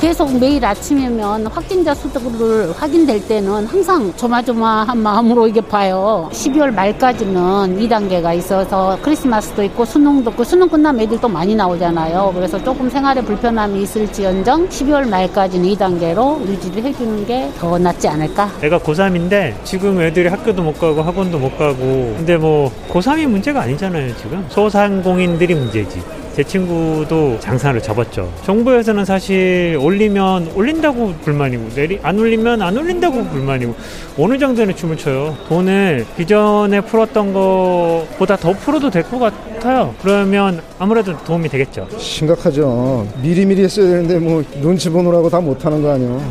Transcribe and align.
계속 0.00 0.38
매일 0.38 0.64
아침이면 0.64 1.48
확진자 1.48 1.92
수를 1.92 2.72
확인될 2.72 3.26
때는 3.26 3.66
항상 3.66 4.12
조마조마한 4.16 4.96
마음으로 4.96 5.48
이게 5.48 5.60
봐요. 5.60 6.28
12월 6.32 6.72
말까지는 6.72 7.76
2단계가 7.80 8.36
있어서 8.38 8.96
크리스마스도 9.02 9.64
있고 9.64 9.84
수능도 9.84 10.30
있고 10.30 10.44
수능 10.44 10.68
끝나면 10.68 11.00
애들도 11.02 11.26
많이 11.26 11.56
나오잖아요. 11.56 12.30
그래서 12.32 12.62
조금 12.62 12.88
생활에 12.88 13.20
불편함이 13.22 13.82
있을지언정 13.82 14.68
12월 14.68 15.08
말까지는 15.08 15.68
2단계로 15.70 16.46
유지를 16.46 16.84
해주는 16.84 17.26
게 17.26 17.48
더 17.58 17.76
낫지 17.78 18.06
않을까? 18.06 18.48
애가 18.62 18.78
고3인데 18.78 19.54
지금 19.64 20.00
애들이 20.00 20.28
학교도 20.28 20.62
못 20.62 20.78
가고 20.78 21.02
학원도 21.02 21.38
못 21.38 21.58
가고 21.58 21.76
근데 22.16 22.36
뭐 22.36 22.70
고3이 22.90 23.26
문제가 23.26 23.62
아니잖아요 23.62 24.14
지금 24.16 24.44
소상공인들이 24.48 25.54
문제지 25.54 26.00
제 26.38 26.44
친구도 26.44 27.40
장사를 27.40 27.82
접었죠. 27.82 28.32
정부에서는 28.44 29.04
사실 29.04 29.76
올리면 29.82 30.52
올린다고 30.54 31.14
불만이고 31.24 31.70
내리 31.74 31.98
안 32.00 32.16
올리면 32.16 32.62
안 32.62 32.76
올린다고 32.76 33.24
불만이고 33.24 33.74
어느 34.16 34.38
정도는 34.38 34.76
춤을 34.76 34.96
춰요. 34.98 35.36
돈을 35.48 36.06
기존에 36.16 36.80
풀었던 36.80 37.32
것보다 37.32 38.36
더 38.36 38.52
풀어도 38.52 38.88
될 38.88 39.02
것 39.02 39.18
같아요. 39.18 39.92
그러면 40.00 40.60
아무래도 40.78 41.12
도움이 41.24 41.48
되겠죠. 41.48 41.88
심각하죠. 41.98 43.04
미리미리 43.20 43.64
했어야 43.64 43.86
되는데 43.88 44.20
뭐 44.20 44.44
눈치 44.60 44.88
보느라고 44.90 45.28
다 45.28 45.40
못하는 45.40 45.82
거 45.82 45.90
아니에요. 45.94 46.22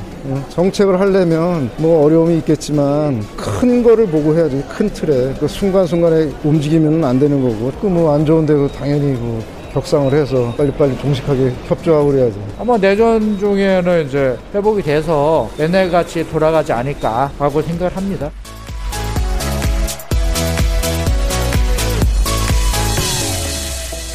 정책을 0.47 0.97
하려면 1.01 1.69
뭐 1.75 2.05
어려움이 2.05 2.37
있겠지만 2.37 3.21
큰 3.35 3.83
거를 3.83 4.07
보고 4.07 4.33
해야지 4.37 4.63
큰 4.69 4.89
틀에 4.89 5.33
그 5.37 5.49
순간순간에 5.49 6.29
움직이면 6.45 7.03
안 7.03 7.19
되는 7.19 7.41
거고 7.41 7.73
그뭐안 7.81 8.25
좋은데 8.25 8.53
그 8.53 8.69
당연히 8.73 9.11
뭐 9.11 9.43
격상을 9.73 10.13
해서 10.13 10.53
빨리빨리 10.57 10.97
종식하게 10.99 11.53
협조하고 11.67 12.11
그래야죠. 12.11 12.35
아마 12.59 12.77
내년 12.77 13.37
중에는 13.37 14.07
이제 14.07 14.37
회복이 14.53 14.81
돼서 14.81 15.49
옛날같이 15.59 16.29
돌아가지 16.29 16.71
않을까 16.73 17.31
하고 17.37 17.61
생각을 17.61 17.95
합니다. 17.95 18.31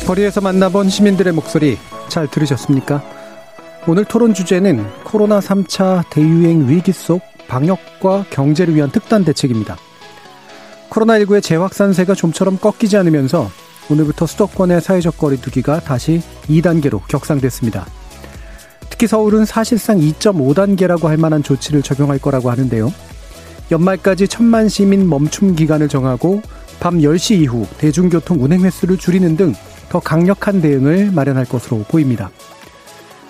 거리에서 0.06 0.40
만나본 0.40 0.88
시민들의 0.88 1.32
목소리 1.32 1.78
잘 2.08 2.26
들으셨습니까? 2.26 3.02
오늘 3.86 4.04
토론 4.04 4.34
주제는 4.34 4.84
코로나 5.04 5.40
3차 5.40 6.08
대유행 6.10 6.68
위기 6.68 6.92
속 6.92 7.22
방역과 7.48 8.26
경제를 8.30 8.74
위한 8.74 8.90
특단 8.90 9.24
대책입니다. 9.24 9.76
코로나19의 10.90 11.42
재확산세가 11.42 12.14
좀처럼 12.14 12.58
꺾이지 12.58 12.96
않으면서 12.96 13.48
오늘부터 13.92 14.26
수도권의 14.26 14.80
사회적 14.80 15.18
거리두기가 15.18 15.80
다시 15.80 16.20
2단계로 16.48 17.06
격상됐습니다. 17.08 17.86
특히 18.90 19.06
서울은 19.06 19.44
사실상 19.44 19.98
2.5단계라고 19.98 21.04
할 21.04 21.16
만한 21.16 21.42
조치를 21.42 21.82
적용할 21.82 22.18
거라고 22.18 22.50
하는데요. 22.50 22.92
연말까지 23.70 24.28
천만 24.28 24.68
시민 24.68 25.08
멈춤 25.08 25.54
기간을 25.54 25.88
정하고 25.88 26.42
밤 26.80 26.98
10시 26.98 27.40
이후 27.40 27.66
대중교통 27.78 28.42
운행 28.42 28.62
횟수를 28.62 28.98
줄이는 28.98 29.36
등 29.36 29.54
더 29.92 30.00
강력한 30.00 30.62
대응을 30.62 31.10
마련할 31.12 31.44
것으로 31.44 31.84
보입니다. 31.86 32.30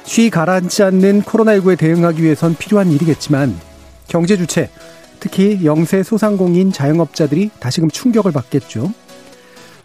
쉬 0.04 0.30
가라앉지 0.30 0.84
않는 0.84 1.22
코로나19에 1.22 1.76
대응하기 1.76 2.22
위해선 2.22 2.54
필요한 2.54 2.92
일이겠지만 2.92 3.58
경제 4.06 4.36
주체, 4.36 4.70
특히 5.18 5.64
영세 5.64 6.04
소상공인 6.04 6.70
자영업자들이 6.70 7.50
다시금 7.58 7.90
충격을 7.90 8.30
받겠죠. 8.30 8.92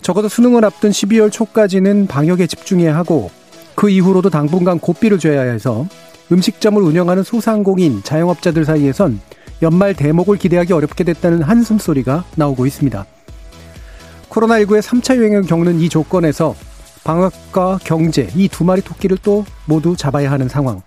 적어도 0.02 0.30
수능을 0.30 0.64
앞둔 0.66 0.92
12월 0.92 1.32
초까지는 1.32 2.08
방역에 2.08 2.48
집중해야 2.48 2.96
하고 2.96 3.30
그 3.76 3.90
이후로도 3.90 4.30
당분간 4.30 4.80
고삐를 4.80 5.20
줘야 5.20 5.42
해서 5.42 5.86
음식점을 6.32 6.82
운영하는 6.82 7.24
소상공인 7.24 8.04
자영업자들 8.04 8.66
사이에선 8.66 9.20
연말 9.62 9.94
대목을 9.94 10.38
기대하기 10.38 10.74
어렵게 10.74 11.04
됐다는 11.04 11.42
한숨 11.42 11.78
소리가 11.78 12.24
나오고 12.36 12.66
있습니다. 12.66 13.06
코로나19의 14.30 14.82
3차 14.82 15.18
유행을 15.18 15.44
겪는 15.44 15.80
이 15.80 15.90
조건에서 15.90 16.56
방역과 17.04 17.80
경제 17.84 18.30
이 18.36 18.50
두 18.50 18.64
마리 18.66 18.82
토끼를 18.82 19.18
또 19.24 19.46
모두 19.66 19.96
잡아야 19.96 20.30
하는 20.32 20.50
상황. 20.50 20.82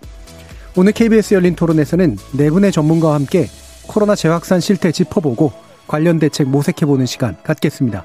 오늘 0.76 0.92
KBS 0.92 1.34
열린 1.34 1.56
토론에서는 1.56 2.16
네 2.36 2.50
분의 2.50 2.70
전문가와 2.72 3.14
함께 3.14 3.48
코로나 3.86 4.14
재확산 4.14 4.60
실태 4.60 4.92
짚어보고 4.92 5.52
관련 5.88 6.18
대책 6.18 6.48
모색해보는 6.48 7.06
시간 7.06 7.36
갖겠습니다. 7.42 8.04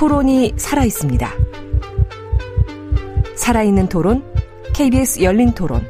토론이 0.00 0.54
살아 0.56 0.86
있습니다. 0.86 1.30
살아있는 3.36 3.90
토론, 3.90 4.24
KBS 4.72 5.22
열린 5.22 5.52
토론. 5.52 5.86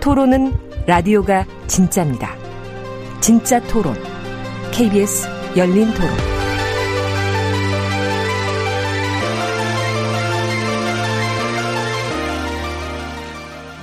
토론은 0.00 0.54
라디오가 0.88 1.46
진짜입니다. 1.68 2.34
진짜 3.20 3.62
토론, 3.68 3.94
KBS 4.72 5.28
열린 5.56 5.86
토론. 5.94 6.10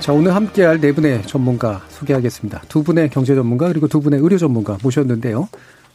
자, 0.00 0.12
오늘 0.12 0.34
함께할 0.34 0.82
네 0.82 0.92
분의 0.92 1.22
전문가 1.22 1.80
소개하겠습니다. 1.88 2.60
두 2.68 2.82
분의 2.82 3.08
경제 3.08 3.34
전문가 3.34 3.68
그리고 3.68 3.88
두 3.88 4.02
분의 4.02 4.20
의료 4.20 4.36
전문가 4.36 4.76
모셨는데요. 4.82 5.48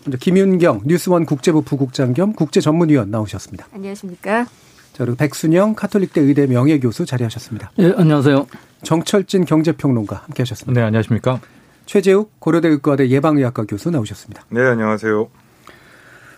먼저 0.06 0.18
김윤경 0.18 0.82
뉴스원 0.86 1.26
국제부 1.26 1.62
부국장 1.62 2.14
겸 2.14 2.34
국제전문위원 2.34 3.12
나오셨습니다. 3.12 3.68
안녕하십니까. 3.74 4.46
자, 4.46 5.06
그리고 5.06 5.16
백순영 5.16 5.76
카톨릭대 5.76 6.22
의대 6.22 6.48
명예교수 6.48 7.06
자리하셨습니다. 7.06 7.72
예, 7.80 7.94
안녕하세요. 7.96 8.48
정철진 8.84 9.46
경제평론가 9.46 10.18
함께 10.26 10.44
하셨습니다. 10.44 10.80
네, 10.80 10.86
안녕하십니까. 10.86 11.40
최재욱 11.86 12.40
고려대 12.40 12.68
의과대 12.68 13.10
예방의학과 13.10 13.66
교수 13.66 13.90
나오셨습니다. 13.90 14.46
네, 14.50 14.62
안녕하세요. 14.62 15.30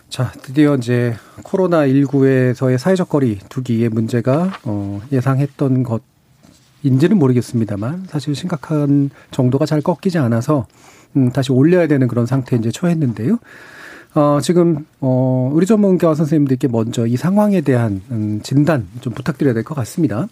자, 0.08 0.30
드디어 0.42 0.76
이제 0.76 1.16
코로나19에서의 1.42 2.78
사회적 2.78 3.08
거리 3.08 3.38
두기의 3.48 3.88
문제가 3.88 4.52
어, 4.64 5.00
예상했던 5.10 5.82
것 5.82 6.02
인지는 6.82 7.18
모르겠습니다만 7.18 8.04
사실 8.08 8.34
심각한 8.36 9.10
정도가 9.30 9.64
잘 9.66 9.80
꺾이지 9.80 10.18
않아서 10.18 10.66
음, 11.16 11.30
다시 11.30 11.52
올려야 11.52 11.86
되는 11.86 12.08
그런 12.08 12.26
상태에 12.26 12.58
이제 12.58 12.70
처했는데요. 12.70 13.38
어, 14.14 14.38
지금, 14.40 14.86
어, 15.00 15.50
우리 15.52 15.66
전문가 15.66 16.14
선생님들께 16.14 16.68
먼저 16.68 17.06
이 17.06 17.16
상황에 17.16 17.60
대한 17.62 18.00
음, 18.10 18.40
진단 18.42 18.86
좀 19.00 19.12
부탁드려야 19.12 19.54
될 19.54 19.64
것 19.64 19.74
같습니다. 19.74 20.26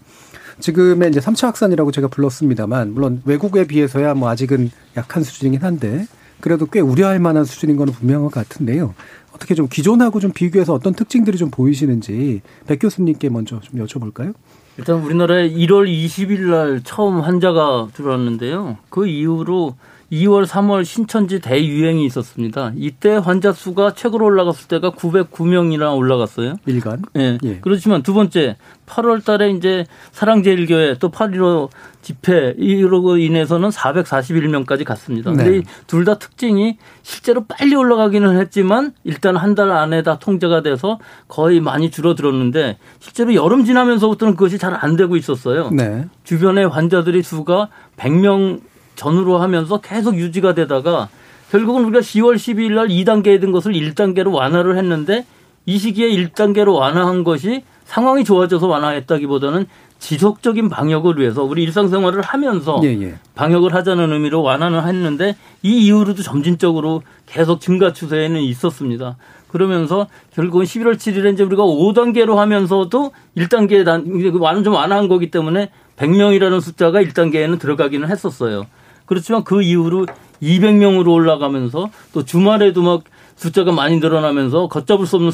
지금의 0.61 1.09
이제 1.11 1.19
3차 1.21 1.47
확산이라고 1.47 1.91
제가 1.91 2.09
불렀습니다만, 2.09 2.95
물론 2.95 3.23
외국에 3.25 3.67
비해서야 3.67 4.15
뭐 4.15 4.29
아직은 4.29 4.71
약한 4.97 5.25
수준이긴 5.25 5.63
한데, 5.63 6.07
그래도 6.41 6.67
꽤 6.67 6.81
우려할 6.81 7.19
만한 7.19 7.45
수준인 7.45 7.77
거는 7.77 7.93
분명한 7.93 8.31
것 8.31 8.35
같은데요. 8.35 8.95
어떻게 9.35 9.55
좀 9.55 9.67
기존하고 9.69 10.21
좀 10.21 10.31
비교해서 10.33 10.75
어떤 10.75 10.93
특징들이 10.93 11.39
좀 11.39 11.51
보이시는지 11.51 12.43
백 12.67 12.79
교수님께 12.81 13.31
먼저 13.31 13.61
좀 13.61 13.85
여쭤볼까요? 13.85 14.35
일단 14.77 14.97
우리나라에 15.03 15.51
1월 15.51 15.87
20일 15.89 16.51
날 16.51 16.81
처음 16.85 17.21
환자가 17.21 17.89
들어왔는데요. 17.95 18.77
그 18.91 19.07
이후로 19.07 19.75
2월, 20.13 20.45
3월 20.47 20.85
신천지 20.85 21.41
대유행이 21.41 22.05
있었습니다. 22.05 22.73
이때 22.77 23.17
환자 23.17 23.51
수가 23.53 23.95
최고로 23.95 24.27
올라갔을 24.27 24.69
때가 24.69 24.91
909명이나 24.91 25.97
올라갔어요. 25.97 26.57
일간. 26.67 27.03
예. 27.17 27.39
예. 27.43 27.59
그렇지만 27.63 28.03
두 28.03 28.13
번째 28.13 28.57
8월 28.85 29.25
달에 29.25 29.51
이제 29.53 29.87
사랑제일교회 30.13 30.99
또 30.99 31.11
8.15 31.11 31.71
집회 32.03 32.55
이러고 32.59 33.17
인해서는 33.17 33.71
441명까지 33.71 34.85
갔습니다. 34.85 35.31
네. 35.33 35.45
근데 35.45 35.63
둘 35.87 36.03
다 36.05 36.19
특징이 36.19 36.77
실제로 37.03 37.45
빨리 37.47 37.75
올라가기는 37.77 38.39
했지만 38.39 38.93
일단 39.05 39.37
한 39.37 39.55
달 39.55 39.71
안에 39.71 40.03
다 40.03 40.19
통제가 40.19 40.63
돼서 40.63 40.99
거의 41.29 41.61
많이 41.61 41.91
줄어들었는데 41.91 42.77
실제로 42.99 43.35
여름 43.35 43.65
지나면서부터는 43.65 44.35
그것이 44.35 44.59
잘 44.59 44.73
안 44.75 44.97
되고 44.97 45.17
있었어요. 45.17 45.71
네. 45.71 46.07
주변의 46.25 46.69
환자들이 46.69 47.23
수가 47.23 47.69
100명 47.97 48.61
전후로 48.97 49.39
하면서 49.39 49.81
계속 49.81 50.17
유지가 50.17 50.55
되다가 50.55 51.09
결국은 51.51 51.85
우리가 51.85 52.01
10월 52.01 52.37
12일 52.37 52.73
날 52.73 52.89
2단계에 52.89 53.41
든 53.41 53.53
것을 53.53 53.73
1단계로 53.73 54.33
완화를 54.33 54.79
했는데 54.79 55.27
이 55.67 55.79
시기에 55.79 56.09
1단계로 56.09 56.75
완화한 56.75 57.25
것이 57.25 57.63
상황이 57.85 58.25
좋아져서 58.25 58.67
완화했다기보다는 58.67 59.67
지속적인 59.99 60.69
방역을 60.69 61.19
위해서 61.19 61.45
우리 61.45 61.63
일상생활을 61.63 62.23
하면서 62.23 62.81
예, 62.83 62.89
예. 63.01 63.15
방역을 63.37 63.73
하자는 63.73 64.13
의미로 64.13 64.43
완화는 64.43 64.83
했는데 64.89 65.37
이 65.63 65.87
이후로도 65.87 66.23
점진적으로 66.23 67.03
계속 67.27 67.61
증가 67.61 67.93
추세에는 67.93 68.41
있었습니다. 68.41 69.17
그러면서 69.47 70.09
결국은 70.35 70.65
11월 70.65 70.95
7일에 70.95 71.35
이제 71.35 71.45
우리가 71.45 71.63
5단계로 71.63 72.37
하면서도 72.37 73.13
1단계 73.37 73.85
단, 73.85 74.05
완전 74.41 74.65
좀 74.65 74.75
완화한 74.75 75.07
거기 75.07 75.31
때문에 75.31 75.71
100명이라는 75.97 76.61
숫자가 76.61 77.01
1단계에는 77.03 77.61
들어가기는 77.61 78.09
했었어요. 78.09 78.67
그렇지만 79.13 79.45
그 79.45 79.63
이후로 79.63 80.07
200명으로 80.43 81.13
올라가면서 81.13 81.91
또 82.15 82.25
주말에도 82.25 82.83
막 82.83 83.03
숫자가 83.37 83.71
많이 83.71 83.99
늘어나면서 83.99 84.69
걷잡을 84.69 85.07
수 85.07 85.17
없는 85.17 85.31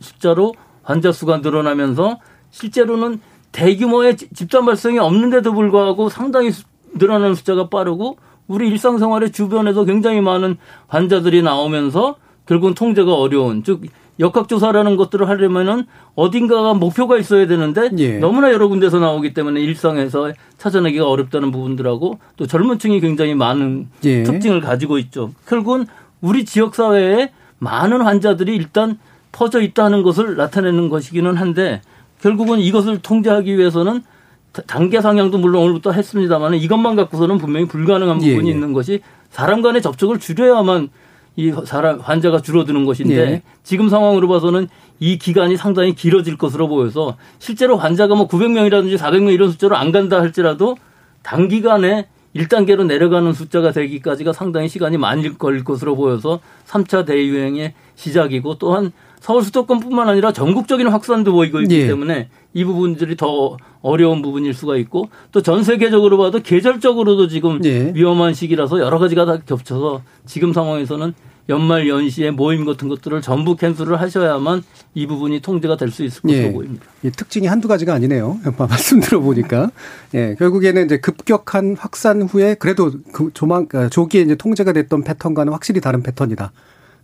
숫자로 0.00 0.54
환자 0.82 1.12
수가 1.12 1.38
늘어나면서 1.38 2.18
실제로는 2.50 3.20
대규모의 3.52 4.16
집단 4.16 4.66
발생이 4.66 4.98
없는데도 4.98 5.54
불구하고 5.54 6.10
상당히 6.10 6.50
늘어나는 6.94 7.34
숫자가 7.34 7.68
빠르고 7.70 8.18
우리 8.48 8.68
일상생활의 8.68 9.32
주변에서 9.32 9.84
굉장히 9.84 10.20
많은 10.20 10.58
환자들이 10.88 11.42
나오면서 11.42 12.16
결국은 12.44 12.74
통제가 12.74 13.14
어려운 13.14 13.64
즉 13.64 13.80
역학조사라는 14.22 14.96
것들을 14.96 15.28
하려면은 15.28 15.84
어딘가가 16.14 16.74
목표가 16.74 17.18
있어야 17.18 17.46
되는데 17.46 17.90
예. 17.98 18.18
너무나 18.18 18.52
여러 18.52 18.68
군데서 18.68 19.00
나오기 19.00 19.34
때문에 19.34 19.60
일상에서 19.60 20.32
찾아내기가 20.58 21.08
어렵다는 21.08 21.50
부분들하고 21.50 22.18
또 22.36 22.46
젊은 22.46 22.78
층이 22.78 23.00
굉장히 23.00 23.34
많은 23.34 23.88
예. 24.04 24.22
특징을 24.22 24.60
가지고 24.60 24.98
있죠. 24.98 25.32
결국은 25.46 25.86
우리 26.20 26.44
지역 26.44 26.74
사회에 26.76 27.32
많은 27.58 28.00
환자들이 28.00 28.54
일단 28.54 28.98
퍼져 29.32 29.60
있다는 29.60 30.02
것을 30.02 30.36
나타내는 30.36 30.88
것이기는 30.88 31.36
한데 31.36 31.82
결국은 32.20 32.60
이것을 32.60 32.98
통제하기 32.98 33.58
위해서는 33.58 34.02
단계 34.66 35.00
상향도 35.00 35.38
물론 35.38 35.62
오늘부터 35.62 35.92
했습니다만 35.92 36.54
이것만 36.54 36.94
갖고서는 36.94 37.38
분명히 37.38 37.66
불가능한 37.66 38.22
예, 38.22 38.30
부분이 38.30 38.48
예. 38.50 38.54
있는 38.54 38.72
것이 38.72 39.00
사람 39.30 39.62
간의 39.62 39.82
접촉을 39.82 40.20
줄여야만 40.20 40.90
이 41.36 41.52
사람 41.64 41.98
환자가 42.00 42.42
줄어드는 42.42 42.84
것인데 42.84 43.16
예. 43.16 43.42
지금 43.62 43.88
상황으로 43.88 44.28
봐서는 44.28 44.68
이 45.00 45.18
기간이 45.18 45.56
상당히 45.56 45.94
길어질 45.94 46.36
것으로 46.36 46.68
보여서 46.68 47.16
실제로 47.38 47.76
환자가 47.76 48.14
뭐 48.14 48.28
900명이라든지 48.28 48.98
400명 48.98 49.32
이런 49.32 49.50
숫자로 49.50 49.76
안 49.76 49.92
간다 49.92 50.20
할지라도 50.20 50.76
단기간에 51.22 52.08
1단계로 52.36 52.86
내려가는 52.86 53.32
숫자가 53.32 53.72
되기까지가 53.72 54.32
상당히 54.32 54.68
시간이 54.68 54.96
많이 54.96 55.36
걸릴 55.36 55.64
것으로 55.64 55.96
보여서 55.96 56.40
3차 56.66 57.06
대유행의 57.06 57.74
시작이고 57.94 58.56
또한 58.58 58.92
서울 59.20 59.42
수도권뿐만 59.42 60.08
아니라 60.08 60.32
전국적인 60.32 60.88
확산도 60.88 61.32
보이고 61.32 61.60
있기 61.60 61.82
예. 61.82 61.86
때문에 61.86 62.28
이 62.54 62.64
부분들이 62.64 63.16
더 63.16 63.56
어려운 63.80 64.22
부분일 64.22 64.54
수가 64.54 64.76
있고 64.76 65.08
또 65.32 65.40
전 65.42 65.64
세계적으로 65.64 66.18
봐도 66.18 66.40
계절적으로도 66.40 67.28
지금 67.28 67.64
예. 67.64 67.92
위험한 67.94 68.34
시기라서 68.34 68.80
여러 68.80 68.98
가지가 68.98 69.24
다 69.24 69.38
겹쳐서 69.44 70.02
지금 70.26 70.52
상황에서는 70.52 71.14
연말 71.48 71.88
연시에 71.88 72.30
모임 72.30 72.64
같은 72.64 72.88
것들을 72.88 73.20
전부 73.20 73.56
캔슬을 73.56 74.00
하셔야만 74.00 74.62
이 74.94 75.06
부분이 75.08 75.40
통제가 75.40 75.76
될 75.76 75.90
수 75.90 76.04
있을 76.04 76.22
것으로 76.22 76.38
예. 76.38 76.52
보입니다. 76.52 76.86
이 77.02 77.10
특징이 77.10 77.48
한두 77.48 77.66
가지가 77.66 77.92
아니네요. 77.94 78.38
말씀 78.56 79.00
들어보니까. 79.00 79.70
예, 80.14 80.36
결국에는 80.38 80.84
이제 80.84 80.98
급격한 80.98 81.76
확산 81.78 82.22
후에 82.22 82.54
그래도 82.54 82.92
그 83.12 83.30
조만, 83.34 83.66
아, 83.74 83.88
조기에 83.88 84.22
이제 84.22 84.34
통제가 84.36 84.72
됐던 84.72 85.02
패턴과는 85.02 85.52
확실히 85.52 85.80
다른 85.80 86.02
패턴이다. 86.04 86.52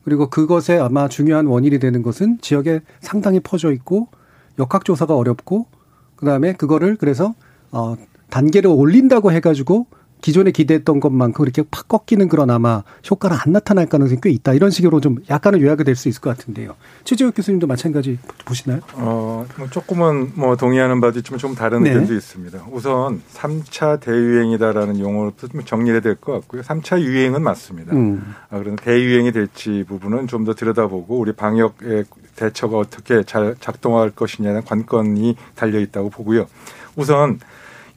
그리고 0.04 0.30
그것에 0.30 0.78
아마 0.78 1.08
중요한 1.08 1.46
원인이 1.46 1.80
되는 1.80 2.02
것은 2.02 2.38
지역에 2.40 2.80
상당히 3.00 3.40
퍼져 3.40 3.72
있고 3.72 4.06
역학조사가 4.58 5.14
어렵고 5.16 5.66
그다음에 6.16 6.52
그거를 6.54 6.96
그래서 6.96 7.34
어 7.70 7.96
단계를 8.30 8.70
올린다고 8.70 9.32
해가지고 9.32 9.86
기존에 10.20 10.50
기대했던 10.50 10.98
것만큼 10.98 11.44
그렇게 11.44 11.62
팍 11.70 11.86
꺾이는 11.86 12.26
그런 12.28 12.50
아마 12.50 12.82
효과는 13.08 13.36
안 13.40 13.52
나타날 13.52 13.86
가능성이 13.86 14.20
꽤 14.20 14.30
있다. 14.30 14.52
이런 14.52 14.68
식으로 14.70 15.00
좀 15.00 15.18
약간은 15.30 15.60
요약이 15.60 15.84
될 15.84 15.94
수 15.94 16.08
있을 16.08 16.20
것 16.20 16.36
같은데요. 16.36 16.74
최재욱 17.04 17.36
교수님도 17.36 17.68
마찬가지 17.68 18.18
보시나요? 18.44 18.80
어, 18.94 19.46
뭐 19.56 19.68
조금은 19.70 20.32
뭐 20.34 20.56
동의하는 20.56 21.00
바도 21.00 21.20
있지만 21.20 21.38
좀 21.38 21.54
다른 21.54 21.84
네. 21.84 21.90
의견도 21.90 22.14
있습니다. 22.14 22.64
우선 22.72 23.22
3차 23.32 24.00
대유행이다라는 24.00 24.98
용어를 24.98 25.32
좀 25.36 25.64
정리해야 25.64 26.00
될 26.00 26.16
것 26.16 26.32
같고요. 26.32 26.62
3차 26.62 27.00
유행은 27.00 27.40
맞습니다. 27.40 27.94
음. 27.94 28.34
아, 28.50 28.58
그런데 28.58 28.82
대유행이 28.82 29.30
될지 29.30 29.84
부분은 29.86 30.26
좀 30.26 30.44
더 30.44 30.52
들여다보고 30.52 31.16
우리 31.16 31.32
방역의 31.32 32.06
대처가 32.38 32.78
어떻게 32.78 33.24
잘 33.24 33.56
작동할 33.58 34.10
것이냐는 34.10 34.62
관건이 34.64 35.36
달려 35.56 35.80
있다고 35.80 36.10
보고요. 36.10 36.46
우선 36.94 37.40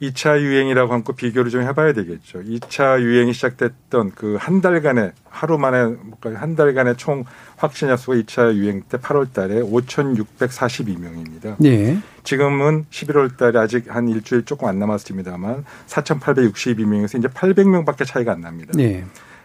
2차 0.02 0.40
유행이라고 0.40 0.92
함고 0.92 1.12
비교를 1.12 1.50
좀 1.52 1.62
해봐야 1.62 1.92
되겠죠. 1.92 2.42
2차 2.42 3.00
유행이 3.00 3.32
시작됐던 3.32 4.10
그 4.16 4.36
한 4.36 4.60
달간의 4.60 5.12
하루 5.30 5.58
만에 5.58 5.84
뭔가 5.84 6.40
한 6.40 6.56
달간의 6.56 6.96
총 6.96 7.24
확진자 7.56 7.96
수가 7.96 8.16
2차 8.16 8.54
유행 8.54 8.82
때 8.82 8.98
8월 8.98 9.32
달에 9.32 9.60
5,642명입니다. 9.60 11.54
네. 11.60 11.98
지금은 12.24 12.86
11월 12.90 13.36
달에 13.36 13.60
아직 13.60 13.94
한 13.94 14.08
일주일 14.08 14.44
조금 14.44 14.66
안 14.66 14.80
남았습니다만 14.80 15.64
4,862명에서 15.86 17.18
이제 17.18 17.28
800명밖에 17.28 18.04
차이가 18.04 18.32
안 18.32 18.40
납니다. 18.40 18.72
네. 18.74 19.04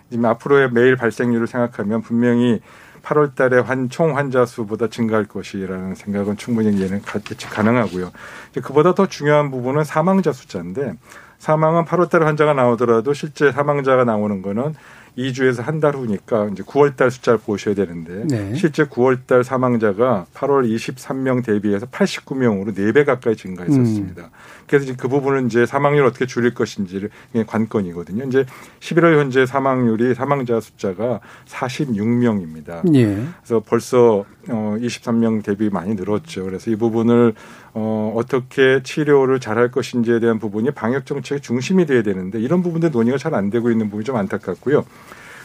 지금 0.09 0.25
앞으로의 0.25 0.71
매일 0.71 0.95
발생률을 0.95 1.45
생각하면 1.45 2.01
분명히 2.01 2.61
8월 3.07 3.35
달에 3.35 3.59
환, 3.59 3.89
총 3.89 4.17
환자 4.17 4.45
수보다 4.45 4.87
증가할 4.87 5.25
것이라는 5.25 5.95
생각은 5.95 6.35
충분히 6.35 6.71
가- 7.01 7.19
예측 7.31 7.49
가능하고요. 7.51 8.11
이제 8.51 8.59
그보다 8.61 8.93
더 8.93 9.07
중요한 9.07 9.49
부분은 9.49 9.85
사망자 9.85 10.33
숫자인데 10.33 10.93
사망은 11.39 11.85
8월 11.85 12.09
달에 12.09 12.25
환자가 12.25 12.53
나오더라도 12.53 13.13
실제 13.13 13.51
사망자가 13.51 14.03
나오는 14.03 14.41
거는 14.41 14.75
2주에서 15.17 15.63
한 15.63 15.77
달 15.79 15.95
후니까 15.95 16.49
이제 16.51 16.63
9월 16.63 16.95
달 16.95 17.11
숫자를 17.11 17.39
보셔야 17.39 17.75
되는데 17.75 18.23
네. 18.27 18.55
실제 18.55 18.83
9월 18.85 19.19
달 19.27 19.43
사망자가 19.43 20.25
8월 20.33 20.67
23명 20.75 21.43
대비해서 21.45 21.85
89명으로 21.87 22.75
4배 22.75 23.05
가까이 23.05 23.35
증가했었습니다. 23.35 24.23
음. 24.23 24.29
그래서 24.67 24.83
이제 24.85 24.95
그 24.97 25.07
부분은 25.07 25.45
이제 25.47 25.65
사망률을 25.65 26.07
어떻게 26.07 26.25
줄일 26.25 26.53
것인지를 26.53 27.09
관건이거든요. 27.45 28.25
이제 28.25 28.45
11월 28.79 29.17
현재 29.19 29.45
사망률이 29.45 30.13
사망자 30.15 30.59
숫자가 30.59 31.19
46명입니다. 31.47 32.93
예. 32.95 33.23
그래서 33.43 33.61
벌써 33.65 34.25
어 34.49 34.75
23명 34.79 35.43
대비 35.43 35.69
많이 35.69 35.95
늘었죠. 35.95 36.43
그래서 36.45 36.71
이 36.71 36.75
부분을 36.75 37.33
어 37.79 38.11
어떻게 38.15 38.81
치료를 38.81 39.39
잘할 39.39 39.69
것인지에 39.69 40.19
대한 40.19 40.39
부분이 40.39 40.71
방역 40.71 41.05
정책의 41.05 41.41
중심이 41.41 41.85
돼야 41.85 42.01
되는데 42.01 42.39
이런 42.39 42.63
부분들 42.63 42.89
논의가 42.89 43.19
잘 43.19 43.35
안 43.35 43.51
되고 43.51 43.69
있는 43.69 43.91
부분이 43.91 44.03
좀 44.03 44.15
안타깝고요. 44.15 44.83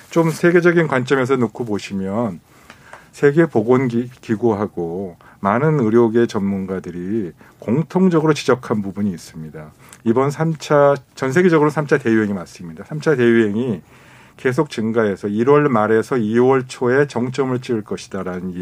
좀 0.09 0.31
세계적인 0.31 0.89
관점에서 0.89 1.37
놓고 1.37 1.67
보시면 1.67 2.41
세계 3.11 3.45
보건 3.45 3.89
기구하고 3.89 5.17
많은 5.41 5.79
의료계 5.81 6.27
전문가들이 6.27 7.33
공통적으로 7.59 8.33
지적한 8.33 8.81
부분이 8.81 9.11
있습니다. 9.11 9.71
이번 10.05 10.31
3차 10.31 10.97
전 11.15 11.33
세계적으로 11.33 11.71
3차 11.71 12.03
대유행이 12.03 12.33
맞습니다. 12.33 12.85
3차 12.85 13.19
대유행이 13.19 13.83
계속 14.37 14.71
증가해서 14.71 15.29
1월 15.29 15.69
말에서 15.69 16.17
2월 16.17 16.65
초에 16.67 17.07
정점을 17.07 17.59
찍을 17.61 17.83
것이다라는 17.85 18.55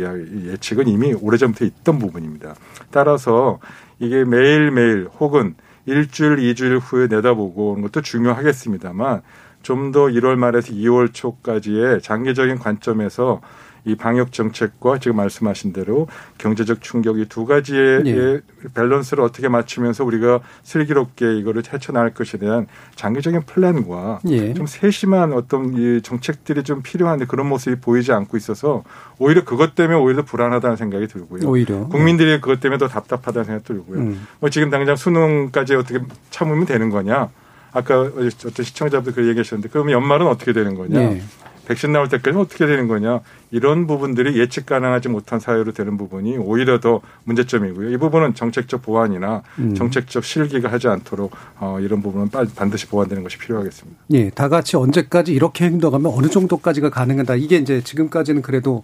예측은 0.47 0.89
이미 0.89 1.15
오래전부터 1.15 1.65
있던 1.65 1.99
부분입니다. 1.99 2.55
따라서 2.91 3.61
이게 3.99 4.25
매일매일 4.25 5.09
혹은 5.19 5.55
일주일, 5.87 6.39
이주일 6.39 6.79
후에 6.79 7.07
내다보고 7.07 7.71
오는 7.73 7.83
것도 7.83 8.03
중요하겠습니다만 8.03 9.23
좀 9.63 9.93
더 9.93 10.07
1월 10.07 10.37
말에서 10.37 10.73
2월 10.73 11.13
초까지의 11.13 12.01
장기적인 12.01 12.59
관점에서 12.59 13.41
이 13.85 13.95
방역 13.95 14.33
정책과 14.33 14.99
지금 14.99 15.17
말씀하신 15.17 15.73
대로 15.73 16.07
경제적 16.39 16.83
충격이 16.83 17.27
두 17.29 17.47
가지의 17.47 18.03
예. 18.07 18.41
밸런스를 18.75 19.23
어떻게 19.25 19.49
맞추면서 19.49 20.05
우리가 20.05 20.41
슬기롭게 20.63 21.39
이거를 21.39 21.63
헤쳐나갈 21.73 22.13
것에 22.15 22.39
대한 22.39 22.67
장기적인 22.95 23.43
플랜과 23.47 24.21
예. 24.29 24.55
좀 24.55 24.67
세심한 24.67 25.33
어떤 25.33 25.75
이 25.75 26.03
정책들이 26.03 26.63
좀 26.63 26.83
필요한데 26.83 27.27
그런 27.27 27.49
모습이 27.49 27.77
보이지 27.81 28.13
않고 28.13 28.37
있어서 28.37 28.85
오히려 29.19 29.45
그것 29.45 29.75
때문에 29.75 29.99
오히려 29.99 30.25
불안하다는 30.25 30.77
생각이 30.77 31.07
들고요. 31.07 31.49
오히려. 31.49 31.87
국민들이 31.89 32.41
그것 32.41 32.61
때문에 32.61 32.79
더 32.79 32.89
답답하다는 32.89 33.45
생각이 33.45 33.65
들고요. 33.65 33.99
음. 33.99 34.27
뭐 34.41 34.51
지금 34.51 34.71
당장 34.71 34.97
수능까지 34.97 35.75
어떻게 35.75 36.01
참으면 36.31 36.67
되는 36.67 36.91
거냐? 36.91 37.29
아까 37.73 38.01
어떤 38.01 38.65
시청자분들 38.65 39.13
그 39.13 39.29
얘기하셨는데 39.29 39.69
그러면 39.71 39.93
연말은 39.93 40.27
어떻게 40.27 40.53
되는 40.53 40.75
거냐? 40.75 40.99
네. 40.99 41.23
백신 41.71 41.93
나올 41.93 42.09
때까지는 42.09 42.41
어떻게 42.41 42.67
되는 42.67 42.89
거냐 42.89 43.21
이런 43.53 43.87
부분들이 43.87 44.37
예측 44.41 44.67
가능하지 44.67 45.09
못한 45.09 45.39
사회로 45.39 45.73
되는 45.73 45.97
부분이 45.97 46.37
오히려 46.39 46.81
더 46.81 47.01
문제점이고요. 47.25 47.91
이 47.91 47.97
부분은 47.97 48.35
정책적 48.35 48.83
보완이나 48.83 49.43
음. 49.61 49.77
정책적 49.77 50.25
실기가 50.25 50.71
하지 50.73 50.89
않도록 50.89 51.31
어, 51.61 51.79
이런 51.81 52.03
부분은 52.03 52.31
반드시 52.57 52.89
보완되는 52.89 53.23
것이 53.23 53.39
필요하겠습니다. 53.39 54.01
예, 54.11 54.31
다 54.31 54.49
같이 54.49 54.77
언제까지 54.77 55.33
이렇게 55.33 55.65
행동하면 55.65 56.13
어느 56.13 56.27
정도까지가 56.27 56.91
가능하다. 56.91 57.37
이게 57.37 57.57
이제 57.59 57.81
지금까지는 57.83 58.43
그래도 58.43 58.83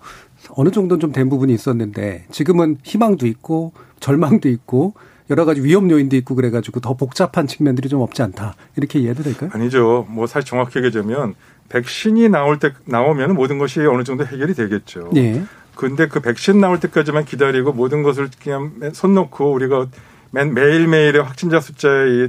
어느 0.50 0.70
정도는 0.70 1.00
좀 1.00 1.12
된 1.16 1.28
부분이 1.30 1.52
있었는데 1.54 2.26
지금은 2.30 2.76
희망도 2.84 3.26
있고 3.26 3.72
절망도 4.00 4.48
있고 4.50 4.94
여러 5.30 5.44
가지 5.44 5.62
위험 5.62 5.90
요인도 5.90 6.14
있고 6.16 6.34
그래가지고 6.34 6.80
더 6.80 6.94
복잡한 6.94 7.46
측면들이 7.46 7.88
좀 7.88 8.00
없지 8.02 8.22
않다 8.22 8.54
이렇게 8.76 8.98
이해도 9.00 9.22
될까요? 9.22 9.50
아니죠. 9.52 10.06
뭐 10.08 10.26
사실 10.26 10.46
정확히 10.48 10.78
얘기하자면 10.78 11.34
백신이 11.68 12.28
나올 12.28 12.58
때 12.58 12.72
나오면 12.84 13.34
모든 13.34 13.58
것이 13.58 13.80
어느 13.80 14.04
정도 14.04 14.24
해결이 14.24 14.54
되겠죠. 14.54 15.10
예. 15.16 15.42
근데 15.74 16.08
그 16.08 16.20
백신 16.20 16.60
나올 16.60 16.80
때까지만 16.80 17.24
기다리고 17.24 17.72
모든 17.72 18.02
것을 18.02 18.28
그냥 18.42 18.72
손 18.92 19.14
놓고 19.14 19.52
우리가 19.52 19.86
매일매일의 20.30 21.22
확진자 21.22 21.60
숫자에 21.60 22.28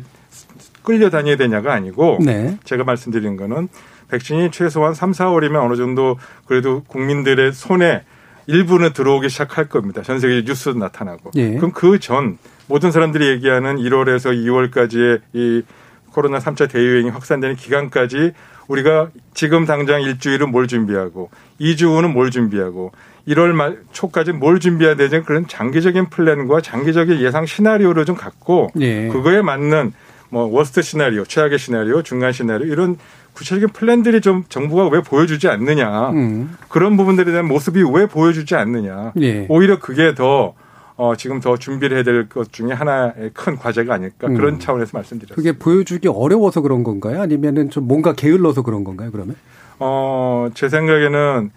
끌려다녀야 0.83 1.35
되냐가 1.37 1.73
아니고 1.73 2.19
네. 2.21 2.57
제가 2.63 2.83
말씀드린 2.83 3.37
거는 3.37 3.67
백신이 4.09 4.51
최소한 4.51 4.93
3, 4.93 5.11
4월이면 5.11 5.63
어느 5.63 5.75
정도 5.75 6.17
그래도 6.45 6.83
국민들의 6.87 7.51
손에 7.53 8.03
일부는 8.47 8.93
들어오기 8.93 9.27
시작할 9.29 9.67
겁니다. 9.67 10.01
전 10.01 10.19
세계 10.19 10.41
뉴스도 10.45 10.77
나타나고. 10.79 11.31
예. 11.35 11.55
그럼 11.55 11.71
그 11.71 11.99
전 11.99 12.37
모든 12.67 12.91
사람들이 12.91 13.27
얘기하는 13.29 13.77
1월에서 13.77 14.33
2월까지의 14.33 15.21
이 15.33 15.63
코로나 16.11 16.39
3차 16.39 16.69
대유행이 16.69 17.09
확산되는 17.09 17.55
기간까지 17.57 18.33
우리가 18.67 19.09
지금 19.33 19.65
당장 19.65 20.01
일주일은 20.01 20.51
뭘 20.51 20.67
준비하고 20.67 21.29
2주 21.59 21.87
후는 21.95 22.13
뭘 22.13 22.31
준비하고 22.31 22.91
1월 23.27 23.51
말 23.51 23.79
초까지 23.91 24.33
뭘 24.33 24.59
준비해야 24.59 24.95
되지 24.95 25.21
그런 25.21 25.47
장기적인 25.47 26.09
플랜과 26.09 26.61
장기적인 26.61 27.19
예상 27.19 27.45
시나리오를 27.45 28.05
좀 28.05 28.15
갖고 28.15 28.69
예. 28.79 29.07
그거에 29.09 29.41
맞는 29.41 29.93
뭐 30.29 30.45
worst 30.45 30.81
시나리오, 30.81 31.23
최악의 31.23 31.57
시나리오, 31.57 32.01
중간 32.03 32.31
시나리오 32.31 32.67
이런 32.67 32.97
구체적인 33.33 33.69
플랜들이 33.69 34.19
좀 34.21 34.43
정부가 34.49 34.87
왜 34.87 35.01
보여주지 35.01 35.47
않느냐 35.47 36.09
음. 36.09 36.57
그런 36.69 36.97
부분들에 36.97 37.31
대한 37.31 37.47
모습이 37.47 37.83
왜 37.93 38.07
보여주지 38.07 38.55
않느냐 38.55 39.13
예. 39.21 39.45
오히려 39.49 39.79
그게 39.79 40.15
더 40.15 40.53
어, 40.97 41.15
지금 41.15 41.39
더 41.39 41.57
준비를 41.57 41.97
해야 41.97 42.03
될 42.03 42.27
것 42.27 42.51
중에 42.51 42.71
하나의 42.73 43.31
큰 43.33 43.55
과제가 43.55 43.93
아닐까 43.93 44.27
그런 44.27 44.55
음. 44.55 44.59
차원에서 44.59 44.97
말씀드렸습니다. 44.97 45.35
그게 45.35 45.57
보여주기 45.57 46.07
어려워서 46.07 46.61
그런 46.61 46.83
건가요? 46.83 47.21
아니면은 47.21 47.69
좀 47.69 47.87
뭔가 47.87 48.13
게을러서 48.13 48.63
그런 48.63 48.83
건가요? 48.83 49.11
그러면? 49.11 49.35
어, 49.79 50.49
제 50.55 50.69
생각에는 50.69 51.51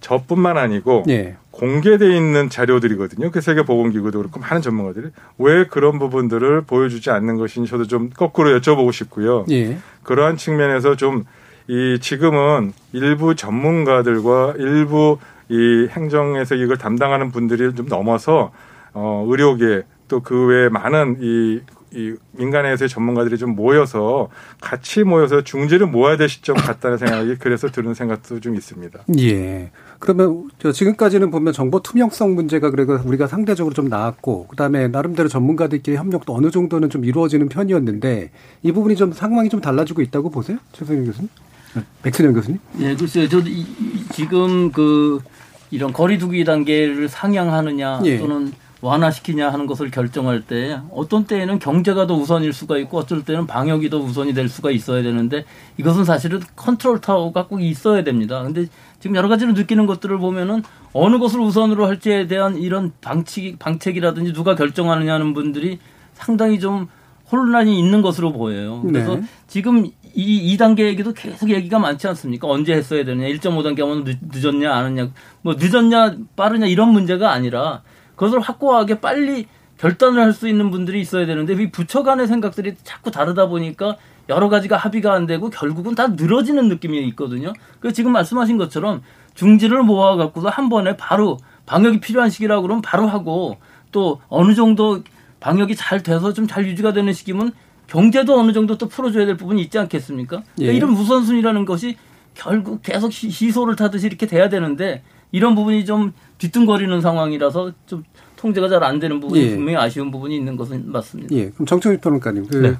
저뿐만 0.00 0.58
아니고 0.58 1.04
예. 1.08 1.36
공개돼 1.50 2.14
있는 2.14 2.50
자료들이거든요. 2.50 3.30
그 3.30 3.40
세계보건기구도 3.40 4.18
그렇고 4.18 4.38
많은 4.40 4.60
전문가들이 4.60 5.08
왜 5.38 5.64
그런 5.66 5.98
부분들을 5.98 6.60
보여주지 6.62 7.10
않는 7.10 7.36
것인지 7.38 7.70
저도 7.70 7.86
좀 7.86 8.10
거꾸로 8.10 8.50
여쭤보고 8.60 8.92
싶고요. 8.92 9.46
예. 9.50 9.78
그러한 10.02 10.36
측면에서 10.36 10.96
좀 10.96 11.24
이 11.68 11.98
지금은 12.00 12.72
일부 12.92 13.34
전문가들과 13.34 14.54
일부 14.58 15.18
이 15.48 15.88
행정에서 15.90 16.54
이걸 16.54 16.76
담당하는 16.76 17.30
분들이 17.30 17.74
좀 17.74 17.86
넘어서 17.86 18.52
어 18.92 19.26
의료계 19.28 19.84
또 20.08 20.20
그 20.20 20.46
외에 20.46 20.68
많은 20.68 21.18
이, 21.20 21.60
이 21.92 22.14
민간에서의 22.32 22.88
전문가들이 22.88 23.38
좀 23.38 23.54
모여서 23.56 24.28
같이 24.60 25.02
모여서 25.02 25.42
중지를 25.42 25.86
모아야 25.86 26.16
될 26.16 26.28
시점 26.28 26.56
같다는 26.56 26.98
생각이 26.98 27.36
그래서 27.38 27.68
드는 27.68 27.94
생각도 27.94 28.40
좀 28.40 28.54
있습니다. 28.54 29.00
예. 29.18 29.70
그러면 29.98 30.48
저 30.58 30.72
지금까지는 30.72 31.30
보면 31.30 31.52
정보 31.52 31.80
투명성 31.80 32.34
문제가 32.34 32.70
그래도 32.70 33.00
우리가 33.04 33.26
상대적으로 33.26 33.74
좀 33.74 33.88
나았고 33.88 34.46
그다음에 34.48 34.88
나름대로 34.88 35.28
전문가들끼리 35.28 35.96
협력도 35.96 36.34
어느 36.34 36.50
정도는 36.50 36.90
좀 36.90 37.04
이루어지는 37.04 37.48
편이었는데 37.48 38.30
이 38.62 38.72
부분이 38.72 38.96
좀 38.96 39.12
상황이 39.12 39.48
좀 39.48 39.60
달라지고 39.60 40.02
있다고 40.02 40.30
보세요? 40.30 40.58
최승현 40.72 41.06
교수님? 41.06 41.28
백순영 42.02 42.32
교수님? 42.32 42.58
예, 42.80 42.94
글쎄요. 42.94 43.28
저도 43.28 43.48
이, 43.48 43.66
지금 44.12 44.70
그 44.72 45.20
이런 45.70 45.92
거리두기 45.92 46.44
단계를 46.44 47.08
상향하느냐 47.08 48.00
예. 48.04 48.18
또는 48.18 48.52
완화시키냐 48.82 49.50
하는 49.50 49.66
것을 49.66 49.90
결정할 49.90 50.42
때 50.42 50.78
어떤 50.92 51.24
때에는 51.24 51.58
경제가 51.58 52.06
더 52.06 52.14
우선일 52.14 52.52
수가 52.52 52.78
있고 52.78 52.98
어쩔 52.98 53.24
때는 53.24 53.46
방역이 53.46 53.88
더 53.90 53.98
우선이 53.98 54.34
될 54.34 54.48
수가 54.48 54.70
있어야 54.70 55.02
되는데 55.02 55.44
이것은 55.78 56.04
사실은 56.04 56.40
컨트롤 56.54 57.00
타워가 57.00 57.46
꼭 57.46 57.62
있어야 57.62 58.04
됩니다. 58.04 58.42
근데 58.42 58.66
지금 59.00 59.16
여러 59.16 59.28
가지로 59.28 59.52
느끼는 59.52 59.86
것들을 59.86 60.16
보면은 60.18 60.62
어느 60.92 61.18
것을 61.18 61.40
우선으로 61.40 61.86
할지에 61.86 62.26
대한 62.26 62.58
이런 62.58 62.92
방치, 63.00 63.56
방책이라든지 63.58 64.32
누가 64.32 64.54
결정하느냐는 64.54 65.34
분들이 65.34 65.78
상당히 66.14 66.60
좀 66.60 66.88
혼란이 67.30 67.78
있는 67.78 68.02
것으로 68.02 68.32
보여요. 68.32 68.82
그래서 68.82 69.16
네. 69.16 69.22
지금 69.48 69.90
이 70.16 70.56
2단계 70.56 70.80
얘기도 70.80 71.12
계속 71.12 71.50
얘기가 71.50 71.78
많지 71.78 72.08
않습니까? 72.08 72.48
언제 72.48 72.72
했어야 72.72 73.04
되느냐, 73.04 73.28
1.5단계 73.28 73.80
하면 73.80 74.04
늦, 74.32 74.44
었냐 74.46 74.74
안 74.74 74.86
했냐, 74.86 75.10
뭐 75.42 75.54
늦었냐, 75.58 76.16
빠르냐 76.36 76.66
이런 76.66 76.88
문제가 76.88 77.32
아니라 77.32 77.82
그것을 78.16 78.40
확고하게 78.40 79.00
빨리 79.00 79.46
결단을 79.78 80.22
할 80.22 80.32
수 80.32 80.48
있는 80.48 80.70
분들이 80.70 81.00
있어야 81.02 81.26
되는데 81.26 81.52
이 81.52 81.70
부처 81.70 82.02
간의 82.02 82.26
생각들이 82.28 82.76
자꾸 82.82 83.10
다르다 83.10 83.46
보니까 83.48 83.96
여러 84.30 84.48
가지가 84.48 84.76
합의가 84.76 85.12
안 85.12 85.26
되고 85.26 85.50
결국은 85.50 85.94
다 85.94 86.08
늘어지는 86.08 86.68
느낌이 86.68 87.06
있거든요. 87.08 87.52
그래서 87.78 87.94
지금 87.94 88.12
말씀하신 88.12 88.56
것처럼 88.56 89.02
중지를 89.34 89.82
모아 89.82 90.16
갖고서 90.16 90.48
한 90.48 90.70
번에 90.70 90.96
바로 90.96 91.36
방역이 91.66 92.00
필요한 92.00 92.30
시기라고 92.30 92.62
그러면 92.62 92.80
바로 92.80 93.06
하고 93.06 93.58
또 93.92 94.20
어느 94.28 94.54
정도 94.54 95.02
방역이 95.40 95.76
잘 95.76 96.02
돼서 96.02 96.32
좀 96.32 96.46
잘 96.46 96.66
유지가 96.66 96.92
되는 96.94 97.12
시기면 97.12 97.52
경제도 97.86 98.38
어느 98.38 98.52
정도 98.52 98.76
또 98.78 98.88
풀어줘야 98.88 99.26
될 99.26 99.36
부분이 99.36 99.62
있지 99.62 99.78
않겠습니까? 99.78 100.42
그러니까 100.54 100.72
예. 100.72 100.76
이런 100.76 100.90
우선순위라는 100.92 101.64
것이 101.64 101.96
결국 102.34 102.82
계속 102.82 103.12
시소를 103.12 103.76
타듯이 103.76 104.06
이렇게 104.06 104.26
돼야 104.26 104.48
되는데 104.48 105.02
이런 105.32 105.54
부분이 105.54 105.84
좀 105.84 106.12
뒤뚱거리는 106.38 107.00
상황이라서 107.00 107.72
좀 107.86 108.04
통제가 108.36 108.68
잘 108.68 108.82
안 108.82 108.98
되는 108.98 109.20
부분이 109.20 109.40
예. 109.40 109.50
분명히 109.50 109.76
아쉬운 109.76 110.10
부분이 110.10 110.36
있는 110.36 110.56
것은 110.56 110.90
맞습니다. 110.90 111.34
예. 111.34 111.50
그럼 111.50 111.66
정청희 111.66 111.98
평론가님, 111.98 112.46
그 112.48 112.56
네. 112.56 112.76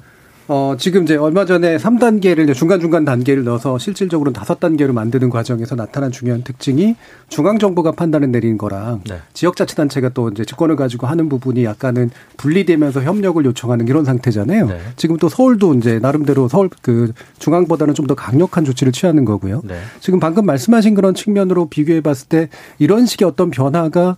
어, 0.49 0.75
지금 0.77 1.03
이제 1.03 1.15
얼마 1.17 1.45
전에 1.45 1.77
3단계를 1.77 2.53
중간중간 2.53 3.03
단계를 3.05 3.43
넣어서 3.43 3.77
실질적으로 3.77 4.31
는 4.31 4.41
5단계로 4.41 4.93
만드는 4.93 5.29
과정에서 5.29 5.75
나타난 5.75 6.11
중요한 6.11 6.41
특징이 6.43 6.95
중앙정부가 7.29 7.91
판단을 7.91 8.31
내리는 8.31 8.57
거랑 8.57 9.01
네. 9.09 9.19
지역자치단체가 9.33 10.09
또 10.09 10.29
이제 10.29 10.45
직권을 10.45 10.75
가지고 10.77 11.05
하는 11.07 11.27
부분이 11.27 11.65
약간은 11.65 12.11
분리되면서 12.37 13.01
협력을 13.03 13.43
요청하는 13.43 13.87
이런 13.87 14.05
상태잖아요. 14.05 14.67
네. 14.67 14.79
지금 14.95 15.17
또 15.17 15.27
서울도 15.29 15.73
이제 15.75 15.99
나름대로 15.99 16.47
서울 16.47 16.69
그 16.81 17.11
중앙보다는 17.39 17.93
좀 17.93 18.07
더 18.07 18.15
강력한 18.15 18.63
조치를 18.63 18.93
취하는 18.93 19.25
거고요. 19.25 19.59
네. 19.65 19.77
지금 19.99 20.21
방금 20.21 20.45
말씀하신 20.45 20.95
그런 20.95 21.13
측면으로 21.13 21.67
비교해 21.67 21.99
봤을 21.99 22.29
때 22.29 22.47
이런 22.79 23.05
식의 23.05 23.27
어떤 23.27 23.51
변화가 23.51 24.15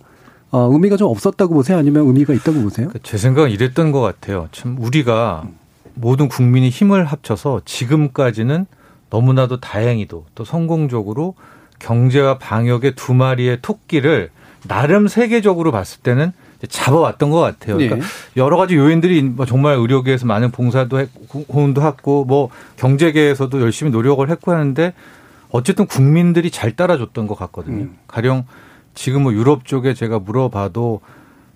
어, 0.52 0.68
의미가 0.72 0.96
좀 0.96 1.08
없었다고 1.08 1.54
보세요? 1.54 1.76
아니면 1.76 2.06
의미가 2.06 2.32
있다고 2.34 2.60
보세요? 2.62 2.88
그제 2.90 3.18
생각은 3.18 3.50
이랬던 3.50 3.90
것 3.90 4.00
같아요. 4.00 4.48
참 4.52 4.76
우리가 4.78 5.42
모든 5.94 6.28
국민이 6.28 6.68
힘을 6.68 7.04
합쳐서 7.04 7.62
지금까지는 7.64 8.66
너무나도 9.10 9.60
다행히도 9.60 10.26
또 10.34 10.44
성공적으로 10.44 11.34
경제와 11.78 12.38
방역의 12.38 12.94
두 12.94 13.14
마리의 13.14 13.58
토끼를 13.62 14.30
나름 14.68 15.08
세계적으로 15.08 15.72
봤을 15.72 16.00
때는 16.02 16.32
잡아왔던 16.68 17.30
것 17.30 17.40
같아요. 17.40 17.76
그러니까 17.76 17.96
네. 17.96 18.02
여러 18.36 18.56
가지 18.58 18.76
요인들이 18.76 19.22
뭐 19.22 19.46
정말 19.46 19.76
의료계에서 19.76 20.26
많은 20.26 20.50
봉사도 20.50 20.98
했고, 20.98 21.46
호응도 21.52 21.82
했고, 21.82 22.26
뭐 22.26 22.50
경제계에서도 22.76 23.60
열심히 23.62 23.90
노력을 23.90 24.28
했고 24.28 24.52
하는데 24.52 24.92
어쨌든 25.50 25.86
국민들이 25.86 26.50
잘 26.50 26.76
따라줬던 26.76 27.26
것 27.26 27.34
같거든요. 27.38 27.84
음. 27.84 27.96
가령 28.06 28.44
지금 28.94 29.22
뭐 29.22 29.32
유럽 29.32 29.64
쪽에 29.64 29.94
제가 29.94 30.18
물어봐도 30.18 31.00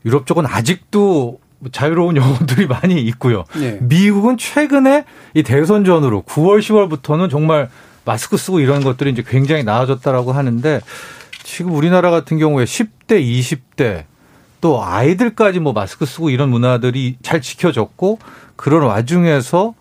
유럽 0.07 0.27
쪽은 0.27 0.47
아직도 0.47 1.39
자유로운 1.73 2.17
영혼들이 2.17 2.67
많이 2.69 3.01
있고요. 3.03 3.45
네. 3.55 3.79
미국은 3.81 4.37
최근에 4.37 5.05
이 5.35 5.43
대선 5.43 5.85
전으로 5.85 6.23
9월, 6.23 6.61
10월부터는 6.61 7.31
정말 7.31 7.69
마스크 8.05 8.37
쓰고 8.37 8.61
이런 8.61 8.83
것들이 8.83 9.11
이제 9.11 9.25
굉장히 9.27 9.65
나아졌다라고 9.65 10.33
하는데 10.33 10.81
지금 11.43 11.73
우리나라 11.75 12.11
같은 12.11 12.39
경우에 12.39 12.65
10대, 12.65 13.23
20대 13.23 14.05
또 14.61 14.83
아이들까지 14.83 15.61
뭐 15.61 15.73
마스크 15.73 16.07
쓰고 16.07 16.31
이런 16.31 16.49
문화들이 16.49 17.17
잘 17.23 17.41
지켜졌고 17.41 18.19
그런 18.57 18.83
와중에서 18.83 19.75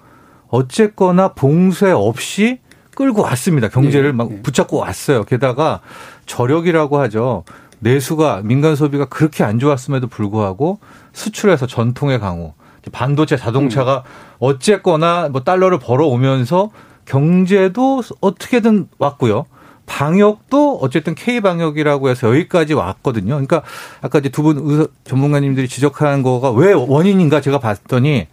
어쨌거나 0.49 1.29
봉쇄 1.29 1.91
없이 1.91 2.59
끌고 2.95 3.21
왔습니다. 3.23 3.69
경제를 3.69 4.11
네. 4.11 4.17
막 4.17 4.29
네. 4.29 4.41
붙잡고 4.41 4.77
왔어요. 4.77 5.23
게다가 5.23 5.79
저력이라고 6.25 6.99
하죠. 6.99 7.43
내수가 7.83 8.41
민간 8.43 8.75
소비가 8.75 9.05
그렇게 9.05 9.43
안 9.43 9.59
좋았음에도 9.59 10.07
불구하고 10.07 10.79
수출해서 11.11 11.67
전통의 11.67 12.19
강호, 12.19 12.53
반도체 12.91 13.37
자동차가 13.37 14.03
음. 14.05 14.35
어쨌거나 14.39 15.29
뭐 15.29 15.43
달러를 15.43 15.79
벌어오면서 15.79 16.71
경제도 17.05 18.01
어떻게든 18.21 18.87
왔고요. 18.97 19.45
방역도 19.85 20.79
어쨌든 20.81 21.13
K 21.13 21.41
방역이라고 21.41 22.07
해서 22.09 22.29
여기까지 22.29 22.73
왔거든요. 22.73 23.33
그러니까 23.35 23.61
아까 24.01 24.19
이제 24.19 24.29
두 24.29 24.41
분 24.43 24.87
전문가님들이 25.03 25.67
지적한 25.67 26.23
거가 26.23 26.51
왜 26.51 26.71
원인인가 26.71 27.41
제가 27.41 27.59
봤더니 27.59 28.27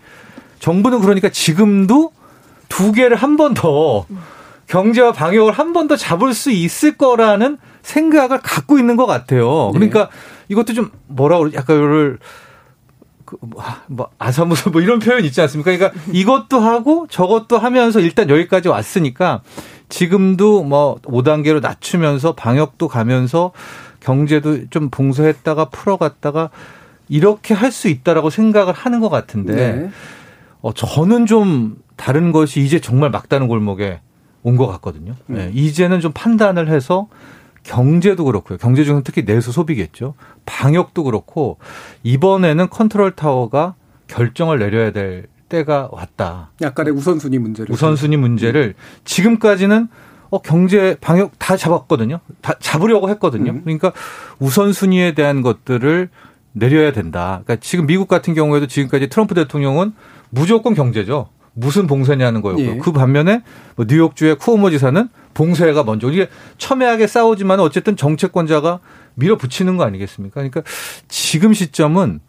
정부는 0.61 1.01
그러니까 1.01 1.29
지금도 1.29 2.13
두 2.69 2.93
개를 2.93 3.17
한 3.17 3.37
번 3.37 3.55
더 3.55 4.07
경제와 4.69 5.11
방역을 5.13 5.53
한 5.53 5.73
번 5.73 5.89
더 5.89 5.97
잡을 5.97 6.35
수 6.35 6.53
있을 6.53 6.97
거라는 6.97 7.59
생각을 7.83 8.41
갖고 8.41 8.79
있는 8.79 8.97
것 8.97 9.07
같아요. 9.07 9.71
그러니까 9.73 10.09
네. 10.09 10.17
이것도 10.49 10.75
좀 10.75 10.91
뭐라 11.07 11.39
그러 11.39 11.53
약간 11.55 11.77
이를 11.77 12.19
그, 13.25 13.37
뭐, 13.41 13.63
뭐 13.87 14.11
아사무소 14.19 14.71
뭐 14.71 14.81
이런 14.81 14.99
표현 14.99 15.25
있지 15.25 15.41
않습니까? 15.41 15.77
그러니까 15.77 16.01
이것도 16.13 16.61
하고 16.61 17.07
저것도 17.09 17.59
하면서 17.59 18.01
일단 18.01 18.29
여기까지 18.29 18.69
왔으니까 18.69 19.43
지금도 19.89 20.65
뭐 20.65 20.97
5단계로 21.03 21.61
낮추면서 21.61 22.35
방역도 22.35 22.89
가면서 22.89 23.53
경제도 24.01 24.69
좀 24.71 24.89
봉쇄했다가 24.91 25.67
풀어갔다가 25.67 26.51
이렇게 27.09 27.55
할 27.55 27.73
수 27.73 27.89
있다라고 27.89 28.31
생각을 28.31 28.73
하는 28.73 29.01
것 29.01 29.09
같은데 29.09 29.55
네. 29.55 29.91
어, 30.63 30.73
저는 30.73 31.27
좀 31.27 31.77
다른 31.97 32.33
것이 32.33 32.61
이제 32.61 32.81
정말 32.81 33.11
막다른 33.11 33.49
골목에 33.49 34.01
온 34.43 34.57
것 34.57 34.67
같거든요. 34.69 35.15
네. 35.27 35.47
네. 35.47 35.51
이제는 35.55 36.01
좀 36.01 36.13
판단을 36.13 36.69
해서 36.69 37.09
경제도 37.63 38.25
그렇고요. 38.25 38.59
경제 38.59 38.85
중에서 38.85 39.03
특히 39.05 39.25
내수 39.25 39.53
소비겠죠. 39.53 40.15
방역도 40.47 41.05
그렇고 41.05 41.59
이번에는 42.03 42.69
컨트롤 42.71 43.13
타워가 43.13 43.75
결정을 44.07 44.59
내려야 44.59 44.93
될 44.93 45.27
때가 45.49 45.89
왔다. 45.93 46.51
약간의 46.61 46.93
우선순위 46.93 47.39
문제를 47.39 47.73
우선순위 47.73 48.17
문제를 48.17 48.75
지금까지는 49.05 49.89
어 50.31 50.41
경제 50.41 50.97
방역 51.01 51.33
다 51.39 51.57
잡았거든요. 51.57 52.21
다 52.41 52.55
잡으려고 52.61 53.09
했거든요. 53.11 53.53
음. 53.53 53.61
그러니까 53.65 53.93
우선순위에 54.39 55.15
대한 55.15 55.43
것들을 55.43 56.09
내려야 56.53 56.93
된다. 56.93 57.43
그러니까 57.45 57.57
지금 57.57 57.87
미국 57.87 58.09
같은 58.09 58.35
경우에도 58.35 58.67
지금까지 58.67 59.09
트럼프 59.09 59.35
대통령은 59.35 59.93
무조건 60.31 60.75
경제죠. 60.75 61.29
무슨 61.53 61.87
봉쇄냐는 61.87 62.43
거였고요. 62.43 62.71
예. 62.77 62.79
그 62.79 62.93
반면에 62.93 63.43
뭐 63.77 63.87
뉴욕주의 63.89 64.37
쿠오모 64.37 64.71
지사는 64.71 65.09
봉쇄가 65.41 65.85
먼저 65.85 66.11
이게 66.11 66.29
첨예하게 66.59 67.07
싸우지만 67.07 67.61
어쨌든 67.61 67.97
정책권자가 67.97 68.81
밀어붙이는 69.15 69.79
거 69.79 69.85
아니겠습니까? 69.85 70.35
그러니까 70.35 70.63
지금 71.09 71.55
시점은 71.55 72.21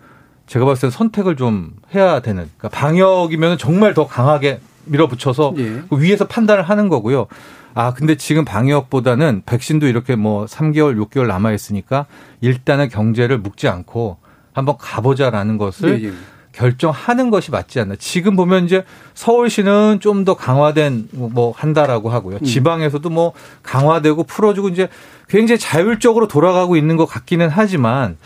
제가 0.47 0.63
봤을 0.63 0.89
때 0.89 0.95
선택을 0.95 1.35
좀 1.35 1.73
해야 1.93 2.21
되는 2.21 2.49
그러니까 2.57 2.69
방역이면 2.69 3.57
정말 3.57 3.93
더 3.93 4.07
강하게 4.07 4.61
밀어붙여서 4.85 5.53
예. 5.57 5.83
그 5.89 6.01
위에서 6.01 6.25
판단을 6.25 6.63
하는 6.63 6.87
거고요. 6.87 7.27
아, 7.73 7.93
근데 7.93 8.15
지금 8.15 8.45
방역보다는 8.45 9.43
백신도 9.45 9.87
이렇게 9.87 10.15
뭐 10.15 10.45
3개월, 10.45 10.97
6개월 11.05 11.27
남아 11.27 11.51
있으니까 11.51 12.05
일단은 12.39 12.87
경제를 12.87 13.37
묶지 13.39 13.67
않고 13.67 14.17
한번 14.53 14.75
가보자라는 14.77 15.57
것을 15.57 16.01
예, 16.01 16.07
예. 16.07 16.13
결정하는 16.51 17.29
것이 17.29 17.51
맞지 17.51 17.79
않나. 17.79 17.95
지금 17.97 18.35
보면 18.35 18.65
이제 18.65 18.83
서울시는 19.13 19.99
좀 20.01 20.21
더 20.25 20.35
강화된 20.35 21.09
뭐 21.13 21.51
한다라고 21.55 22.09
하고요. 22.09 22.37
음. 22.37 22.45
지방에서도 22.45 23.09
뭐 23.09 23.33
강화되고 23.63 24.23
풀어주고 24.25 24.69
이제 24.69 24.87
굉장히 25.29 25.57
자율적으로 25.57 26.27
돌아가고 26.27 26.75
있는 26.75 26.95
것 26.97 27.05
같기는 27.07 27.49
하지만 27.49 28.17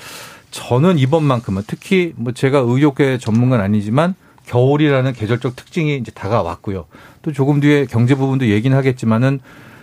저는 0.52 0.98
이번만큼은 1.00 1.64
특히 1.68 2.14
뭐 2.18 2.34
제가 2.34 2.60
의료계 2.60 3.18
전문가는 3.20 3.64
아니지만 3.64 4.16
겨울이라는 4.48 5.14
계절적 5.14 5.56
특징이 5.56 5.96
이제 5.98 6.12
다가왔고요. 6.12 6.86
또 7.22 7.32
조금 7.32 7.60
뒤에 7.62 7.86
경제 7.86 8.16
부분도 8.16 8.48
얘기는 8.48 8.76
하겠지만은 8.76 9.40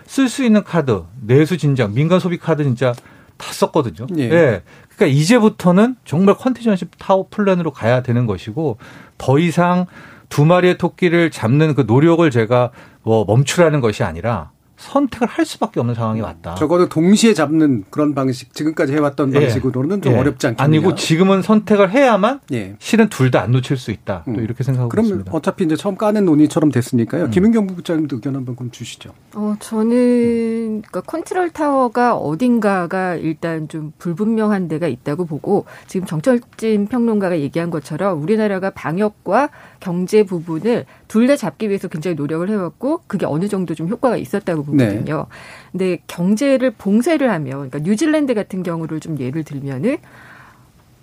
쓸 0.06 0.28
수 0.28 0.44
있는 0.44 0.62
카드, 0.62 1.02
내수 1.20 1.56
진작, 1.56 1.92
민간 1.92 2.20
소비 2.20 2.37
카드 2.37 2.62
진짜 2.64 2.92
다 3.38 3.52
썼거든요. 3.52 4.07
예. 4.18 4.28
네. 4.28 4.62
그러니까 4.96 5.18
이제부터는 5.18 5.96
정말 6.05 6.37
contingency 6.37 6.87
타워 6.98 7.26
플랜으로 7.31 7.70
가야 7.72 8.02
되는 8.02 8.26
것이고 8.26 8.78
더 9.18 9.38
이상 9.38 9.87
두 10.28 10.44
마리의 10.44 10.78
토끼를 10.78 11.31
잡는 11.31 11.74
그 11.74 11.85
노력을 11.87 12.28
제가 12.31 12.70
뭐 13.02 13.24
멈추라는 13.24 13.81
것이 13.81 14.02
아니라 14.02 14.50
선택을 14.83 15.27
할 15.29 15.45
수밖에 15.45 15.81
없는 15.81 15.95
상황이 15.95 16.21
왔다. 16.21 16.55
적어도 16.57 16.88
동시에 16.88 17.35
잡는 17.35 17.85
그런 17.90 18.14
방식, 18.14 18.53
지금까지 18.55 18.92
해왔던 18.92 19.35
예. 19.35 19.40
방식으로는 19.40 20.03
좀 20.03 20.12
예. 20.12 20.18
어렵지 20.18 20.49
않겠냐. 20.49 20.64
아니고 20.64 20.95
지금은 20.95 21.42
선택을 21.42 21.90
해야만 21.90 22.40
예. 22.53 22.75
실은 22.79 23.09
둘 23.09 23.31
다 23.31 23.40
안 23.42 23.53
놓칠 23.53 23.77
수 23.77 23.90
있다. 23.90 24.25
음. 24.29 24.35
또 24.35 24.40
이렇게 24.42 24.62
생각하고 24.62 24.88
그럼 24.90 25.05
있습니다. 25.07 25.33
어차피 25.33 25.64
이제 25.64 25.75
처음 25.77 25.97
까는 25.97 26.25
논의처럼 26.27 26.71
됐으니까요. 26.71 27.25
음. 27.25 27.31
김은경 27.31 27.66
부부장님도 27.68 28.16
의견 28.16 28.37
한번 28.37 28.57
좀 28.57 28.71
주시죠. 28.71 29.11
어, 29.35 29.55
저는 29.61 30.83
그러니까 30.83 31.01
컨트롤 31.03 31.51
타워가 31.51 32.14
어딘가가 32.16 33.14
일단 33.14 33.68
좀 33.68 33.92
불분명한 33.99 34.68
데가 34.68 34.87
있다고 34.88 35.25
보고 35.27 35.64
지금 35.87 36.07
정철진 36.07 36.87
평론가가 36.88 37.38
얘기한 37.40 37.71
것처럼 37.71 38.23
우리나라가 38.23 38.71
방역과 38.71 39.49
경제 39.83 40.23
부분을 40.23 40.87
둘 41.09 41.27
다 41.27 41.37
잡기 41.37 41.68
위해서 41.68 41.88
굉장히 41.88 42.14
노력을 42.14 42.49
해왔고 42.49 43.03
그게 43.07 43.27
어느 43.27 43.49
정도 43.49 43.75
좀 43.75 43.88
효과가 43.88 44.16
있었다고 44.16 44.64
보거든요. 44.64 45.16
네. 45.16 45.25
근데 45.73 45.99
경제를 46.07 46.71
봉쇄를 46.71 47.31
하면 47.31 47.68
그러니까 47.68 47.79
뉴질랜드 47.81 48.35
같은 48.35 48.62
경우를 48.62 49.01
좀 49.01 49.18
예를 49.18 49.42
들면은 49.45 49.99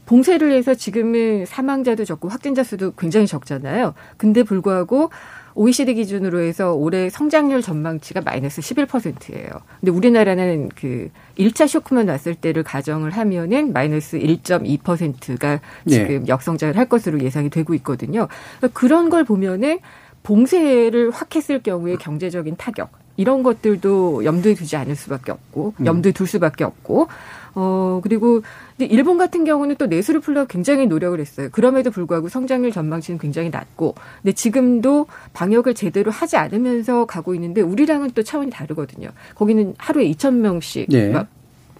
봉쇄를 0.06 0.52
해서 0.54 0.74
지금은 0.74 1.46
사망자도 1.46 2.04
적고 2.06 2.30
확진자 2.30 2.64
수도 2.64 2.92
굉장히 2.94 3.28
적잖아요. 3.28 3.94
근데 4.18 4.44
불구하고 4.44 5.12
OECD 5.60 5.94
기준으로 5.96 6.40
해서 6.40 6.74
올해 6.74 7.10
성장률 7.10 7.62
전망치가 7.62 8.22
마이너스 8.22 8.62
11%예요. 8.62 9.50
근데 9.82 9.92
우리나라는 9.92 10.70
그 10.70 11.10
1차 11.38 11.68
쇼크만 11.68 12.08
왔을 12.08 12.34
때를 12.34 12.64
가정을 12.64 13.12
하면은 13.12 13.74
마이너스 13.74 14.18
1.2%가 14.18 15.60
지금 15.86 16.24
네. 16.24 16.24
역성장을 16.30 16.78
할 16.78 16.88
것으로 16.88 17.20
예상이 17.20 17.50
되고 17.50 17.74
있거든요. 17.74 18.30
그러니까 18.60 18.80
그런 18.80 19.10
걸 19.10 19.26
보면은 19.26 19.80
봉쇄를 20.24 21.12
확 21.12 21.36
했을 21.36 21.62
경우에 21.62 21.98
경제적인 21.98 22.56
타격 22.58 22.92
이런 23.18 23.44
것들도 23.44 24.24
염두에 24.24 24.54
두지 24.54 24.78
않을 24.78 24.96
수밖에 24.96 25.34
없고 25.34 25.74
음. 25.82 25.86
염두에 25.86 26.14
둘 26.14 26.26
수밖에 26.26 26.64
없고 26.64 27.10
어 27.56 28.00
그리고 28.02 28.44
근데 28.80 28.94
일본 28.94 29.18
같은 29.18 29.44
경우는 29.44 29.76
또 29.76 29.88
내수를 29.88 30.22
풀려 30.22 30.46
굉장히 30.46 30.88
노력을 30.88 31.20
했어요. 31.20 31.50
그럼에도 31.52 31.92
불구하고 31.92 32.30
성장률 32.30 32.72
전망치는 32.72 33.20
굉장히 33.20 33.50
낮고 33.50 33.96
근데 34.22 34.32
지금도 34.32 35.08
방역을 35.34 35.74
제대로 35.74 36.12
하지 36.12 36.38
않으면서 36.38 37.06
가고 37.06 37.36
있는데 37.36 37.60
우리랑은 37.60 38.12
또 38.12 38.24
차원이 38.24 38.50
다르거든요. 38.50 39.10
거기는 39.36 39.76
하루에 39.78 40.10
2천 40.12 40.36
명씩 40.36 40.88
네. 40.90 41.10
막 41.10 41.28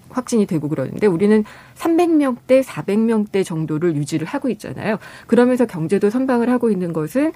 확진이 0.10 0.46
되고 0.46 0.68
그러는데 0.68 1.08
우리는 1.08 1.46
300명대, 1.78 2.64
400명대 2.64 3.46
정도를 3.46 3.96
유지를 3.96 4.28
하고 4.28 4.50
있잖아요. 4.50 4.98
그러면서 5.28 5.66
경제도 5.66 6.10
선방을 6.10 6.50
하고 6.50 6.70
있는 6.70 6.92
것은 6.92 7.32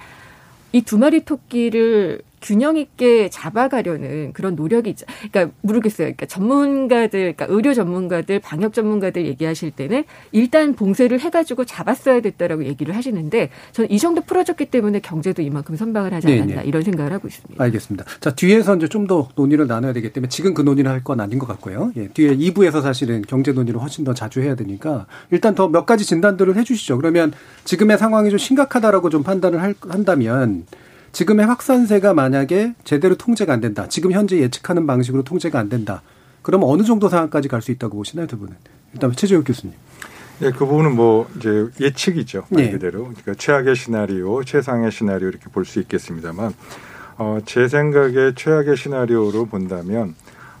이 0.72 0.82
두 0.82 0.98
마리 0.98 1.24
토끼를 1.24 2.20
균형 2.44 2.76
있게 2.76 3.30
잡아가려는 3.30 4.32
그런 4.34 4.54
노력이 4.54 4.90
있죠. 4.90 5.06
그러니까 5.32 5.54
모르겠어요. 5.62 6.08
그러니까 6.08 6.26
전문가들, 6.26 7.34
그러니까 7.34 7.46
의료 7.48 7.72
전문가들, 7.72 8.40
방역 8.40 8.74
전문가들 8.74 9.24
얘기하실 9.26 9.70
때는 9.70 10.04
일단 10.32 10.74
봉쇄를 10.74 11.20
해가지고 11.20 11.64
잡았어야 11.64 12.20
됐다라고 12.20 12.64
얘기를 12.66 12.94
하시는데 12.94 13.48
저는 13.72 13.90
이 13.90 13.98
정도 13.98 14.20
풀어졌기 14.20 14.66
때문에 14.66 15.00
경제도 15.00 15.40
이만큼 15.40 15.74
선방을 15.76 16.12
하지 16.12 16.26
않았나 16.28 16.46
네네. 16.46 16.62
이런 16.66 16.82
생각을 16.82 17.12
하고 17.14 17.26
있습니다. 17.28 17.62
알겠습니다. 17.64 18.04
자 18.20 18.30
뒤에서 18.34 18.76
이제 18.76 18.86
좀 18.88 19.04
더 19.04 19.28
논의를 19.36 19.66
나눠야 19.66 19.92
되기 19.92 20.12
때문에 20.12 20.28
지금 20.30 20.54
그 20.54 20.62
논의를 20.62 20.90
할 20.90 21.02
건 21.04 21.20
아닌 21.20 21.38
것 21.38 21.46
같고요. 21.46 21.92
예, 21.96 22.08
뒤에 22.08 22.34
2부에서 22.36 22.80
사실은 22.82 23.22
경제 23.28 23.52
논의를 23.52 23.80
훨씬 23.80 24.02
더 24.04 24.14
자주 24.14 24.40
해야 24.40 24.54
되니까 24.54 25.06
일단 25.30 25.54
더 25.54 25.68
몇 25.68 25.84
가지 25.86 26.04
진단들을 26.06 26.56
해주시죠. 26.56 26.96
그러면 26.98 27.32
지금의 27.64 27.98
상황이 27.98 28.30
좀 28.30 28.38
심각하다라고 28.38 29.10
좀 29.10 29.22
판단을 29.22 29.60
할, 29.60 29.74
한다면. 29.88 30.64
지금의 31.14 31.46
확산세가 31.46 32.12
만약에 32.12 32.74
제대로 32.84 33.14
통제가 33.14 33.52
안 33.52 33.60
된다. 33.60 33.88
지금 33.88 34.10
현재 34.12 34.36
예측하는 34.38 34.86
방식으로 34.86 35.22
통제가 35.22 35.58
안 35.58 35.68
된다. 35.68 36.02
그러면 36.42 36.68
어느 36.68 36.82
정도 36.82 37.08
상황까지 37.08 37.48
갈 37.48 37.62
수 37.62 37.70
있다고 37.70 37.96
보시나요, 37.96 38.26
두 38.26 38.36
분은? 38.38 38.54
일단 38.92 39.12
최재욱 39.12 39.44
교수님. 39.46 39.74
예, 40.42 40.50
그 40.50 40.66
부분은 40.66 40.94
뭐 40.96 41.30
이제 41.36 41.68
예측이죠. 41.80 42.46
말 42.50 42.64
네. 42.64 42.70
그대로. 42.72 43.04
그러니까 43.04 43.34
최악의 43.34 43.76
시나리오, 43.76 44.42
최상의 44.44 44.90
시나리오 44.90 45.28
이렇게 45.28 45.46
볼 45.50 45.64
수 45.64 45.78
있겠습니다만 45.80 46.52
어, 47.16 47.38
제 47.46 47.68
생각에 47.68 48.32
최악의 48.34 48.76
시나리오로 48.76 49.46
본다면 49.46 50.14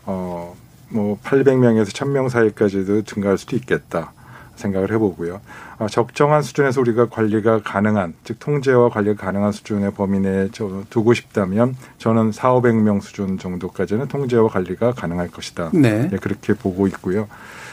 어, 0.06 0.56
뭐 0.88 1.18
800명에서 1.24 1.88
1000명 1.88 2.28
사이까지도 2.28 3.02
증가할 3.02 3.36
수도 3.38 3.56
있겠다. 3.56 4.12
생각을 4.56 4.92
해보고요. 4.92 5.40
아, 5.78 5.86
적정한 5.88 6.42
수준에서 6.42 6.80
우리가 6.80 7.08
관리가 7.08 7.62
가능한 7.62 8.14
즉 8.24 8.38
통제와 8.38 8.88
관리가 8.90 9.24
가능한 9.24 9.52
수준의 9.52 9.92
범위 9.94 10.20
내에 10.20 10.48
두고 10.90 11.14
싶다면 11.14 11.76
저는 11.98 12.32
4, 12.32 12.52
500명 12.54 13.02
수준 13.02 13.38
정도까지는 13.38 14.08
통제와 14.08 14.48
관리가 14.48 14.92
가능할 14.92 15.28
것이다. 15.28 15.70
네. 15.72 16.08
네 16.08 16.16
그렇게 16.18 16.54
보고 16.54 16.86
있고요. 16.88 17.28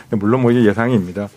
물론 0.10 0.42
뭐 0.42 0.52
이게 0.52 0.68
예상입니다. 0.68 1.30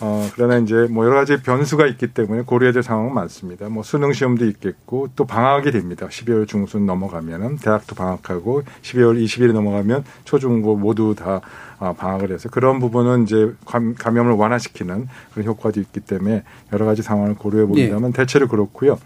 어, 0.00 0.28
그러나 0.34 0.58
이제 0.58 0.86
뭐 0.88 1.04
여러 1.04 1.16
가지 1.16 1.42
변수가 1.42 1.86
있기 1.86 2.08
때문에 2.08 2.42
고려해야 2.42 2.72
될 2.72 2.82
상황은 2.82 3.12
많습니다. 3.14 3.68
뭐 3.68 3.82
수능 3.82 4.12
시험도 4.12 4.46
있겠고 4.46 5.08
또 5.16 5.24
방학이 5.24 5.72
됩니다. 5.72 6.06
12월 6.06 6.46
중순 6.46 6.86
넘어가면은 6.86 7.56
대학도 7.56 7.96
방학하고 7.96 8.62
12월 8.82 9.22
20일이 9.22 9.52
넘어가면 9.52 10.04
초중고 10.24 10.76
모두 10.76 11.16
다 11.18 11.40
어, 11.80 11.94
방학을 11.94 12.30
해서 12.30 12.48
그런 12.48 12.78
부분은 12.78 13.24
이제 13.24 13.52
감염을 13.64 14.32
완화시키는 14.32 15.08
그런 15.32 15.46
효과도 15.46 15.80
있기 15.80 16.00
때문에 16.00 16.44
여러 16.72 16.86
가지 16.86 17.02
상황을 17.02 17.34
고려해 17.34 17.66
봅니다만 17.66 18.12
네. 18.12 18.16
대체로 18.16 18.46
그렇고요. 18.46 18.98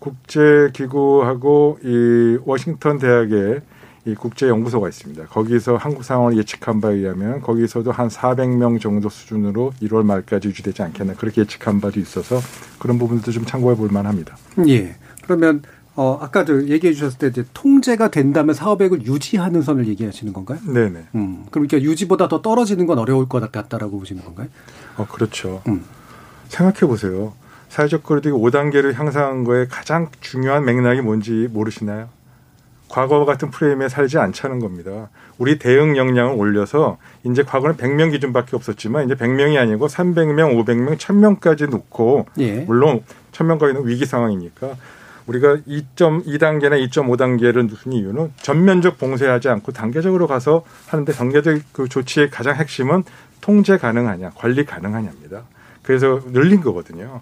국제기구하고 0.00 1.78
이 1.82 2.38
워싱턴 2.44 2.98
대학의 2.98 3.60
이 4.08 4.14
국제연구소가 4.14 4.88
있습니다. 4.88 5.26
거기서 5.26 5.76
한국 5.76 6.02
상황을 6.02 6.38
예측한 6.38 6.80
바에 6.80 6.94
의하면 6.94 7.42
거기서도 7.42 7.92
한 7.92 8.08
400명 8.08 8.80
정도 8.80 9.10
수준으로 9.10 9.72
1월 9.82 10.02
말까지 10.02 10.48
유지되지 10.48 10.82
않겠나 10.82 11.14
그렇게 11.14 11.42
예측한 11.42 11.80
바도 11.80 12.00
있어서 12.00 12.40
그런 12.78 12.98
부분도 12.98 13.30
좀 13.30 13.44
참고해 13.44 13.76
볼 13.76 13.90
만합니다. 13.90 14.36
예. 14.68 14.96
그러면 15.24 15.62
어 15.94 16.18
아까도 16.22 16.68
얘기해 16.68 16.94
주셨을 16.94 17.18
때 17.18 17.26
이제 17.26 17.44
통제가 17.52 18.10
된다면 18.10 18.54
사업액을 18.54 19.04
유지하는 19.04 19.60
선을 19.60 19.88
얘기하시는 19.88 20.32
건가요? 20.32 20.58
네네. 20.64 21.08
음. 21.14 21.44
그러니까 21.50 21.82
유지보다 21.82 22.28
더 22.28 22.40
떨어지는 22.40 22.86
건 22.86 22.98
어려울 22.98 23.28
것 23.28 23.52
같다라고 23.52 23.98
보시는 23.98 24.24
건가요? 24.24 24.48
어 24.96 25.06
그렇죠. 25.06 25.60
음. 25.68 25.84
생각해 26.48 26.90
보세요. 26.90 27.34
사회적 27.68 28.04
거리두기 28.04 28.32
5단계를 28.34 28.94
향상한 28.94 29.44
거에 29.44 29.66
가장 29.66 30.08
중요한 30.20 30.64
맥락이 30.64 31.02
뭔지 31.02 31.48
모르시나요? 31.52 32.08
과거 32.88 33.24
같은 33.24 33.50
프레임에 33.50 33.88
살지 33.88 34.18
않자는 34.18 34.60
겁니다. 34.60 35.10
우리 35.36 35.58
대응 35.58 35.96
역량을 35.96 36.34
올려서 36.36 36.98
이제 37.24 37.42
과거는 37.42 37.76
100명 37.76 38.12
기준밖에 38.12 38.56
없었지만 38.56 39.04
이제 39.04 39.14
100명이 39.14 39.58
아니고 39.58 39.86
300명, 39.86 40.64
500명, 40.64 40.96
1000명까지 40.96 41.70
놓고 41.70 42.26
예. 42.38 42.60
물론 42.62 43.02
1000명까지는 43.32 43.84
위기 43.84 44.06
상황이니까 44.06 44.74
우리가 45.26 45.56
2.2단계나 45.68 46.88
2.5단계를 46.88 47.68
두는 47.68 47.96
이유는 47.96 48.32
전면적 48.40 48.98
봉쇄하지 48.98 49.50
않고 49.50 49.72
단계적으로 49.72 50.26
가서 50.26 50.64
하는데 50.86 51.12
단계적 51.12 51.60
그 51.72 51.88
조치의 51.88 52.30
가장 52.30 52.56
핵심은 52.56 53.04
통제 53.42 53.76
가능하냐, 53.76 54.30
관리 54.34 54.64
가능하냐입니다. 54.64 55.42
그래서 55.82 56.20
늘린 56.32 56.60
거거든요. 56.62 57.20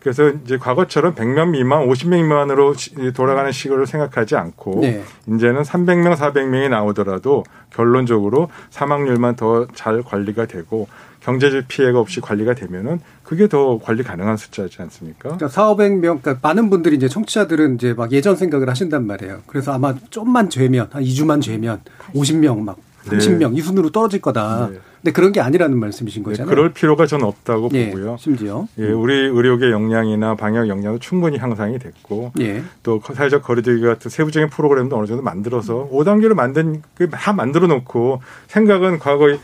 그래서 0.00 0.28
이제 0.44 0.56
과거처럼 0.56 1.14
100명 1.14 1.50
미만, 1.50 1.86
50명 1.88 2.22
미만으로 2.22 2.74
돌아가는 3.14 3.50
식으로 3.50 3.86
생각하지 3.86 4.36
않고 4.36 4.80
네. 4.82 5.02
이제는 5.26 5.62
300명, 5.62 6.14
400명이 6.16 6.68
나오더라도 6.70 7.44
결론적으로 7.70 8.48
사망률만 8.70 9.36
더 9.36 9.66
잘 9.74 10.02
관리가 10.02 10.46
되고 10.46 10.88
경제적 11.20 11.64
피해가 11.68 11.98
없이 11.98 12.20
관리가 12.20 12.54
되면은 12.54 13.00
그게 13.22 13.48
더 13.48 13.78
관리 13.78 14.02
가능한 14.02 14.36
숫자지 14.36 14.80
않습니까? 14.82 15.36
그러니까 15.36 15.48
4,500명, 15.48 16.22
그러니까 16.22 16.36
많은 16.42 16.70
분들이 16.70 16.96
이제 16.96 17.08
청취자들은 17.08 17.76
이제 17.76 17.94
막 17.94 18.12
예전 18.12 18.36
생각을 18.36 18.68
하신단 18.68 19.06
말이에요. 19.06 19.40
그래서 19.46 19.72
아마 19.72 19.94
좀만 20.10 20.50
죄면, 20.50 20.88
한 20.92 21.02
2주만 21.02 21.42
죄면 21.42 21.80
50명 22.14 22.60
막 22.60 22.78
30명 23.06 23.52
네. 23.52 23.58
이 23.58 23.60
순으로 23.60 23.90
떨어질 23.90 24.20
거다. 24.20 24.68
네. 24.70 24.78
근데 25.06 25.14
그런 25.14 25.30
게 25.30 25.40
아니라는 25.40 25.78
말씀이신 25.78 26.24
네, 26.24 26.30
거잖아요. 26.30 26.50
네, 26.50 26.54
그럴 26.56 26.72
필요가 26.72 27.06
저는 27.06 27.26
없다고 27.26 27.70
예, 27.74 27.90
보고요. 27.90 28.16
심지어 28.18 28.66
예, 28.80 28.86
우리 28.88 29.14
의료계 29.14 29.70
역량이나 29.70 30.34
방역 30.34 30.66
역량도 30.66 30.98
충분히 30.98 31.38
향상이 31.38 31.78
됐고 31.78 32.32
예. 32.40 32.64
또 32.82 33.00
사회적 33.00 33.44
거리두기 33.44 33.82
같은 33.82 34.10
세부적인 34.10 34.50
프로그램도 34.50 34.96
어느 34.96 35.06
정도 35.06 35.22
만들어서 35.22 35.88
5단계를 35.92 36.34
만든 36.34 36.82
다 37.12 37.32
만들어 37.32 37.68
놓고 37.68 38.20
생각은 38.48 38.98
과거에 38.98 39.38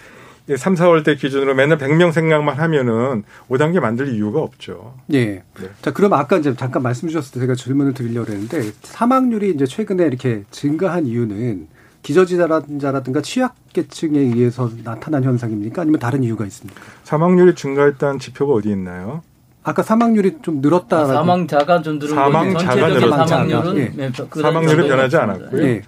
3, 0.56 0.74
4월 0.74 1.04
때 1.04 1.14
기준으로 1.14 1.54
맨날 1.54 1.78
100명 1.78 2.10
생각만 2.10 2.56
하면은 2.56 3.22
5단계 3.48 3.78
만들 3.78 4.12
이유가 4.12 4.40
없죠. 4.40 4.94
예. 5.12 5.26
네. 5.26 5.68
자, 5.80 5.92
그럼 5.92 6.14
아까 6.14 6.38
이제 6.38 6.56
잠깐 6.56 6.82
말씀 6.82 7.06
주셨을 7.06 7.34
때 7.34 7.38
제가 7.38 7.54
질문을 7.54 7.94
드리려고 7.94 8.32
했는데 8.32 8.72
사망률이 8.82 9.50
이제 9.50 9.64
최근에 9.64 10.06
이렇게 10.06 10.42
증가한 10.50 11.06
이유는 11.06 11.68
기저질환자라든가 12.02 13.20
취약계층에 13.22 14.18
의해서 14.18 14.70
나타난 14.84 15.24
현상입니까? 15.24 15.82
아니면 15.82 16.00
다른 16.00 16.22
이유가 16.24 16.44
있습니까? 16.46 16.80
사망률이 17.04 17.54
증가했다는 17.54 18.18
지표가 18.18 18.52
어디 18.54 18.70
있나요? 18.70 19.22
아까 19.64 19.82
사망률이 19.82 20.38
좀 20.42 20.60
늘었다. 20.60 21.02
아, 21.02 21.06
사망자가 21.06 21.82
좀 21.82 21.98
늘은 21.98 22.14
사망자가 22.14 22.88
늘었다. 22.88 23.26
사망률은 23.26 23.76
예. 23.78 23.92
네, 23.94 24.10
사망률은 24.34 24.88
변하지 24.88 25.16
않았고요. 25.16 25.62
예. 25.62 25.82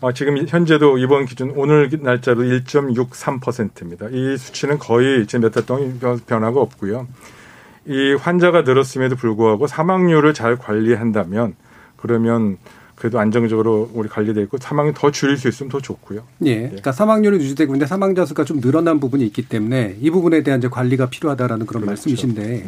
어, 0.00 0.12
지금 0.12 0.44
현재도 0.48 0.98
이번 0.98 1.26
기준 1.26 1.52
오늘 1.54 1.88
날짜로 2.02 2.42
1.63%입니다. 2.42 4.08
이 4.10 4.36
수치는 4.36 4.78
거의 4.78 5.26
지금 5.26 5.42
몇 5.42 5.50
달 5.52 5.64
동안 5.66 6.00
변화가 6.26 6.60
없고요. 6.60 7.06
이 7.86 8.14
환자가 8.14 8.62
늘었음에도 8.62 9.14
불구하고 9.16 9.66
사망률을 9.66 10.34
잘 10.34 10.56
관리한다면 10.56 11.54
그러면 11.96 12.56
그래도 13.00 13.18
안정적으로 13.18 13.90
우리 13.94 14.10
관리돼 14.10 14.42
있고 14.42 14.58
사망이 14.60 14.92
더 14.94 15.10
줄일 15.10 15.38
수 15.38 15.48
있으면 15.48 15.70
더 15.70 15.80
좋고요. 15.80 16.22
예. 16.44 16.64
그러니까 16.64 16.92
사망률은 16.92 17.40
유지되고 17.40 17.72
있는데 17.72 17.86
사망자 17.86 18.26
수가 18.26 18.44
좀 18.44 18.60
늘어난 18.60 19.00
부분이 19.00 19.24
있기 19.24 19.48
때문에 19.48 19.96
이 20.02 20.10
부분에 20.10 20.42
대한 20.42 20.60
이제 20.60 20.68
관리가 20.68 21.08
필요하다라는 21.08 21.64
그런 21.64 21.80
그렇죠. 21.80 21.86
말씀이신데 21.86 22.42
네. 22.42 22.66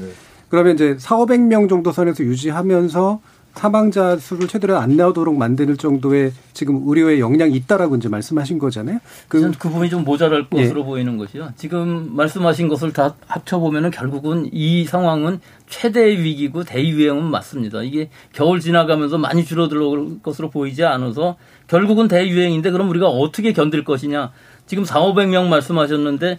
그러면 0.48 0.74
이제 0.74 0.96
4, 0.98 1.16
500명 1.16 1.68
정도 1.68 1.92
선에서 1.92 2.24
유지하면서 2.24 3.20
사망자 3.54 4.16
수를 4.16 4.48
최대로 4.48 4.78
안 4.78 4.96
나오도록 4.96 5.36
만드는 5.36 5.76
정도의 5.76 6.32
지금 6.52 6.82
의료의 6.86 7.20
역량이 7.20 7.54
있다라고 7.54 7.96
이제 7.96 8.08
말씀하신 8.08 8.58
거잖아요. 8.58 8.98
그, 9.28 9.52
그 9.52 9.68
부분이 9.68 9.90
좀 9.90 10.04
모자랄 10.04 10.46
예. 10.54 10.62
것으로 10.62 10.80
예. 10.80 10.84
보이는 10.84 11.16
것이요. 11.16 11.52
지금 11.56 12.16
말씀하신 12.16 12.68
것을 12.68 12.92
다 12.92 13.14
합쳐보면 13.26 13.84
은 13.84 13.90
결국은 13.90 14.48
이 14.52 14.84
상황은 14.84 15.40
최대의 15.68 16.22
위기고 16.22 16.64
대유행은 16.64 17.24
맞습니다. 17.24 17.82
이게 17.82 18.08
겨울 18.32 18.60
지나가면서 18.60 19.18
많이 19.18 19.44
줄어들 19.44 19.78
것으로 20.22 20.50
보이지 20.50 20.84
않아서 20.84 21.36
결국은 21.66 22.08
대유행인데 22.08 22.70
그럼 22.70 22.88
우리가 22.88 23.08
어떻게 23.08 23.52
견딜 23.52 23.84
것이냐. 23.84 24.32
지금 24.66 24.84
4, 24.84 25.00
500명 25.00 25.48
말씀하셨는데 25.48 26.38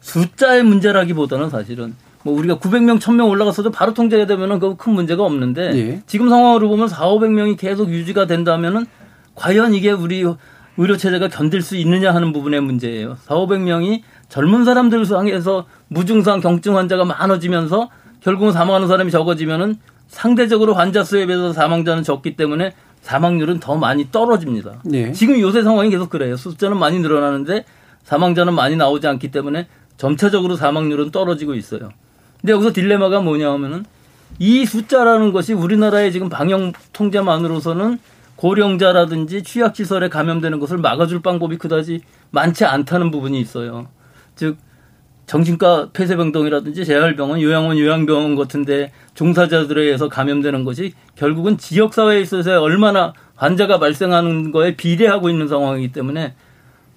숫자의 0.00 0.62
문제라기보다는 0.62 1.50
사실은 1.50 1.94
뭐 2.22 2.36
우리가 2.38 2.58
900명, 2.58 2.98
1000명 3.00 3.28
올라갔어도 3.30 3.70
바로 3.70 3.94
통제가 3.94 4.26
되면은 4.26 4.58
그 4.58 4.76
큰 4.76 4.92
문제가 4.94 5.24
없는데 5.24 5.62
예. 5.74 6.02
지금 6.06 6.28
상황으로 6.28 6.68
보면 6.68 6.88
4, 6.88 7.06
500명이 7.08 7.56
계속 7.58 7.90
유지가 7.90 8.26
된다면은 8.26 8.86
과연 9.34 9.74
이게 9.74 9.90
우리 9.90 10.24
의료 10.76 10.96
체제가 10.96 11.28
견딜 11.28 11.62
수 11.62 11.76
있느냐 11.76 12.14
하는 12.14 12.32
부분의 12.32 12.60
문제예요. 12.60 13.16
4, 13.22 13.34
500명이 13.34 14.02
젊은 14.28 14.64
사람들 14.64 15.04
상에서 15.06 15.66
무증상 15.88 16.40
경증 16.40 16.76
환자가 16.76 17.04
많아지면서 17.04 17.90
결국은 18.20 18.52
사망하는 18.52 18.86
사람이 18.86 19.10
적어지면은 19.10 19.76
상대적으로 20.08 20.74
환자 20.74 21.04
수에 21.04 21.26
비해서 21.26 21.52
사망자는 21.52 22.02
적기 22.02 22.36
때문에 22.36 22.74
사망률은 23.02 23.60
더 23.60 23.76
많이 23.76 24.10
떨어집니다. 24.10 24.82
예. 24.92 25.12
지금 25.12 25.40
요새 25.40 25.62
상황이 25.62 25.88
계속 25.90 26.10
그래요. 26.10 26.36
숫자는 26.36 26.78
많이 26.78 26.98
늘어나는데 26.98 27.64
사망자는 28.04 28.54
많이 28.54 28.76
나오지 28.76 29.06
않기 29.06 29.30
때문에 29.30 29.68
점차적으로 29.96 30.56
사망률은 30.56 31.10
떨어지고 31.10 31.54
있어요. 31.54 31.90
근데 32.40 32.52
여기서 32.52 32.72
딜레마가 32.72 33.20
뭐냐 33.20 33.50
하면은 33.52 33.84
이 34.38 34.64
숫자라는 34.64 35.32
것이 35.32 35.52
우리나라의 35.52 36.12
지금 36.12 36.28
방역 36.28 36.72
통제만으로서는 36.92 37.98
고령자라든지 38.36 39.42
취약시설에 39.42 40.08
감염되는 40.08 40.58
것을 40.60 40.78
막아줄 40.78 41.20
방법이 41.20 41.58
그다지 41.58 42.00
많지 42.30 42.64
않다는 42.64 43.10
부분이 43.10 43.38
있어요. 43.38 43.88
즉, 44.34 44.56
정신과 45.26 45.90
폐쇄병동이라든지 45.92 46.84
재활병원, 46.84 47.40
요양원, 47.40 47.78
요양병원 47.78 48.34
같은데 48.34 48.90
종사자들에 49.14 49.82
의해서 49.82 50.08
감염되는 50.08 50.64
것이 50.64 50.94
결국은 51.14 51.56
지역사회에 51.56 52.20
있어서 52.22 52.60
얼마나 52.60 53.12
환자가 53.36 53.78
발생하는 53.78 54.50
거에 54.50 54.74
비례하고 54.74 55.30
있는 55.30 55.46
상황이기 55.46 55.92
때문에 55.92 56.34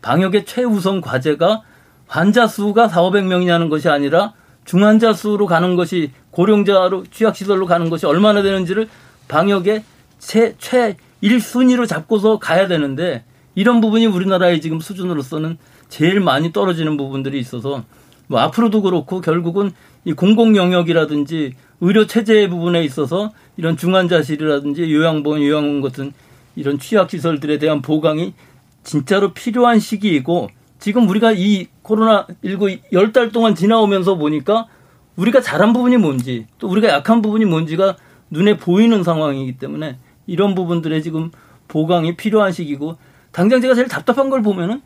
방역의 0.02 0.46
최우선 0.46 1.02
과제가 1.02 1.62
환자 2.08 2.48
수가 2.48 2.88
4, 2.88 3.02
500명이냐는 3.02 3.70
것이 3.70 3.90
아니라 3.90 4.34
중환자 4.66 5.14
수로 5.14 5.46
가는 5.46 5.76
것이 5.76 6.12
고령자로 6.32 7.06
취약 7.12 7.36
시설로 7.36 7.66
가는 7.66 7.90
것이 7.90 8.06
얼마나 8.06 8.42
되는지를 8.42 8.88
방역의 9.28 9.84
최, 10.20 10.56
최 10.58 10.98
1순위로 11.22 11.88
잡고서 11.88 12.40
가야 12.40 12.68
되는데 12.68 13.24
이런 13.56 13.82
부분이 13.82 14.06
우리나라의 14.08 14.62
지금 14.62 14.80
수준으로서는 14.80 15.58
제일 15.90 16.20
많이 16.20 16.52
떨어지는 16.52 16.98
부분들이 16.98 17.40
있어서 17.40 17.84
뭐 18.28 18.40
앞으로도 18.40 18.82
그렇고 18.82 19.22
결국은 19.22 19.72
이 20.06 20.14
공공 20.14 20.56
영역이라든지 20.56 21.54
의료 21.82 22.08
체제 22.08 22.48
부분에 22.50 22.84
있어서 22.84 23.32
이런 23.58 23.78
중환자실이라든지 23.78 24.92
요양보험, 24.94 25.42
요양원 25.42 25.82
같은 25.82 26.14
이런 26.56 26.80
취약 26.80 27.12
시설들에 27.12 27.58
대한 27.58 27.82
보강이 27.82 28.34
진짜로 28.84 29.34
필요한 29.34 29.80
시기이고 29.80 30.50
지금 30.84 31.08
우리가 31.08 31.32
이 31.32 31.68
코로나19 31.82 32.80
열 32.92 33.14
달 33.14 33.32
동안 33.32 33.56
지나오면서 33.56 34.16
보니까 34.16 34.68
우리가 35.16 35.40
잘한 35.40 35.72
부분이 35.72 35.96
뭔지 35.96 36.46
또 36.60 36.68
우리가 36.68 36.90
약한 36.90 37.22
부분이 37.22 37.46
뭔지가 37.46 37.96
눈에 38.30 38.58
보이는 38.58 39.02
상황이기 39.02 39.58
때문에 39.58 39.98
이런 40.28 40.56
부분들에 40.56 41.00
지금 41.02 41.32
보강이 41.70 42.18
필요한 42.18 42.52
시기고 42.52 42.98
당장 43.32 43.62
제가 43.62 43.76
제일 43.76 43.88
답답한 43.88 44.30
걸 44.30 44.42
보면은 44.42 44.82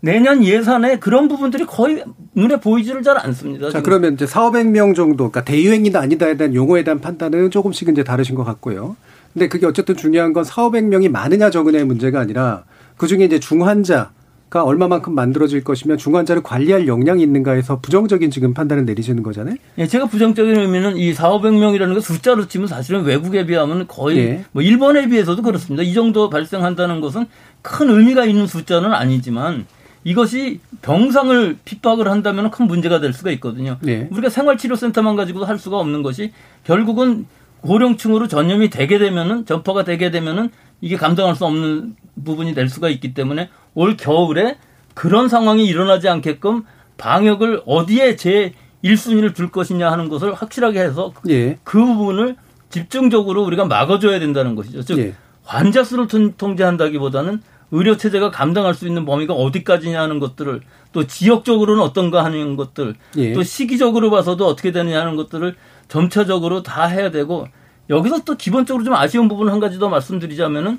내년 0.00 0.42
예산에 0.42 0.98
그런 0.98 1.28
부분들이 1.28 1.66
거의 1.66 2.02
눈에 2.34 2.58
보이지를 2.58 3.02
잘 3.02 3.18
않습니다. 3.18 3.66
자, 3.66 3.70
지금. 3.78 3.82
그러면 3.82 4.14
이제 4.14 4.26
4, 4.26 4.50
500명 4.50 4.94
정도, 4.94 5.30
그러니까 5.30 5.44
대유행이나 5.44 6.00
아니다에 6.00 6.36
대한 6.36 6.54
용어에 6.54 6.84
대한 6.84 7.00
판단은 7.00 7.50
조금씩 7.50 7.88
이제 7.88 8.04
다르신 8.04 8.36
것 8.36 8.44
같고요. 8.44 8.96
근데 9.32 9.48
그게 9.48 9.66
어쨌든 9.66 9.96
중요한 9.96 10.32
건 10.32 10.44
4, 10.44 10.62
500명이 10.70 11.10
많으냐 11.10 11.50
적으냐의 11.50 11.84
문제가 11.84 12.20
아니라 12.20 12.64
그 12.96 13.06
중에 13.06 13.24
이제 13.24 13.40
중환자, 13.40 14.12
가 14.48 14.62
얼마만큼 14.62 15.12
만들어질 15.12 15.64
것이면 15.64 15.98
중환자를 15.98 16.42
관리할 16.44 16.86
역량이 16.86 17.20
있는가에서 17.20 17.80
부정적인 17.80 18.30
지금 18.30 18.54
판단을 18.54 18.84
내리시는 18.84 19.24
거잖아요. 19.24 19.56
예, 19.78 19.88
제가 19.88 20.06
부정적인 20.06 20.56
의미는 20.56 20.96
이 20.96 21.12
4, 21.12 21.30
500명이라는 21.30 21.94
게 21.94 22.00
숫자로 22.00 22.46
치면 22.46 22.68
사실은 22.68 23.02
외국에 23.02 23.44
비하면 23.44 23.88
거의 23.88 24.18
예. 24.18 24.44
뭐 24.52 24.62
일본에 24.62 25.08
비해서도 25.08 25.42
그렇습니다. 25.42 25.82
이 25.82 25.92
정도 25.94 26.30
발생한다는 26.30 27.00
것은 27.00 27.26
큰 27.62 27.90
의미가 27.90 28.24
있는 28.24 28.46
숫자는 28.46 28.92
아니지만 28.92 29.66
이것이 30.04 30.60
병상을 30.82 31.56
핍박을 31.64 32.08
한다면 32.08 32.52
큰 32.52 32.68
문제가 32.68 33.00
될 33.00 33.12
수가 33.12 33.32
있거든요. 33.32 33.78
예. 33.88 34.06
우리가 34.12 34.28
생활치료센터만 34.28 35.16
가지고 35.16 35.44
할 35.44 35.58
수가 35.58 35.78
없는 35.78 36.04
것이 36.04 36.30
결국은 36.62 37.26
고령층으로 37.62 38.28
전염이 38.28 38.70
되게 38.70 38.98
되면은 38.98 39.46
전파가 39.46 39.82
되게 39.82 40.12
되면은 40.12 40.50
이게 40.80 40.96
감당할 40.96 41.34
수 41.34 41.44
없는 41.46 41.96
부분이 42.24 42.54
될 42.54 42.68
수가 42.68 42.88
있기 42.88 43.14
때문에 43.14 43.50
올 43.74 43.96
겨울에 43.96 44.56
그런 44.94 45.28
상황이 45.28 45.66
일어나지 45.66 46.08
않게끔 46.08 46.64
방역을 46.96 47.62
어디에 47.66 48.16
제 48.16 48.52
1순위를 48.84 49.34
둘 49.34 49.50
것이냐 49.50 49.90
하는 49.90 50.08
것을 50.08 50.32
확실하게 50.32 50.80
해서 50.80 51.12
예. 51.28 51.58
그 51.64 51.84
부분을 51.84 52.36
집중적으로 52.70 53.44
우리가 53.44 53.64
막아줘야 53.66 54.18
된다는 54.18 54.54
것이죠. 54.54 54.82
즉 54.82 54.98
예. 54.98 55.14
환자 55.42 55.84
수를 55.84 56.08
통제한다기보다는 56.08 57.40
의료 57.72 57.96
체제가 57.96 58.30
감당할 58.30 58.74
수 58.74 58.86
있는 58.86 59.04
범위가 59.04 59.34
어디까지냐 59.34 60.00
하는 60.00 60.18
것들을 60.18 60.60
또 60.92 61.06
지역적으로는 61.06 61.82
어떤가 61.82 62.24
하는 62.24 62.56
것들 62.56 62.94
예. 63.16 63.32
또 63.32 63.42
시기적으로 63.42 64.10
봐서도 64.10 64.46
어떻게 64.46 64.72
되느냐 64.72 65.00
하는 65.00 65.16
것들을 65.16 65.56
점차적으로 65.88 66.62
다 66.62 66.86
해야 66.86 67.10
되고 67.10 67.48
여기서 67.90 68.24
또 68.24 68.36
기본적으로 68.36 68.84
좀 68.84 68.94
아쉬운 68.94 69.28
부분 69.28 69.48
한 69.48 69.60
가지 69.60 69.78
더 69.78 69.88
말씀드리자면은 69.88 70.78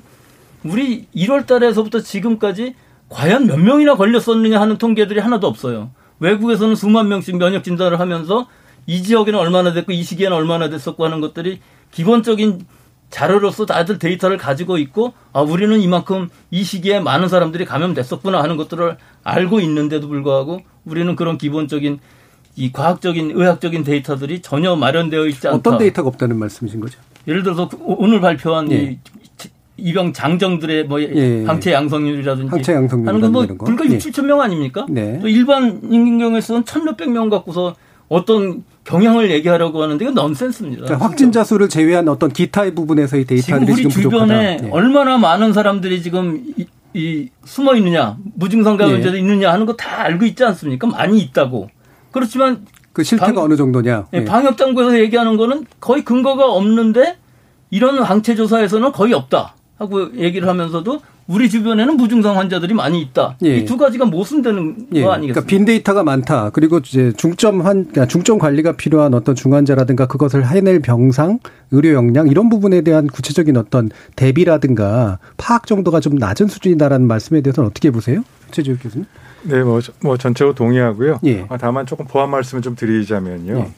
우리 0.64 1.06
1월 1.14 1.46
달에서부터 1.46 2.00
지금까지 2.00 2.74
과연 3.08 3.46
몇 3.46 3.58
명이나 3.58 3.94
걸렸었느냐 3.96 4.60
하는 4.60 4.78
통계들이 4.78 5.20
하나도 5.20 5.46
없어요. 5.46 5.90
외국에서는 6.20 6.74
수만 6.74 7.08
명씩 7.08 7.36
면역 7.36 7.64
진단을 7.64 8.00
하면서 8.00 8.46
이 8.86 9.02
지역에는 9.02 9.38
얼마나 9.38 9.72
됐고 9.72 9.92
이 9.92 10.02
시기에는 10.02 10.36
얼마나 10.36 10.68
됐었고 10.68 11.04
하는 11.04 11.20
것들이 11.20 11.60
기본적인 11.90 12.66
자료로서 13.10 13.64
다들 13.66 13.98
데이터를 13.98 14.36
가지고 14.36 14.76
있고 14.78 15.14
아 15.32 15.40
우리는 15.40 15.80
이만큼 15.80 16.28
이 16.50 16.62
시기에 16.62 17.00
많은 17.00 17.28
사람들이 17.28 17.64
감염됐었구나 17.64 18.42
하는 18.42 18.56
것들을 18.56 18.96
알고 19.24 19.60
있는데도 19.60 20.08
불구하고 20.08 20.60
우리는 20.84 21.16
그런 21.16 21.38
기본적인 21.38 22.00
이 22.56 22.72
과학적인 22.72 23.32
의학적인 23.34 23.84
데이터들이 23.84 24.42
전혀 24.42 24.74
마련되어 24.74 25.26
있지 25.26 25.46
않다. 25.46 25.56
어떤 25.56 25.78
데이터가 25.78 26.08
없다는 26.08 26.36
말씀이신 26.38 26.80
거죠? 26.80 26.98
예를 27.26 27.42
들어서 27.42 27.68
그 27.68 27.76
오늘 27.80 28.20
발표한 28.20 28.70
예. 28.72 28.76
이 28.76 28.98
입영 29.78 30.12
장정들의 30.12 30.84
뭐 30.84 31.00
예. 31.00 31.44
항체 31.44 31.72
양성률이라든지 31.72 32.50
항체 32.50 32.72
양성률 32.74 33.08
하는 33.08 33.20
건뭐 33.20 33.46
불과 33.64 33.84
6, 33.84 33.92
예. 33.92 33.98
7천 33.98 34.24
명 34.26 34.40
아닙니까? 34.40 34.86
네. 34.88 35.18
또 35.22 35.28
일반 35.28 35.80
인경에서는 35.90 36.64
1,몇백 36.64 37.10
명 37.10 37.28
갖고서 37.28 37.74
어떤 38.08 38.64
경향을 38.84 39.30
얘기하려고 39.30 39.82
하는데 39.82 40.02
이건 40.04 40.14
넌센스입니다. 40.14 40.84
그러니까 40.84 41.04
확진자 41.06 41.44
수를 41.44 41.68
제외한 41.68 42.08
어떤 42.08 42.30
기타의 42.30 42.74
부분에서의 42.74 43.24
데이터들이 43.24 43.74
지금 43.76 43.90
지금 43.90 44.02
주변에 44.10 44.56
네. 44.56 44.68
얼마나 44.70 45.18
많은 45.18 45.52
사람들이 45.52 46.02
지금 46.02 46.42
이, 46.56 46.66
이 46.94 47.28
숨어 47.44 47.74
있느냐, 47.76 48.16
무증상 48.34 48.76
감염자도 48.78 49.12
네. 49.12 49.18
있느냐 49.20 49.52
하는 49.52 49.66
거 49.66 49.74
다 49.76 50.00
알고 50.02 50.24
있지 50.24 50.42
않습니까? 50.44 50.86
많이 50.86 51.20
있다고. 51.20 51.68
그렇지만 52.10 52.64
그 52.94 53.04
실태가 53.04 53.32
방, 53.34 53.44
어느 53.44 53.56
정도냐? 53.56 54.06
네. 54.10 54.24
방역 54.24 54.56
당국에서 54.56 54.98
얘기하는 54.98 55.36
거는 55.36 55.66
거의 55.78 56.02
근거가 56.02 56.46
없는데 56.50 57.16
이런 57.70 58.02
항체 58.02 58.34
조사에서는 58.34 58.90
거의 58.92 59.12
없다. 59.12 59.54
하고 59.78 60.14
얘기를 60.16 60.48
하면서도 60.48 61.00
우리 61.28 61.48
주변에는 61.48 61.96
무증상 61.96 62.38
환자들이 62.38 62.74
많이 62.74 63.00
있다. 63.00 63.36
예. 63.44 63.58
이두 63.58 63.76
가지가 63.76 64.06
모순되는 64.06 64.88
예. 64.94 65.02
거 65.02 65.12
아니겠습니까? 65.12 65.40
그러니까 65.40 65.46
빈 65.46 65.64
데이터가 65.66 66.02
많다. 66.02 66.50
그리고 66.50 66.78
이제 66.78 67.12
중점 67.16 67.60
한 67.60 67.84
그러니까 67.84 68.06
중점 68.06 68.38
관리가 68.38 68.72
필요한 68.72 69.14
어떤 69.14 69.34
중환자라든가 69.34 70.06
그것을 70.06 70.46
해낼 70.46 70.80
병상, 70.80 71.38
의료 71.70 71.92
역량 71.92 72.28
이런 72.28 72.48
부분에 72.48 72.80
대한 72.80 73.06
구체적인 73.06 73.56
어떤 73.56 73.90
대비라든가 74.16 75.18
파악 75.36 75.66
정도가 75.66 76.00
좀 76.00 76.14
낮은 76.14 76.48
수준이다라는 76.48 77.06
말씀에 77.06 77.42
대해서는 77.42 77.68
어떻게 77.68 77.90
보세요? 77.90 78.22
최지욱 78.50 78.82
교수님? 78.82 79.06
네, 79.42 79.62
뭐, 79.62 79.80
뭐 80.00 80.16
전체로 80.16 80.54
동의하고요. 80.54 81.20
예. 81.26 81.46
아, 81.50 81.58
다만 81.58 81.86
조금 81.86 82.06
보완 82.06 82.30
말씀을 82.30 82.62
좀 82.62 82.74
드리자면요. 82.74 83.52
예. 83.52 83.70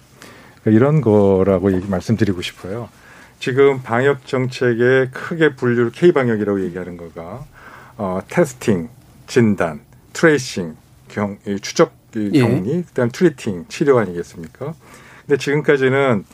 그러니까 0.63 0.71
이런 0.71 1.01
거라고 1.01 1.73
얘기 1.73 1.87
말씀드리고 1.89 2.43
싶어요. 2.43 2.89
지금 3.41 3.83
방역 3.83 4.27
정책의 4.27 5.11
크게 5.11 5.57
분류를 5.57 5.91
K 5.91 6.13
방역이라고 6.13 6.63
얘기하는 6.65 6.97
거가 6.97 7.45
어, 7.97 8.21
testing, 8.29 8.89
진단, 9.27 9.81
tracing, 10.13 10.77
경, 11.09 11.39
추적 11.61 11.93
격리, 12.13 12.31
예. 12.35 12.83
그다음 12.83 13.11
treating, 13.11 13.67
치료 13.69 13.99
아니겠습니까? 13.99 14.75
근데 15.27 15.37
지금까지는 15.37 16.25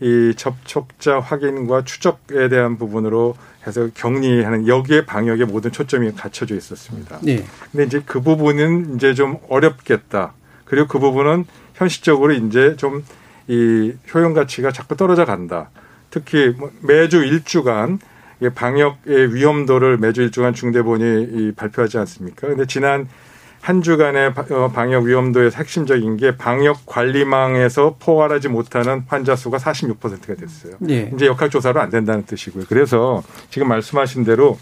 이 0.00 0.34
접촉자 0.36 1.20
확인과 1.20 1.84
추적에 1.84 2.48
대한 2.48 2.76
부분으로 2.76 3.36
해서 3.66 3.88
격리하는 3.94 4.66
여기에 4.68 5.06
방역의 5.06 5.46
모든 5.46 5.72
초점이 5.72 6.12
맞춰져 6.12 6.54
있었습니다. 6.54 7.18
예. 7.26 7.44
근데 7.72 7.84
이제 7.84 8.02
그 8.04 8.20
부분은 8.20 8.96
이제 8.96 9.14
좀 9.14 9.38
어렵겠다. 9.48 10.34
그리고 10.64 10.86
그 10.86 10.98
부분은 10.98 11.44
현실적으로 11.74 12.32
이제 12.32 12.76
좀 12.76 13.02
이 13.48 13.92
효용 14.12 14.34
가치가 14.34 14.72
자꾸 14.72 14.96
떨어져 14.96 15.24
간다. 15.24 15.70
특히 16.16 16.54
뭐 16.56 16.70
매주 16.80 17.22
일주간 17.22 17.98
방역의 18.54 19.34
위험도를 19.34 19.98
매주 19.98 20.22
일주간 20.22 20.54
중대본이 20.54 21.52
발표하지 21.56 21.98
않습니까? 21.98 22.48
근데 22.48 22.66
지난 22.66 23.06
한 23.60 23.82
주간의 23.82 24.32
어, 24.50 24.70
방역 24.72 25.04
위험도의 25.04 25.50
핵심적인 25.50 26.16
게 26.16 26.36
방역 26.36 26.86
관리망에서 26.86 27.96
포괄하지 27.98 28.48
못하는 28.48 29.02
환자 29.08 29.36
수가 29.36 29.58
46%가 29.58 30.34
됐어요. 30.34 30.74
예. 30.88 31.10
이제 31.14 31.26
역학 31.26 31.50
조사로 31.50 31.80
안 31.80 31.90
된다는 31.90 32.24
뜻이고요. 32.24 32.64
그래서 32.68 33.22
지금 33.50 33.68
말씀하신 33.68 34.24
대로 34.24 34.58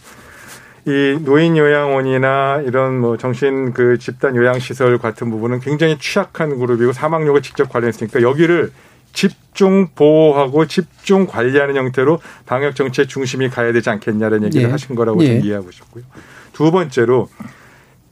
이 0.87 1.19
노인 1.21 1.57
요양원이나 1.57 2.63
이런 2.67 2.99
뭐 2.99 3.17
정신 3.17 3.73
그 3.73 3.99
집단 3.99 4.35
요양 4.35 4.59
시설 4.59 4.99
같은 4.99 5.31
부분은 5.31 5.61
굉장히 5.61 5.99
취약한 5.99 6.59
그룹이고 6.59 6.93
사망률과 6.93 7.43
직접 7.43 7.69
관련했으니까 7.69 8.23
여기를 8.23 8.73
집중 9.15 9.89
보호하고 9.95 10.67
집중 10.67 11.27
관리하는 11.27 11.77
형태로 11.77 12.21
방역 12.45 12.75
정책 12.75 13.09
중심이 13.09 13.49
가야 13.49 13.73
되지 13.73 13.89
않겠냐는 13.89 14.45
얘기를 14.45 14.67
예. 14.67 14.71
하신 14.71 14.95
거라고 14.95 15.23
예. 15.25 15.39
좀 15.39 15.47
이해하고 15.47 15.71
싶고요. 15.71 16.05
두 16.53 16.71
번째로 16.71 17.31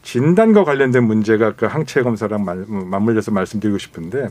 진단과 0.02 0.64
관련된 0.64 1.04
문제가 1.04 1.54
그 1.54 1.66
항체 1.66 2.02
검사랑 2.02 2.44
맞물려서 2.90 3.30
말씀드리고 3.32 3.78
싶은데 3.78 4.28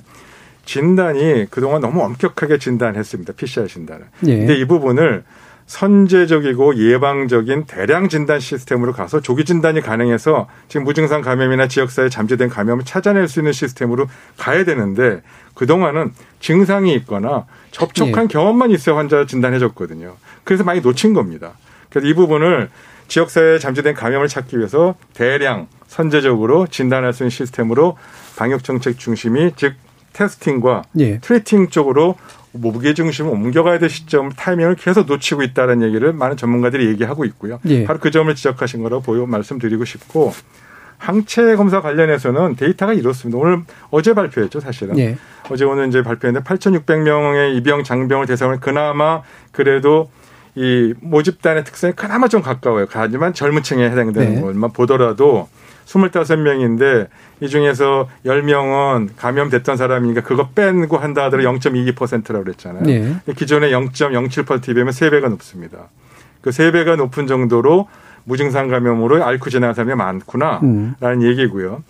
진단이 0.65 1.47
그동안 1.49 1.81
너무 1.81 2.01
엄격하게 2.01 2.57
진단했습니다. 2.57 3.34
PCR 3.34 3.67
진단을. 3.67 4.05
예. 4.27 4.38
근데 4.38 4.55
이 4.55 4.65
부분을 4.65 5.23
선제적이고 5.71 6.75
예방적인 6.75 7.63
대량 7.63 8.10
진단 8.10 8.41
시스템으로 8.41 8.91
가서 8.91 9.21
조기 9.21 9.45
진단이 9.45 9.79
가능해서 9.79 10.49
지금 10.67 10.84
무증상 10.84 11.21
감염이나 11.21 11.69
지역사회 11.69 12.10
잠재된 12.10 12.49
감염을 12.49 12.84
찾아낼 12.84 13.29
수 13.29 13.39
있는 13.39 13.53
시스템으로 13.53 14.07
가야 14.38 14.65
되는데 14.65 15.21
그동안은 15.53 16.12
증상이 16.41 16.93
있거나 16.95 17.45
접촉한 17.71 18.27
네. 18.27 18.34
경험만 18.34 18.71
있어야 18.71 18.97
환자 18.97 19.25
진단해줬거든요. 19.25 20.17
그래서 20.43 20.65
많이 20.65 20.81
놓친 20.81 21.13
겁니다. 21.13 21.53
그래서 21.89 22.05
이 22.05 22.13
부분을 22.15 22.69
지역사회에 23.07 23.60
잠재된 23.60 23.93
감염을 23.93 24.27
찾기 24.27 24.57
위해서 24.57 24.95
대량 25.13 25.67
선제적으로 25.88 26.67
진단할 26.67 27.13
수 27.13 27.23
있는 27.23 27.29
시스템으로 27.29 27.97
방역정책 28.36 28.99
중심이 28.99 29.53
즉 29.55 29.75
testing과 30.12 30.82
예. 30.99 31.19
treating 31.19 31.69
쪽으로 31.69 32.17
무게 32.54 32.94
중심을 32.94 33.32
옮겨가야 33.32 33.80
될 33.80 33.90
시점 33.90 34.30
타이밍을 34.30 34.76
계속 34.76 35.06
놓치고 35.08 35.44
있다는 35.44 35.82
얘기를 35.84 36.14
많은 36.14 36.38
전문가들이 36.38 36.88
얘기하고 36.88 37.26
있고요. 37.26 37.60
예. 37.68 37.86
바로 37.86 38.00
그 38.00 38.12
점을 38.12 38.34
지적하신 38.34 38.84
거라고 38.84 39.02
보여 39.02 39.26
말씀드리고 39.26 39.86
싶고 39.86 40.34
항체 40.98 41.56
검사 41.56 41.82
관련해서는 41.82 42.56
데이터가 42.56 42.94
이렇습니다. 42.94 43.40
오늘 43.40 43.62
어제 43.90 44.14
발표했죠, 44.14 44.60
사실은. 44.60 44.98
예. 45.00 45.18
어제 45.50 45.66
오늘 45.66 45.88
이제 45.88 46.04
발표했는데 46.04 46.48
8,600명의 46.48 47.58
입영 47.58 47.84
장병을 47.84 48.28
대상으로 48.28 48.60
그나마 48.60 49.22
그래도 49.52 50.12
이 50.56 50.94
모집단의 51.00 51.64
특성이 51.64 51.94
그나마 51.94 52.28
좀 52.28 52.42
가까워요. 52.42 52.86
하지만 52.90 53.34
젊은 53.34 53.64
층에 53.64 53.90
해당되는 53.90 54.36
네. 54.36 54.42
것만 54.42 54.74
보더라도 54.74 55.48
25명인데 55.91 57.08
이 57.41 57.49
중에서 57.49 58.08
10명은 58.25 59.10
감염됐던 59.17 59.77
사람이니까 59.77 60.21
그거 60.21 60.49
빼고 60.49 60.97
한다 60.97 61.25
하더라도 61.25 61.49
0.22%라고 61.51 62.43
그랬잖아요. 62.43 62.84
네. 62.84 63.15
기존의 63.36 63.71
0.07%에 63.73 64.73
비하면 64.73 64.93
3배가 64.93 65.30
높습니다. 65.30 65.89
그 66.41 66.49
3배가 66.49 66.95
높은 66.95 67.27
정도로 67.27 67.88
무증상 68.23 68.67
감염으로 68.67 69.23
앓고 69.23 69.49
지나간 69.49 69.73
사람이 69.73 69.95
많구나라는 69.95 70.93
음. 71.01 71.23
얘기고요. 71.23 71.84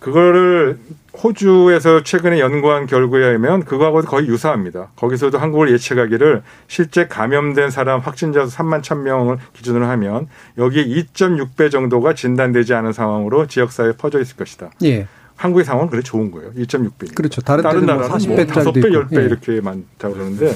그거를 0.00 0.78
호주에서 1.22 2.02
최근에 2.02 2.40
연구한 2.40 2.86
결과에 2.86 3.20
의하면 3.20 3.64
그거하고 3.64 4.00
거의 4.02 4.26
유사합니다. 4.28 4.88
거기서도 4.96 5.38
한국을 5.38 5.70
예측하기를 5.72 6.42
실제 6.68 7.06
감염된 7.06 7.70
사람 7.70 8.00
확진자 8.00 8.46
수 8.46 8.56
3만 8.56 8.80
1,000명을 8.82 9.38
기준으로 9.52 9.86
하면 9.86 10.28
여기에 10.56 10.86
2.6배 10.86 11.70
정도가 11.70 12.14
진단되지 12.14 12.74
않은 12.74 12.92
상황으로 12.92 13.46
지역사회에 13.46 13.92
퍼져 13.98 14.20
있을 14.20 14.36
것이다. 14.36 14.70
예. 14.84 15.06
한국의 15.36 15.64
상황은 15.64 15.90
그래 15.90 16.00
좋은 16.02 16.30
거예요. 16.30 16.52
2.6배. 16.52 17.14
그렇죠. 17.14 17.40
다른, 17.40 17.62
다른 17.62 17.86
나라는 17.86 18.08
나라는 18.08 18.28
뭐 18.28 18.36
40배짜리도 18.36 18.72
5배, 18.72 18.76
있고. 18.78 19.14
10배 19.14 19.20
예. 19.20 19.24
이렇게 19.24 19.60
많다고 19.60 20.14
그러는데 20.14 20.54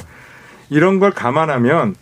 이런 0.70 0.98
걸 0.98 1.10
감안하면 1.10 1.96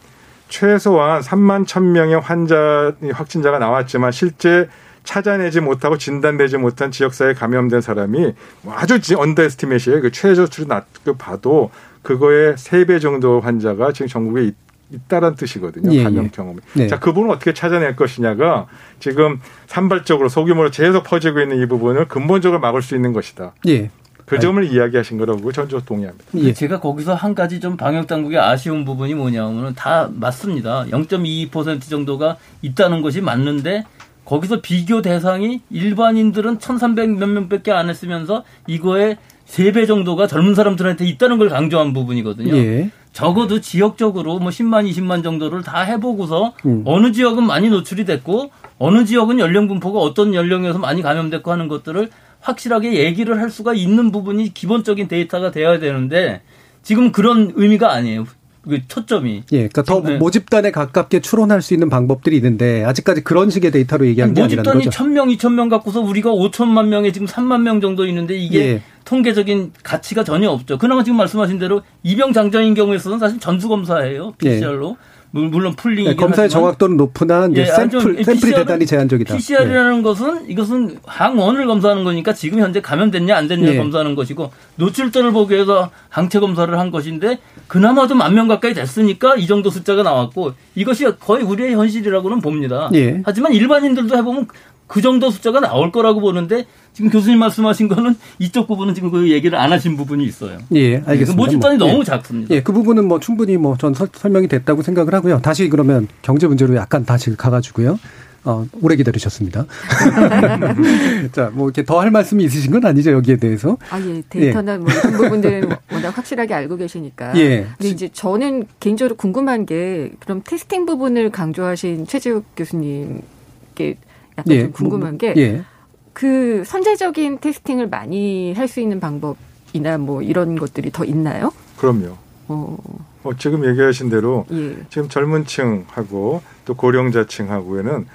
최소한 0.48 1.22
3만 1.22 1.64
1,000명의 1.64 2.20
환자 2.20 2.92
확진자가 3.12 3.58
나왔지만 3.58 4.12
실제 4.12 4.68
찾아내지 5.04 5.60
못하고 5.60 5.98
진단되지 5.98 6.58
못한 6.58 6.90
지역사회에 6.90 7.34
감염된 7.34 7.80
사람이 7.80 8.32
뭐 8.62 8.74
아주 8.74 9.00
언더에스티메이션에 9.18 10.00
그 10.00 10.10
최저치로 10.12 10.66
낮고 10.68 11.16
봐도 11.16 11.70
그거의 12.02 12.54
세 12.56 12.84
배 12.84 12.98
정도 12.98 13.40
환자가 13.40 13.92
지금 13.92 14.08
전국에 14.08 14.44
있, 14.44 14.54
있다는 14.90 15.36
뜻이거든요. 15.36 15.92
예, 15.94 16.02
감염 16.04 16.24
예. 16.26 16.28
경험이. 16.28 16.58
네. 16.74 16.86
자, 16.86 16.98
그 16.98 17.12
부분을 17.12 17.34
어떻게 17.34 17.54
찾아낼 17.54 17.96
것이냐가 17.96 18.66
지금 19.00 19.40
산발적으로 19.66 20.28
소규모로 20.28 20.70
계속 20.70 21.02
퍼지고 21.04 21.40
있는 21.40 21.58
이 21.62 21.66
부분을 21.66 22.08
근본적으로 22.08 22.60
막을 22.60 22.82
수 22.82 22.94
있는 22.94 23.12
것이다. 23.12 23.54
예. 23.68 23.90
그 24.26 24.38
점을 24.38 24.62
이야기하신 24.64 25.18
거라고 25.18 25.52
전적 25.52 25.84
동의합니다. 25.84 26.24
예. 26.36 26.52
제가 26.52 26.80
거기서 26.80 27.14
한 27.14 27.34
가지 27.34 27.60
좀 27.60 27.76
방역 27.76 28.06
당국의 28.06 28.38
아쉬운 28.38 28.84
부분이 28.84 29.14
뭐냐면은 29.14 29.74
다 29.74 30.08
맞습니다. 30.12 30.86
0.22% 30.90 31.88
정도가 31.88 32.36
있다는 32.62 33.02
것이 33.02 33.20
맞는데 33.20 33.84
거기서 34.24 34.60
비교 34.60 35.02
대상이 35.02 35.60
일반인들은 35.70 36.58
1,300 36.58 37.10
몇 37.18 37.26
명밖에 37.26 37.72
안 37.72 37.90
했으면서 37.90 38.44
이거에 38.66 39.16
3배 39.46 39.86
정도가 39.86 40.26
젊은 40.26 40.54
사람들한테 40.54 41.06
있다는 41.06 41.38
걸 41.38 41.48
강조한 41.48 41.92
부분이거든요. 41.92 42.56
예. 42.56 42.90
적어도 43.12 43.60
지역적으로 43.60 44.38
뭐 44.38 44.50
10만, 44.50 44.88
20만 44.90 45.22
정도를 45.22 45.62
다 45.62 45.82
해보고서 45.82 46.54
음. 46.64 46.82
어느 46.86 47.12
지역은 47.12 47.44
많이 47.46 47.68
노출이 47.68 48.04
됐고 48.06 48.50
어느 48.78 49.04
지역은 49.04 49.38
연령 49.38 49.68
분포가 49.68 49.98
어떤 49.98 50.34
연령에서 50.34 50.78
많이 50.78 51.02
감염됐고 51.02 51.50
하는 51.50 51.68
것들을 51.68 52.08
확실하게 52.40 53.04
얘기를 53.04 53.40
할 53.40 53.50
수가 53.50 53.74
있는 53.74 54.10
부분이 54.10 54.54
기본적인 54.54 55.08
데이터가 55.08 55.50
돼야 55.50 55.78
되는데 55.78 56.40
지금 56.82 57.12
그런 57.12 57.52
의미가 57.54 57.92
아니에요. 57.92 58.26
그 58.62 58.86
초점이. 58.86 59.42
예, 59.52 59.68
그러니까 59.68 59.82
더 59.82 60.00
네. 60.00 60.16
모집단에 60.16 60.70
가깝게 60.70 61.20
추론할 61.20 61.62
수 61.62 61.74
있는 61.74 61.88
방법들이 61.88 62.36
있는데 62.36 62.84
아직까지 62.84 63.22
그런 63.22 63.50
식의 63.50 63.70
데이터로 63.72 64.06
얘기한 64.06 64.34
게 64.34 64.42
아니라는 64.42 64.62
모집단이 64.62 64.84
거죠. 64.84 65.04
1000명, 65.04 65.36
2000명 65.36 65.68
갖고서 65.68 66.00
우리가 66.00 66.30
5천만 66.30 66.86
명에 66.86 67.12
지금 67.12 67.26
3만 67.26 67.62
명 67.62 67.80
정도 67.80 68.06
있는데 68.06 68.36
이게 68.36 68.58
예. 68.58 68.82
통계적인 69.04 69.72
가치가 69.82 70.22
전혀 70.22 70.48
없죠. 70.48 70.78
그나마 70.78 71.02
지금 71.02 71.16
말씀하신 71.16 71.58
대로 71.58 71.82
이병 72.04 72.32
장정인 72.32 72.74
경우에서는 72.74 73.18
사실 73.18 73.40
전수 73.40 73.68
검사예요. 73.68 74.32
PCR로. 74.38 74.96
물론 75.34 75.74
풀링이긴 75.74 76.12
예, 76.12 76.14
검사의 76.14 76.50
정확도는 76.50 76.98
높으나 76.98 77.46
이제 77.46 77.62
예, 77.62 77.66
샘플 77.66 78.00
샘플이 78.22 78.36
PCR 78.36 78.48
은 78.48 78.54
대단히 78.64 78.84
제한적이다. 78.86 79.32
예. 79.32 79.36
PCR이라는 79.38 80.02
것은 80.02 80.50
이것은 80.50 80.98
항원을 81.06 81.66
검사하는 81.66 82.04
거니까 82.04 82.34
지금 82.34 82.60
현재 82.60 82.82
감염됐냐 82.82 83.34
안 83.34 83.48
됐냐 83.48 83.72
예. 83.72 83.76
검사하는 83.78 84.14
것이고 84.14 84.50
노출도를 84.76 85.32
보기 85.32 85.54
위해서 85.54 85.90
항체 86.10 86.38
검사를 86.38 86.78
한 86.78 86.90
것인데 86.90 87.38
그나마도 87.66 88.14
만 88.14 88.32
명 88.32 88.46
가까이 88.48 88.72
됐으니까 88.74 89.36
이 89.36 89.46
정도 89.46 89.68
숫자가 89.70 90.02
나왔고 90.02 90.52
이것이 90.74 91.06
거의 91.20 91.42
우리의 91.44 91.74
현실이라고는 91.74 92.40
봅니다. 92.40 92.90
예. 92.94 93.22
하지만 93.24 93.52
일반인들도 93.52 94.16
해보면 94.16 94.48
그 94.86 95.00
정도 95.00 95.30
숫자가 95.30 95.60
나올 95.60 95.90
거라고 95.90 96.20
보는데 96.20 96.66
지금 96.92 97.10
교수님 97.10 97.38
말씀하신 97.38 97.88
거는 97.88 98.14
이쪽 98.38 98.66
부분은 98.68 98.94
지금 98.94 99.10
그 99.10 99.30
얘기를 99.30 99.58
안 99.58 99.72
하신 99.72 99.96
부분이 99.96 100.24
있어요. 100.24 100.58
예, 100.74 100.96
알겠습니다. 100.98 101.34
모집단이 101.34 101.78
뭐, 101.78 101.86
너무 101.88 102.00
예. 102.00 102.04
작습니다. 102.04 102.54
예, 102.54 102.62
그 102.62 102.72
부분은 102.72 103.06
뭐 103.08 103.18
충분히 103.18 103.56
뭐 103.56 103.76
전 103.78 103.94
설명이 103.94 104.48
됐다고 104.48 104.82
생각을 104.82 105.14
하고요. 105.14 105.40
다시 105.40 105.68
그러면 105.70 106.08
경제 106.20 106.46
문제로 106.46 106.76
약간 106.76 107.04
다시 107.06 107.34
가가지고요. 107.34 107.98
어, 108.44 108.66
오래 108.82 108.96
기다리셨습니다. 108.96 109.66
자, 111.32 111.50
뭐 111.54 111.68
이렇게 111.68 111.84
더 111.84 112.00
할 112.00 112.10
말씀이 112.10 112.42
있으신 112.44 112.72
건 112.72 112.84
아니죠 112.84 113.12
여기에 113.12 113.36
대해서? 113.36 113.78
아, 113.90 114.00
예. 114.00 114.22
데이터나 114.28 114.78
뭐 114.78 114.90
이런 114.92 115.12
부분들은 115.12 115.70
워낙 115.92 116.18
확실하게 116.18 116.52
알고 116.52 116.76
계시니까. 116.76 117.36
예. 117.38 117.66
근데 117.78 117.88
이제 117.88 118.08
저는 118.12 118.64
개인적으로 118.80 119.14
궁금한 119.16 119.64
게 119.64 120.10
그럼 120.20 120.42
테스팅 120.44 120.86
부분을 120.86 121.30
강조하신 121.30 122.06
최재욱 122.06 122.44
교수님께 122.56 123.96
약간 124.38 124.54
예, 124.54 124.62
좀 124.62 124.72
궁금한 124.72 125.18
게 125.18 125.34
예. 125.36 125.64
그 126.12 126.62
선제적인 126.66 127.38
테스팅을 127.40 127.88
많이 127.88 128.52
할 128.54 128.68
수 128.68 128.80
있는 128.80 129.00
방법이나 129.00 129.98
뭐 129.98 130.22
이런 130.22 130.56
것들이 130.56 130.90
더 130.90 131.04
있나요? 131.04 131.52
그럼요. 131.76 132.16
어, 132.48 132.76
어, 133.24 133.30
지금 133.38 133.64
얘기하신 133.64 134.10
대로 134.10 134.46
예. 134.52 134.76
지금 134.90 135.08
젊은 135.08 135.46
층하고 135.46 136.42
또 136.64 136.74
고령자층하고에는 136.74 138.06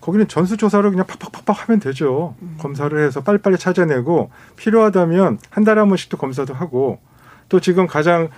거기는 0.00 0.28
전수조사를 0.28 0.90
그냥 0.90 1.06
팍팍팍팍 1.06 1.68
하면 1.68 1.80
되죠. 1.80 2.34
검사를 2.58 2.98
해서 3.06 3.22
빨리빨리 3.22 3.56
찾아내고 3.56 4.30
필요하다면 4.56 5.38
한 5.48 5.64
달에 5.64 5.80
한 5.80 5.88
번씩도 5.88 6.18
검사도 6.18 6.52
하고 6.54 6.98
또 7.48 7.60
지금 7.60 7.86
가장 7.86 8.28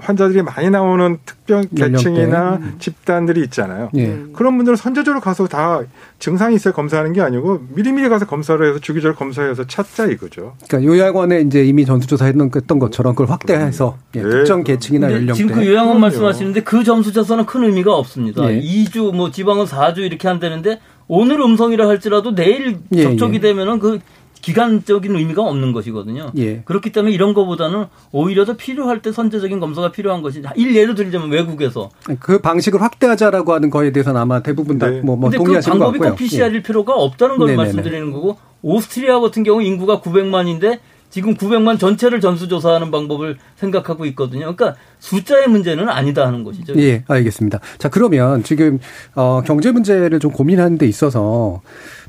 환자들이 0.00 0.42
많이 0.42 0.70
나오는 0.70 1.18
특별 1.24 1.64
계층이나 1.74 2.36
연령대. 2.54 2.78
집단들이 2.78 3.42
있잖아요. 3.44 3.90
예. 3.96 4.24
그런 4.32 4.56
분들은 4.56 4.76
선제적으로 4.76 5.20
가서 5.20 5.46
다 5.46 5.80
증상이 6.18 6.56
있어야 6.56 6.74
검사하는 6.74 7.12
게 7.12 7.20
아니고 7.20 7.62
미리미리 7.74 8.08
가서 8.08 8.26
검사를 8.26 8.64
해서 8.66 8.78
주기적으로 8.78 9.16
검사해서 9.16 9.66
찾자 9.66 10.06
이거죠. 10.06 10.54
그러니까 10.68 10.92
요양원에 10.92 11.42
이제 11.42 11.64
이미 11.64 11.84
전수조사했던 11.86 12.78
것처럼 12.78 13.14
그걸 13.14 13.30
확대해서 13.30 13.96
예, 14.16 14.22
네. 14.22 14.28
특정 14.28 14.64
계층이나 14.64 15.12
연령대. 15.12 15.34
지금 15.34 15.54
그 15.54 15.66
요양원 15.66 16.00
말씀하시는데 16.00 16.62
그 16.62 16.84
점수조사는 16.84 17.46
큰 17.46 17.64
의미가 17.64 17.94
없습니다. 17.94 18.50
예. 18.52 18.60
2주 18.60 19.14
뭐 19.14 19.30
지방은 19.30 19.66
4주 19.66 19.98
이렇게 19.98 20.28
한다는데 20.28 20.80
오늘 21.06 21.40
음성이라 21.40 21.88
할지라도 21.88 22.34
내일 22.34 22.78
예, 22.92 23.02
접촉이 23.02 23.36
예. 23.36 23.40
되면은 23.40 23.78
그 23.78 24.00
기간적인 24.40 25.14
의미가 25.14 25.42
없는 25.42 25.72
것이거든요. 25.72 26.30
예. 26.36 26.62
그렇기 26.64 26.92
때문에 26.92 27.12
이런 27.12 27.34
거보다는 27.34 27.86
오히려 28.12 28.44
더 28.44 28.56
필요할 28.56 29.02
때 29.02 29.12
선제적인 29.12 29.60
검사가 29.60 29.92
필요한 29.92 30.22
것이 30.22 30.42
일 30.56 30.76
예를 30.76 30.94
들자면 30.94 31.30
외국에서 31.30 31.90
그 32.20 32.38
방식을 32.40 32.80
확대하자라고 32.80 33.52
하는 33.52 33.70
거에 33.70 33.92
대해서는 33.92 34.20
아마 34.20 34.40
대부분 34.42 34.78
네. 34.78 35.00
다뭐 35.02 35.16
뭐 35.16 35.20
근데 35.20 35.38
그 35.38 35.44
동의하시는 35.44 35.78
것 35.78 35.84
방법이. 35.86 36.10
꼭 36.10 36.16
PCR일 36.16 36.62
필요가 36.62 36.94
없다는 36.94 37.38
걸 37.38 37.48
네네네. 37.48 37.62
말씀드리는 37.64 38.12
거고 38.12 38.38
오스트리아 38.62 39.20
같은 39.20 39.42
경우 39.42 39.62
인구가 39.62 40.00
900만인데 40.00 40.78
지금 41.10 41.34
900만 41.34 41.78
전체를 41.78 42.20
전수조사하는 42.20 42.90
방법을 42.90 43.38
생각하고 43.56 44.04
있거든요. 44.06 44.54
그러니까 44.54 44.74
숫자의 44.98 45.48
문제는 45.48 45.88
아니다 45.88 46.26
하는 46.26 46.44
것이죠. 46.44 46.74
예, 46.76 47.02
알겠습니다. 47.08 47.60
자, 47.78 47.88
그러면 47.88 48.42
지금 48.42 48.78
어 49.14 49.40
경제 49.44 49.72
문제를 49.72 50.20
좀 50.20 50.30
고민하는 50.30 50.76
데 50.76 50.86
있어서 50.86 51.62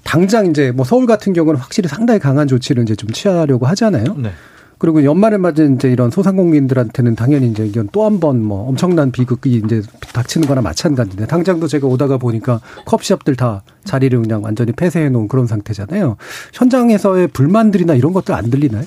당장 0.03 0.47
이제 0.47 0.71
뭐 0.71 0.85
서울 0.85 1.05
같은 1.05 1.33
경우는 1.33 1.59
확실히 1.59 1.87
상당히 1.89 2.19
강한 2.19 2.47
조치를 2.47 2.83
이제 2.83 2.95
좀 2.95 3.09
취하려고 3.11 3.65
하잖아요. 3.67 4.15
네. 4.17 4.31
그리고 4.77 5.03
연말에 5.03 5.35
맞은 5.35 5.75
이제 5.75 5.91
이런 5.91 6.09
소상공인들한테는 6.09 7.15
당연히 7.15 7.49
이제 7.49 7.65
이건 7.65 7.89
또 7.91 8.05
한 8.05 8.21
번 8.21 8.41
뭐 8.41 8.69
엄청난 8.69 9.11
비극이 9.11 9.61
이제 9.65 9.81
닥치는 10.13 10.47
거나 10.47 10.61
마찬가지인데 10.61 11.27
당장도 11.27 11.67
제가 11.67 11.85
오다가 11.87 12.17
보니까 12.17 12.61
컵샵들 12.85 13.35
다 13.35 13.61
자리를 13.83 14.17
그냥 14.21 14.41
완전히 14.41 14.71
폐쇄해 14.71 15.09
놓은 15.09 15.27
그런 15.27 15.47
상태잖아요. 15.47 16.15
현장에서의 16.53 17.27
불만들이나 17.27 17.93
이런 17.95 18.13
것들 18.13 18.33
안 18.33 18.49
들리나요? 18.49 18.85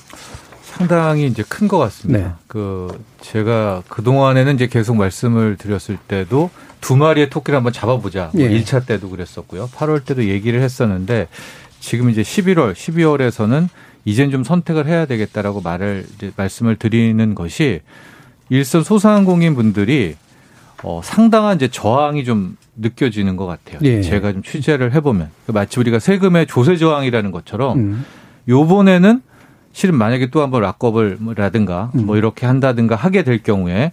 상당히 0.77 1.27
이제 1.27 1.43
큰 1.47 1.67
것 1.67 1.77
같습니다. 1.77 2.19
네. 2.19 2.31
그 2.47 2.87
제가 3.21 3.83
그 3.87 4.01
동안에는 4.03 4.55
이제 4.55 4.67
계속 4.67 4.95
말씀을 4.97 5.55
드렸을 5.57 5.97
때도 6.07 6.49
두 6.81 6.97
마리의 6.97 7.29
토끼를 7.29 7.57
한번 7.57 7.71
잡아보자. 7.71 8.31
뭐 8.33 8.41
예. 8.41 8.49
1차 8.49 8.85
때도 8.85 9.09
그랬었고요. 9.09 9.69
8월 9.75 10.03
때도 10.03 10.25
얘기를 10.25 10.61
했었는데 10.61 11.27
지금 11.79 12.09
이제 12.09 12.21
11월, 12.21 12.73
12월에서는 12.73 13.67
이젠 14.05 14.31
좀 14.31 14.43
선택을 14.43 14.87
해야 14.87 15.05
되겠다라고 15.05 15.61
말을 15.61 16.05
이제 16.15 16.31
말씀을 16.35 16.75
드리는 16.75 17.35
것이 17.35 17.81
일선 18.49 18.83
소상공인 18.83 19.55
분들이 19.55 20.15
어, 20.83 20.99
상당한 21.03 21.55
이제 21.55 21.69
저항이 21.69 22.25
좀 22.25 22.57
느껴지는 22.75 23.37
것 23.37 23.45
같아요. 23.45 23.79
예. 23.83 24.01
제가 24.01 24.33
좀 24.33 24.43
취재를 24.43 24.93
해보면 24.93 25.29
마치 25.47 25.79
우리가 25.79 25.99
세금의 25.99 26.47
조세 26.47 26.75
저항이라는 26.75 27.31
것처럼 27.31 27.77
음. 27.79 28.05
요번에는 28.49 29.21
실은 29.73 29.95
만약에 29.95 30.27
또 30.27 30.41
한번 30.41 30.61
락업을라든가 30.61 31.91
음. 31.95 32.05
뭐 32.05 32.15
이렇게 32.15 32.45
한다든가 32.45 32.95
하게 32.95 33.23
될 33.23 33.43
경우에 33.43 33.91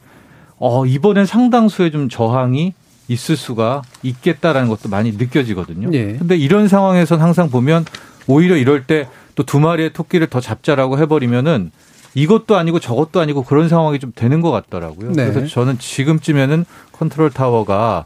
어 0.58 0.86
이번엔 0.86 1.26
상당수의 1.26 1.90
좀 1.90 2.08
저항이 2.08 2.74
있을 3.08 3.36
수가 3.36 3.82
있겠다라는 4.04 4.68
것도 4.68 4.88
많이 4.88 5.12
느껴지거든요. 5.12 5.88
예. 5.92 6.16
근데 6.18 6.36
이런 6.36 6.68
상황에선 6.68 7.20
항상 7.20 7.50
보면 7.50 7.84
오히려 8.28 8.56
이럴 8.56 8.84
때 8.84 9.08
또 9.34 9.42
두 9.44 9.60
마리의 9.60 9.92
토끼를 9.92 10.26
더 10.26 10.40
잡자라고 10.40 10.98
해버리면은 10.98 11.70
이것도 12.14 12.56
아니고 12.56 12.80
저것도 12.80 13.20
아니고 13.20 13.44
그런 13.44 13.68
상황이 13.68 13.98
좀 13.98 14.12
되는 14.14 14.40
것 14.40 14.50
같더라고요. 14.50 15.12
네. 15.12 15.30
그래서 15.30 15.46
저는 15.46 15.78
지금쯤에는 15.78 16.64
컨트롤 16.92 17.30
타워가 17.30 18.04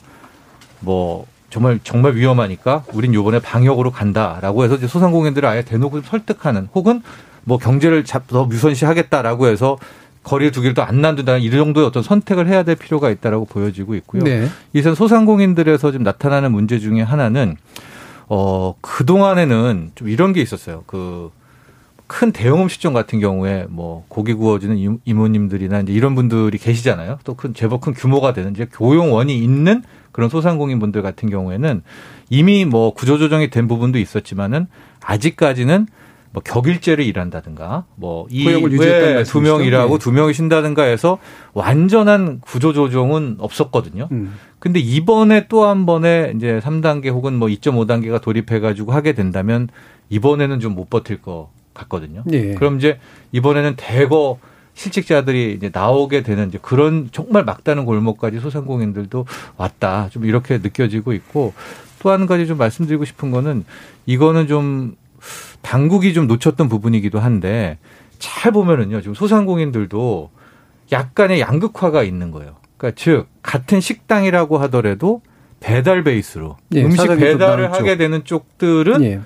뭐 0.80 1.26
정말 1.50 1.80
정말 1.82 2.14
위험하니까 2.14 2.84
우린 2.92 3.14
요번에 3.14 3.38
방역으로 3.38 3.90
간다라고 3.90 4.64
해서 4.64 4.76
이제 4.76 4.86
소상공인들을 4.86 5.48
아예 5.48 5.62
대놓고 5.62 6.02
설득하는 6.02 6.68
혹은 6.74 7.02
뭐 7.44 7.58
경제를 7.58 8.04
더 8.28 8.48
유선시하겠다라고 8.50 9.46
해서 9.46 9.78
거리를 10.22 10.52
두기를 10.52 10.74
더안 10.74 11.00
놔둔다는 11.02 11.40
이 11.42 11.50
정도의 11.50 11.86
어떤 11.86 12.02
선택을 12.02 12.48
해야 12.48 12.62
될 12.62 12.76
필요가 12.76 13.10
있다라고 13.10 13.44
보여지고 13.44 13.94
있고요. 13.96 14.22
네. 14.22 14.48
이선 14.72 14.94
소상공인들에서 14.94 15.90
지금 15.90 16.04
나타나는 16.04 16.52
문제 16.52 16.78
중에 16.78 17.02
하나는 17.02 17.56
어 18.28 18.74
그 18.80 19.04
동안에는 19.04 19.92
좀 19.94 20.08
이런 20.08 20.32
게 20.32 20.40
있었어요. 20.40 20.84
그 20.86 21.30
큰 22.06 22.32
대형 22.32 22.62
음식점 22.62 22.92
같은 22.92 23.18
경우에 23.18 23.66
뭐 23.68 24.04
고기 24.08 24.34
구워주는 24.34 25.00
이모님들이나 25.04 25.80
이제 25.80 25.92
이런 25.92 26.14
분들이 26.14 26.58
계시잖아요. 26.58 27.18
또 27.24 27.34
큰 27.34 27.54
제법 27.54 27.80
큰 27.80 27.94
규모가 27.94 28.32
되는 28.32 28.52
이제 28.52 28.66
교용원이 28.70 29.36
있는 29.38 29.82
그런 30.12 30.28
소상공인 30.28 30.78
분들 30.78 31.02
같은 31.02 31.30
경우에는 31.30 31.82
이미 32.30 32.64
뭐 32.66 32.92
구조조정이 32.92 33.50
된 33.50 33.68
부분도 33.68 33.98
있었지만은 33.98 34.66
아직까지는 35.02 35.86
뭐 36.34 36.42
격일제를 36.42 37.04
일한다든가 37.04 37.84
뭐이두 37.94 39.40
명이라고 39.40 39.98
네. 39.98 40.02
두 40.02 40.10
명이 40.12 40.34
쉰다든가 40.34 40.82
해서 40.82 41.18
완전한 41.54 42.40
구조 42.40 42.72
조정은 42.72 43.36
없었거든요. 43.38 44.08
음. 44.10 44.34
근데 44.58 44.80
이번에 44.80 45.46
또 45.48 45.64
한 45.64 45.86
번에 45.86 46.32
이제 46.36 46.60
3단계 46.62 47.06
혹은 47.10 47.34
뭐 47.34 47.48
2.5단계가 47.48 48.20
돌입해 48.20 48.58
가지고 48.60 48.92
하게 48.92 49.12
된다면 49.12 49.68
이번에는 50.10 50.58
좀 50.60 50.74
못 50.74 50.90
버틸 50.90 51.22
것 51.22 51.50
같거든요. 51.72 52.24
예. 52.32 52.54
그럼 52.54 52.78
이제 52.78 52.98
이번에는 53.30 53.74
대거 53.76 54.38
실직자들이 54.74 55.52
이제 55.54 55.70
나오게 55.72 56.24
되는 56.24 56.48
이제 56.48 56.58
그런 56.60 57.08
정말 57.12 57.44
막다른 57.44 57.84
골목까지 57.84 58.40
소상공인들도 58.40 59.24
왔다. 59.56 60.08
좀 60.10 60.24
이렇게 60.24 60.58
느껴지고 60.58 61.12
있고 61.12 61.54
또 62.00 62.10
한 62.10 62.26
가지 62.26 62.46
좀 62.48 62.58
말씀드리고 62.58 63.04
싶은 63.04 63.30
거는 63.30 63.64
이거는 64.06 64.46
좀 64.48 64.96
당국이 65.64 66.14
좀 66.14 66.28
놓쳤던 66.28 66.68
부분이기도 66.68 67.18
한데 67.18 67.78
잘 68.18 68.52
보면은요 68.52 69.00
지금 69.00 69.14
소상공인들도 69.14 70.30
약간의 70.92 71.40
양극화가 71.40 72.04
있는 72.04 72.30
거예요. 72.30 72.56
그러니까 72.76 73.00
즉 73.02 73.26
같은 73.42 73.80
식당이라고 73.80 74.58
하더라도 74.58 75.22
배달 75.60 76.04
베이스로 76.04 76.56
예, 76.74 76.84
음식 76.84 77.06
배달을 77.06 77.72
하게 77.72 77.96
되는 77.96 78.22
쪽들은 78.24 79.02
예. 79.02 79.20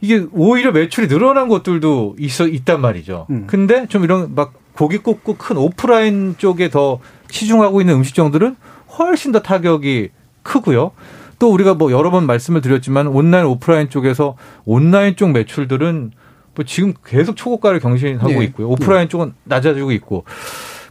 이게 0.00 0.26
오히려 0.32 0.70
매출이 0.70 1.08
늘어난 1.08 1.48
곳들도 1.48 2.16
있어 2.18 2.46
있단 2.46 2.80
말이죠. 2.80 3.26
음. 3.30 3.44
근데 3.46 3.86
좀 3.88 4.04
이런 4.04 4.34
막 4.34 4.52
고기 4.74 4.98
굽고 4.98 5.36
큰 5.38 5.56
오프라인 5.56 6.36
쪽에 6.38 6.68
더 6.68 7.00
치중하고 7.30 7.80
있는 7.80 7.94
음식점들은 7.94 8.54
훨씬 8.98 9.32
더 9.32 9.40
타격이 9.40 10.10
크고요. 10.42 10.92
또 11.38 11.52
우리가 11.52 11.74
뭐 11.74 11.92
여러 11.92 12.10
번 12.10 12.26
말씀을 12.26 12.60
드렸지만 12.60 13.06
온라인 13.06 13.46
오프라인 13.46 13.90
쪽에서 13.90 14.36
온라인 14.64 15.16
쪽 15.16 15.30
매출들은 15.30 16.12
뭐 16.54 16.64
지금 16.64 16.94
계속 17.06 17.36
초고가를 17.36 17.80
경신하고 17.80 18.28
네. 18.28 18.44
있고요. 18.46 18.68
오프라인 18.68 19.04
네. 19.04 19.08
쪽은 19.08 19.34
낮아지고 19.44 19.92
있고. 19.92 20.24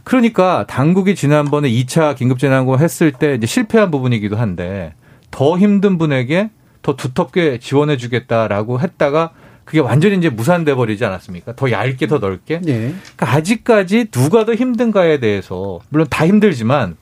그러니까 0.04 0.64
당국이 0.66 1.14
지난번에 1.14 1.70
2차 1.70 2.16
긴급재난금 2.16 2.78
했을 2.78 3.12
때 3.12 3.34
이제 3.34 3.46
실패한 3.46 3.90
부분이기도 3.90 4.36
한데 4.36 4.94
더 5.30 5.58
힘든 5.58 5.98
분에게 5.98 6.48
더 6.80 6.96
두텁게 6.96 7.58
지원해 7.58 7.98
주겠다라고 7.98 8.80
했다가 8.80 9.32
그게 9.66 9.80
완전히 9.80 10.16
이제 10.16 10.30
무산돼 10.30 10.74
버리지 10.76 11.04
않았습니까? 11.04 11.54
더 11.56 11.70
얇게 11.70 12.06
더 12.06 12.18
넓게. 12.18 12.60
네. 12.62 12.94
그러니까 13.16 13.36
아직까지 13.36 14.06
누가 14.06 14.46
더 14.46 14.54
힘든가에 14.54 15.20
대해서 15.20 15.80
물론 15.90 16.06
다 16.08 16.26
힘들지만 16.26 16.96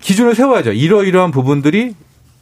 기준을 0.00 0.36
세워야죠. 0.36 0.70
이러이러한 0.70 1.32
부분들이 1.32 1.96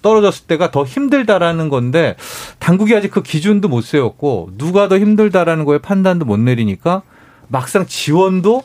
떨어졌을 0.05 0.47
때가 0.47 0.71
더 0.71 0.85
힘들다라는 0.85 1.71
건데 1.71 2.15
당국이 2.59 2.95
아직 2.95 3.11
그 3.11 3.23
기준도 3.23 3.69
못 3.69 3.81
세웠고 3.81 4.51
누가 4.59 4.87
더 4.87 4.99
힘들다라는 4.99 5.65
거에 5.65 5.79
판단도 5.79 6.27
못 6.27 6.37
내리니까 6.37 7.03
막상 7.49 7.87
지원도 7.87 8.63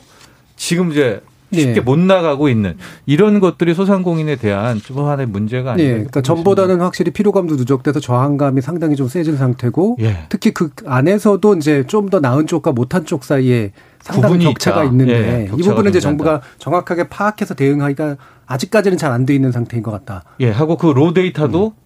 지금 0.56 0.92
이제 0.92 1.22
쉽게 1.52 1.74
네. 1.74 1.80
못 1.80 1.98
나가고 1.98 2.48
있는 2.48 2.76
이런 3.06 3.40
것들이 3.40 3.74
소상공인에 3.74 4.36
대한 4.36 4.78
좀 4.80 4.98
하나의 4.98 5.26
문제가 5.26 5.72
아니에요. 5.72 5.88
네. 5.88 5.94
그러니까 5.94 6.20
전보다는 6.22 6.80
확실히 6.80 7.10
피로감도 7.12 7.56
누적돼서 7.56 8.00
저항감이 8.00 8.60
상당히 8.60 8.96
좀 8.96 9.08
세진 9.08 9.36
상태고 9.36 9.96
예. 10.00 10.26
특히 10.28 10.52
그 10.52 10.70
안에서도 10.86 11.56
이제 11.56 11.84
좀 11.86 12.10
더 12.10 12.18
나은 12.18 12.46
쪽과 12.48 12.72
못한 12.72 13.04
쪽 13.04 13.22
사이에 13.24 13.70
상당한 14.00 14.38
격차가 14.40 14.82
있다. 14.84 14.90
있는데 14.90 15.12
예. 15.12 15.44
격차가 15.46 15.56
이 15.58 15.62
부분은 15.62 15.90
이제 15.90 16.00
정부가 16.00 16.40
정확하게 16.58 17.08
파악해서 17.08 17.54
대응하기가 17.54 18.16
아직까지는 18.46 18.98
잘 18.98 19.12
안 19.12 19.26
돼 19.26 19.34
있는 19.34 19.52
상태인 19.52 19.82
것 19.82 19.90
같다. 19.92 20.24
예, 20.40 20.50
하고 20.50 20.76
그 20.76 20.88
로 20.92 21.12
데이터도 21.12 21.66
음. 21.76 21.79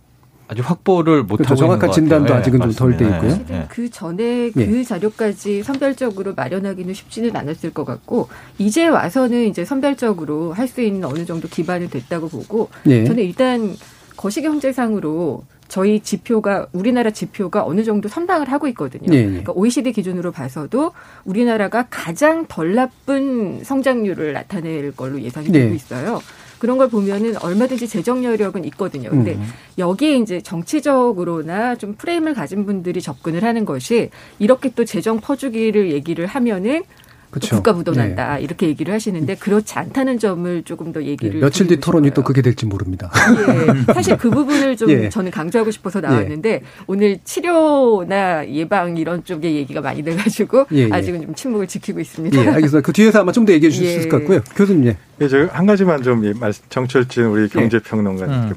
아직 0.47 0.69
확보를 0.69 1.23
못 1.23 1.37
그렇죠. 1.37 1.55
하고 1.55 1.61
정확한 1.61 1.93
진단도 1.93 2.35
예, 2.35 2.39
아직은 2.39 2.61
좀 2.61 2.73
덜 2.73 2.97
돼 2.97 3.05
있고요. 3.07 3.39
예. 3.51 3.67
그 3.71 3.89
전에 3.91 4.51
그 4.51 4.79
예. 4.79 4.83
자료까지 4.85 5.63
선별적으로 5.63 6.35
마련하기는 6.35 6.93
쉽지는 6.93 7.35
않았을 7.35 7.73
것 7.73 7.85
같고 7.85 8.29
이제 8.59 8.87
와서는 8.87 9.49
이제 9.49 9.65
선별적으로 9.65 10.53
할 10.53 10.69
수 10.69 10.81
있는 10.81 11.05
어느 11.05 11.25
정도 11.25 11.47
기반이 11.49 11.89
됐다고 11.89 12.29
보고 12.29 12.69
예. 12.87 13.05
저는 13.05 13.23
일단 13.23 13.75
거시경제상으로 14.17 15.45
저희 15.69 16.01
지표가 16.01 16.67
우리나라 16.73 17.11
지표가 17.11 17.65
어느 17.65 17.85
정도 17.85 18.09
선방을 18.09 18.51
하고 18.51 18.69
있거든요. 18.69 19.11
네. 19.11 19.25
그러니까 19.25 19.53
OECD 19.55 19.93
기준으로 19.93 20.31
봐서도 20.31 20.93
우리나라가 21.25 21.87
가장 21.91 22.47
덜 22.47 22.75
나쁜 22.75 23.65
성장률을 23.65 24.33
나타낼 24.35 24.93
걸로 24.93 25.21
예상이 25.21 25.49
되고 25.49 25.71
네. 25.71 25.75
있어요. 25.75 26.21
그런 26.59 26.79
걸 26.79 26.89
보면은 26.89 27.37
얼마든지 27.37 27.89
재정 27.89 28.25
여력은 28.25 28.65
있거든요. 28.67 29.11
근데 29.11 29.35
음. 29.35 29.43
여기에 29.79 30.17
이제 30.19 30.41
정치적으로나 30.41 31.77
좀 31.77 31.95
프레임을 31.95 32.35
가진 32.35 32.65
분들이 32.65 33.01
접근을 33.01 33.43
하는 33.43 33.65
것이 33.65 34.11
이렇게 34.39 34.71
또 34.71 34.85
재정 34.85 35.21
퍼주기를 35.21 35.93
얘기를 35.93 36.27
하면은 36.27 36.85
그렇죠. 37.35 37.57
국가 37.57 37.73
부도난다 37.73 38.37
네. 38.37 38.43
이렇게 38.43 38.69
얘기를 38.69 38.95
하시는데 38.95 39.35
그렇지 39.35 39.75
않다는 39.77 40.21
점을 40.21 40.63
조금 40.63 40.93
더 40.93 41.03
얘기를 41.03 41.35
네. 41.35 41.41
며칠 41.41 41.67
뒤 41.67 41.81
토론이 41.81 42.13
또 42.13 42.23
그게 42.23 42.43
될지 42.43 42.65
모릅니다. 42.65 43.11
예. 43.89 43.93
사실 43.93 44.17
그 44.17 44.31
부분을 44.31 44.77
좀 44.77 44.89
예. 44.95 45.09
저는 45.09 45.33
강조하고 45.33 45.73
싶어서 45.73 46.01
나왔는데 46.01 46.49
예. 46.49 46.63
오늘 46.87 47.19
치료나 47.25 48.49
예방 48.49 48.97
이런 48.97 49.25
쪽의 49.25 49.57
얘기가 49.57 49.81
많이 49.81 50.05
돼가지고 50.05 50.67
예, 50.73 50.87
예. 50.87 50.89
아직은 50.93 51.23
좀 51.23 51.35
침묵을 51.35 51.67
지키고 51.67 51.99
있습니다. 51.99 52.39
예, 52.39 52.49
알겠습니다. 52.49 52.87
그 52.87 52.93
뒤에서 52.93 53.21
아마 53.21 53.33
좀 53.33 53.45
더 53.45 53.53
얘기해 53.53 53.71
주실 53.71 53.87
수 53.91 53.99
있을 53.99 54.09
것 54.09 54.19
같고요. 54.21 54.41
교수님. 54.57 54.87
예. 54.87 54.97
예, 55.21 55.29
저한 55.29 55.67
가지만 55.67 56.03
좀 56.03 56.23
정철진 56.69 57.25
우리 57.25 57.49
경제평론가 57.49 58.27
님 58.27 58.35
음. 58.35 58.55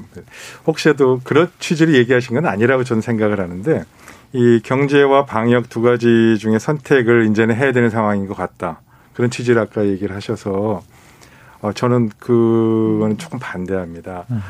혹시라도 0.66 1.20
그런 1.24 1.50
취지를 1.58 1.94
얘기하신 1.96 2.34
건 2.34 2.46
아니라고 2.46 2.84
저는 2.84 3.02
생각을 3.02 3.40
하는데 3.40 3.84
이 4.32 4.60
경제와 4.62 5.24
방역 5.24 5.68
두 5.68 5.80
가지 5.80 6.36
중에 6.38 6.58
선택을 6.58 7.30
이제는 7.30 7.54
해야 7.54 7.72
되는 7.72 7.88
상황인 7.90 8.26
것 8.26 8.36
같다. 8.36 8.80
그런 9.14 9.30
취지를 9.30 9.60
아까 9.60 9.86
얘기를 9.86 10.14
하셔서 10.14 10.82
어, 11.60 11.72
저는 11.72 12.10
그거는 12.18 13.18
조금 13.18 13.38
반대합니다. 13.38 14.26
음. 14.30 14.40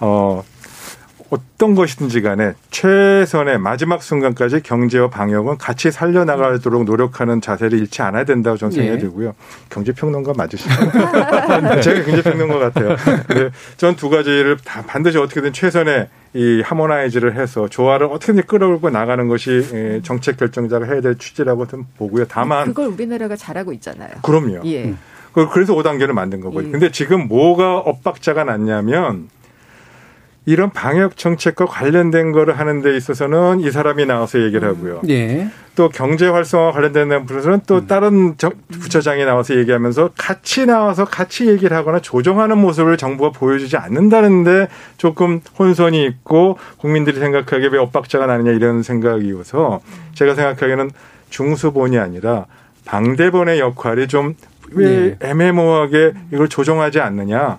어, 0.00 0.42
어떤 1.30 1.74
것이든지 1.74 2.22
간에 2.22 2.54
최선의 2.70 3.58
마지막 3.58 4.02
순간까지 4.02 4.62
경제와 4.62 5.10
방역은 5.10 5.58
같이 5.58 5.90
살려나가도록 5.90 6.84
노력하는 6.84 7.40
자세를 7.40 7.78
잃지 7.78 8.02
않아야 8.02 8.24
된다고 8.24 8.56
저는 8.56 8.72
생각이 8.72 8.96
예. 8.96 8.98
들고요. 8.98 9.34
경제평론가 9.68 10.32
맞으시죠? 10.34 10.70
제가 11.82 12.04
경제평론가 12.04 12.58
같아요. 12.58 12.96
근데 13.26 13.50
전두 13.76 14.08
가지를 14.08 14.56
다 14.64 14.82
반드시 14.86 15.18
어떻게든 15.18 15.52
최선의 15.52 16.08
이 16.34 16.62
하모나이즈를 16.62 17.36
해서 17.36 17.68
조화를 17.68 18.06
어떻게든 18.06 18.44
끌어올고 18.46 18.90
나가는 18.90 19.28
것이 19.28 19.66
예, 19.72 20.00
정책 20.02 20.36
결정자가 20.36 20.86
해야 20.86 21.00
될 21.00 21.18
취지라고 21.18 21.66
좀 21.66 21.86
보고요. 21.96 22.26
다만 22.28 22.68
그걸 22.68 22.86
우리나라가 22.88 23.36
잘하고 23.36 23.72
있잖아요. 23.74 24.10
그럼요. 24.22 24.62
예. 24.66 24.94
그래서 25.52 25.74
5단계를 25.74 26.12
만든 26.12 26.40
거고요. 26.40 26.66
예. 26.66 26.70
근데 26.70 26.90
지금 26.90 27.28
뭐가 27.28 27.78
엇박자가 27.78 28.44
났냐면 28.44 29.28
이런 30.48 30.70
방역 30.70 31.18
정책과 31.18 31.66
관련된 31.66 32.32
거를 32.32 32.58
하는 32.58 32.80
데 32.80 32.96
있어서는 32.96 33.60
이 33.60 33.70
사람이 33.70 34.06
나와서 34.06 34.40
얘기를 34.40 34.66
하고요. 34.66 35.02
네. 35.04 35.50
또 35.74 35.90
경제 35.90 36.26
활성화 36.26 36.72
관련된 36.72 37.26
부분에서는 37.26 37.60
또 37.66 37.76
음. 37.76 37.86
다른 37.86 38.34
부처장이 38.70 39.26
나와서 39.26 39.54
얘기하면서 39.56 40.12
같이 40.16 40.64
나와서 40.64 41.04
같이 41.04 41.48
얘기를 41.48 41.76
하거나 41.76 42.00
조정하는 42.00 42.56
모습을 42.56 42.96
정부가 42.96 43.38
보여주지 43.38 43.76
않는다는데 43.76 44.68
조금 44.96 45.42
혼선이 45.58 46.02
있고 46.06 46.56
국민들이 46.78 47.18
생각하기에 47.20 47.68
왜 47.70 47.78
엇박자가 47.78 48.24
나느냐 48.24 48.52
이런 48.52 48.82
생각이어서 48.82 49.82
제가 50.14 50.34
생각하기에는 50.34 50.90
중수본이 51.28 51.98
아니라 51.98 52.46
방대본의 52.86 53.60
역할이 53.60 54.08
좀왜 54.08 54.38
네. 54.74 55.16
애매모호하게 55.20 56.14
이걸 56.32 56.48
조정하지 56.48 57.00
않느냐. 57.00 57.58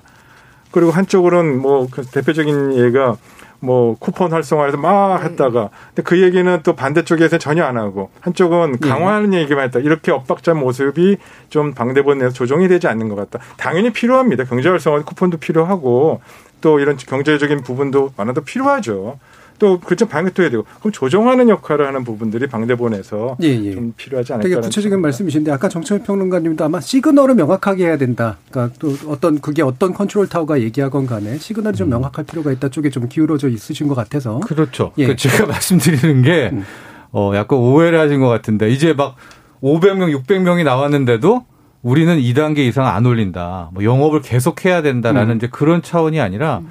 그리고 0.72 0.92
한쪽으로는 0.92 1.62
뭐 1.62 1.88
그 1.92 2.06
대표적인 2.06 2.76
예가 2.78 3.18
뭐 3.62 3.96
쿠폰 4.00 4.32
활성화해서 4.32 4.78
막 4.78 5.22
했다가 5.24 5.70
근데 5.90 6.02
그 6.04 6.22
얘기는 6.22 6.60
또 6.64 6.76
반대쪽에서 6.76 7.38
전혀 7.38 7.66
안 7.66 7.78
하고 7.78 8.10
한쪽은 8.22 8.80
강화하는 8.80 9.34
얘기만 9.34 9.66
했다. 9.66 9.80
이렇게 9.80 10.12
엇박자 10.12 10.54
모습이 10.54 11.18
좀 11.50 11.74
방대본 11.74 12.20
내에서 12.20 12.34
조정이 12.34 12.68
되지 12.68 12.88
않는 12.88 13.10
것 13.10 13.16
같다. 13.16 13.40
당연히 13.58 13.92
필요합니다. 13.92 14.46
경제 14.46 14.70
활성화 14.70 15.04
쿠폰도 15.04 15.38
필요하고 15.40 16.22
또 16.62 16.80
이런 16.80 16.96
경제적인 16.98 17.64
부분도 17.64 18.12
많아도 18.16 18.42
필요하죠. 18.42 19.20
또 19.60 19.80
그렇죠 19.80 20.08
방역도 20.08 20.42
해야 20.42 20.50
되고 20.50 20.66
그럼 20.80 20.92
조정하는 20.92 21.50
역할을 21.50 21.86
하는 21.86 22.04
부분들이 22.04 22.48
방대본에서 22.48 23.38
예, 23.44 23.48
예. 23.48 23.72
좀 23.74 23.94
필요하지 23.96 24.34
않을까. 24.34 24.50
되게 24.50 24.60
구체적인 24.60 25.00
말씀이신데 25.02 25.52
아까 25.52 25.70
정철 25.70 26.00
평론가님도 26.04 26.64
아마 26.64 26.80
시그널을 26.80 27.36
명확하게 27.36 27.86
해야 27.86 27.98
된다. 27.98 28.38
그러니까 28.50 28.76
또 28.80 28.96
어떤 29.08 29.40
그게 29.40 29.62
어떤 29.62 29.94
컨트롤 29.94 30.28
타워가 30.28 30.62
얘기하건 30.62 31.06
간에 31.06 31.38
시그널이 31.38 31.76
좀 31.76 31.88
음. 31.88 31.92
명확할 31.92 32.26
필요가 32.26 32.52
있다 32.52 32.70
쪽에 32.70 32.90
좀 32.90 33.08
기울어져 33.10 33.50
있으신 33.50 33.88
것 33.88 33.96
같아서. 33.96 34.40
그렇죠. 34.40 34.94
예. 34.98 35.08
그 35.08 35.16
제가 35.16 35.46
말씀드리는 35.48 36.22
게 36.24 36.50
음. 36.54 36.64
어, 37.12 37.34
약간 37.36 37.60
오해를 37.60 38.00
하신 38.00 38.22
것 38.22 38.28
같은데 38.28 38.70
이제 38.70 38.94
막 38.94 39.16
500명, 39.62 40.18
600명이 40.24 40.64
나왔는데도 40.64 41.46
우리는 41.82 42.18
2단계 42.18 42.60
이상 42.60 42.88
안 42.88 43.06
올린다. 43.06 43.70
뭐 43.74 43.84
영업을 43.84 44.22
계속 44.22 44.66
해야 44.66 44.82
된다라는 44.82 45.36
음. 45.36 45.38
이제 45.38 45.48
그런 45.52 45.82
차원이 45.82 46.20
아니라 46.20 46.62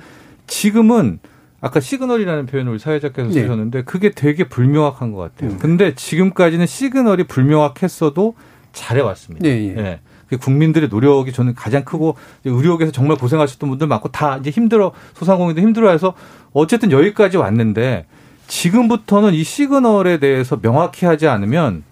지금은 0.47 1.21
아까 1.61 1.81
시그널이라는 1.81 2.47
표현을 2.47 2.73
우리 2.73 2.79
사회자께서 2.79 3.29
네. 3.29 3.43
쓰셨는데 3.43 3.83
그게 3.83 4.11
되게 4.11 4.45
불명확한 4.45 5.13
것 5.13 5.19
같아요. 5.19 5.51
음. 5.51 5.59
근데 5.59 5.95
지금까지는 5.95 6.67
시그널이 6.67 7.25
불명확했어도 7.25 8.35
잘해왔습니다. 8.73 9.43
네, 9.43 9.69
예. 9.69 9.73
네. 9.73 10.01
국민들의 10.37 10.89
노력이 10.91 11.33
저는 11.33 11.55
가장 11.55 11.85
크고 11.85 12.17
의료계에서 12.45 12.93
정말 12.93 13.17
고생하셨던 13.17 13.69
분들 13.71 13.87
많고 13.87 14.11
다 14.11 14.37
이제 14.37 14.51
힘들어 14.51 14.93
소상공인도 15.15 15.61
힘들어해서 15.63 16.15
어쨌든 16.53 16.93
여기까지 16.93 17.39
왔는데 17.39 18.07
지금부터는 18.47 19.35
이 19.35 19.43
시그널에 19.43 20.19
대해서 20.19 20.61
명확히 20.61 21.07
하지 21.07 21.27
않으면 21.29 21.83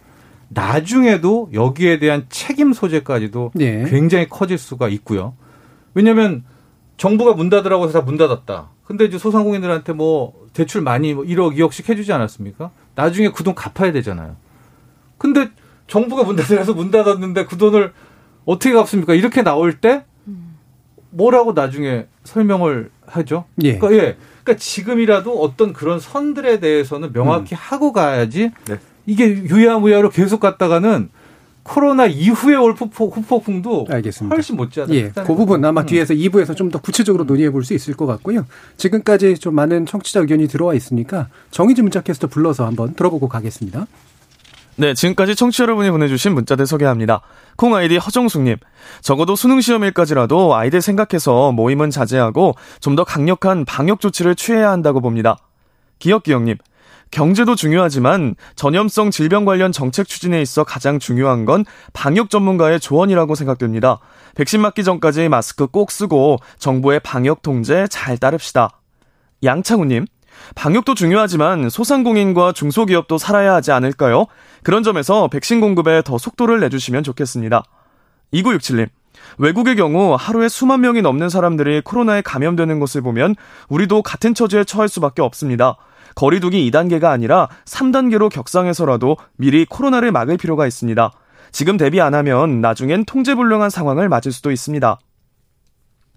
나중에도 0.48 1.48
여기에 1.52 1.98
대한 1.98 2.26
책임 2.28 2.72
소재까지도 2.72 3.52
네. 3.54 3.84
굉장히 3.88 4.28
커질 4.28 4.58
수가 4.58 4.88
있고요. 4.88 5.34
왜냐하면 5.94 6.44
정부가 6.96 7.34
문 7.34 7.50
닫으라고 7.50 7.84
해서 7.84 8.00
다 8.00 8.04
문 8.04 8.16
닫았다. 8.16 8.68
근데 8.84 9.04
이제 9.04 9.18
소상공인들한테 9.18 9.92
뭐 9.92 10.32
대출 10.52 10.80
많이 10.80 11.12
뭐 11.14 11.24
1억, 11.24 11.56
2억씩 11.56 11.88
해주지 11.88 12.12
않았습니까? 12.12 12.70
나중에 12.94 13.30
그 13.30 13.42
돈 13.44 13.54
갚아야 13.54 13.92
되잖아요. 13.92 14.36
근데 15.18 15.50
정부가 15.88 16.24
문 16.24 16.36
닫으라서 16.36 16.74
문 16.74 16.90
닫았는데 16.90 17.46
그 17.46 17.56
돈을 17.58 17.92
어떻게 18.44 18.72
갚습니까? 18.72 19.14
이렇게 19.14 19.42
나올 19.42 19.80
때 19.80 20.04
뭐라고 21.10 21.52
나중에 21.52 22.06
설명을 22.24 22.90
하죠? 23.06 23.44
예. 23.62 23.78
그러니까, 23.78 24.04
예. 24.04 24.16
그러니까 24.44 24.56
지금이라도 24.56 25.40
어떤 25.40 25.72
그런 25.72 25.98
선들에 25.98 26.60
대해서는 26.60 27.12
명확히 27.12 27.54
음. 27.54 27.58
하고 27.58 27.92
가야지 27.92 28.50
네. 28.66 28.78
이게 29.06 29.28
유야무야로 29.30 30.10
계속 30.10 30.40
갔다가는 30.40 31.10
코로나 31.66 32.06
이후에 32.06 32.54
올 32.56 32.72
후폭, 32.72 33.16
후폭풍도 33.16 33.86
알겠습니다. 33.90 34.34
훨씬 34.36 34.56
못지않아. 34.56 34.94
예, 34.94 35.10
그 35.10 35.34
부분 35.34 35.64
아마 35.64 35.80
음. 35.82 35.86
뒤에서 35.86 36.14
2부에서 36.14 36.56
좀 36.56 36.70
더 36.70 36.80
구체적으로 36.80 37.24
논의해 37.24 37.50
볼 37.50 37.64
수 37.64 37.74
있을 37.74 37.94
것 37.94 38.06
같고요. 38.06 38.46
지금까지 38.76 39.38
좀 39.38 39.54
많은 39.54 39.86
청취자 39.86 40.20
의견이 40.20 40.46
들어와 40.48 40.74
있으니까 40.74 41.28
정의지 41.50 41.82
문자 41.82 42.00
캐스터 42.00 42.26
불러서 42.28 42.64
한번 42.66 42.94
들어보고 42.94 43.28
가겠습니다. 43.28 43.86
네, 44.78 44.92
지금까지 44.94 45.34
청취자 45.34 45.62
여러분이 45.64 45.90
보내주신 45.90 46.34
문자들 46.34 46.66
소개합니다. 46.66 47.22
콩 47.56 47.74
아이디 47.74 47.96
허정숙님, 47.96 48.56
적어도 49.00 49.34
수능 49.34 49.60
시험일까지라도 49.62 50.54
아이들 50.54 50.82
생각해서 50.82 51.50
모임은 51.52 51.90
자제하고 51.90 52.54
좀 52.80 52.94
더 52.96 53.04
강력한 53.04 53.64
방역 53.64 54.00
조치를 54.00 54.34
취해야 54.34 54.70
한다고 54.70 55.00
봅니다. 55.00 55.38
기억기억님, 55.98 56.56
경제도 57.10 57.54
중요하지만 57.54 58.34
전염성 58.56 59.10
질병 59.10 59.44
관련 59.44 59.72
정책 59.72 60.08
추진에 60.08 60.42
있어 60.42 60.64
가장 60.64 60.98
중요한 60.98 61.44
건 61.44 61.64
방역 61.92 62.30
전문가의 62.30 62.80
조언이라고 62.80 63.34
생각됩니다. 63.34 63.98
백신 64.34 64.60
맞기 64.60 64.84
전까지 64.84 65.28
마스크 65.28 65.66
꼭 65.66 65.90
쓰고 65.90 66.38
정부의 66.58 67.00
방역 67.00 67.42
통제 67.42 67.86
잘 67.88 68.18
따릅시다. 68.18 68.80
양창우님, 69.42 70.06
방역도 70.54 70.94
중요하지만 70.94 71.70
소상공인과 71.70 72.52
중소기업도 72.52 73.18
살아야 73.18 73.54
하지 73.54 73.72
않을까요? 73.72 74.26
그런 74.62 74.82
점에서 74.82 75.28
백신 75.28 75.60
공급에 75.60 76.02
더 76.02 76.18
속도를 76.18 76.60
내주시면 76.60 77.02
좋겠습니다. 77.02 77.62
2967님, 78.34 78.88
외국의 79.38 79.76
경우 79.76 80.16
하루에 80.18 80.48
수만 80.48 80.80
명이 80.80 81.02
넘는 81.02 81.28
사람들이 81.28 81.80
코로나에 81.82 82.20
감염되는 82.22 82.78
것을 82.80 83.00
보면 83.02 83.34
우리도 83.68 84.02
같은 84.02 84.34
처지에 84.34 84.64
처할 84.64 84.88
수밖에 84.88 85.22
없습니다. 85.22 85.76
거리두기 86.16 86.68
2단계가 86.70 87.04
아니라 87.04 87.48
3단계로 87.66 88.30
격상해서라도 88.30 89.16
미리 89.36 89.64
코로나를 89.64 90.10
막을 90.10 90.38
필요가 90.38 90.66
있습니다. 90.66 91.12
지금 91.52 91.76
대비 91.76 92.00
안 92.00 92.14
하면 92.14 92.60
나중엔 92.60 93.04
통제불능한 93.04 93.70
상황을 93.70 94.08
맞을 94.08 94.32
수도 94.32 94.50
있습니다. 94.50 94.98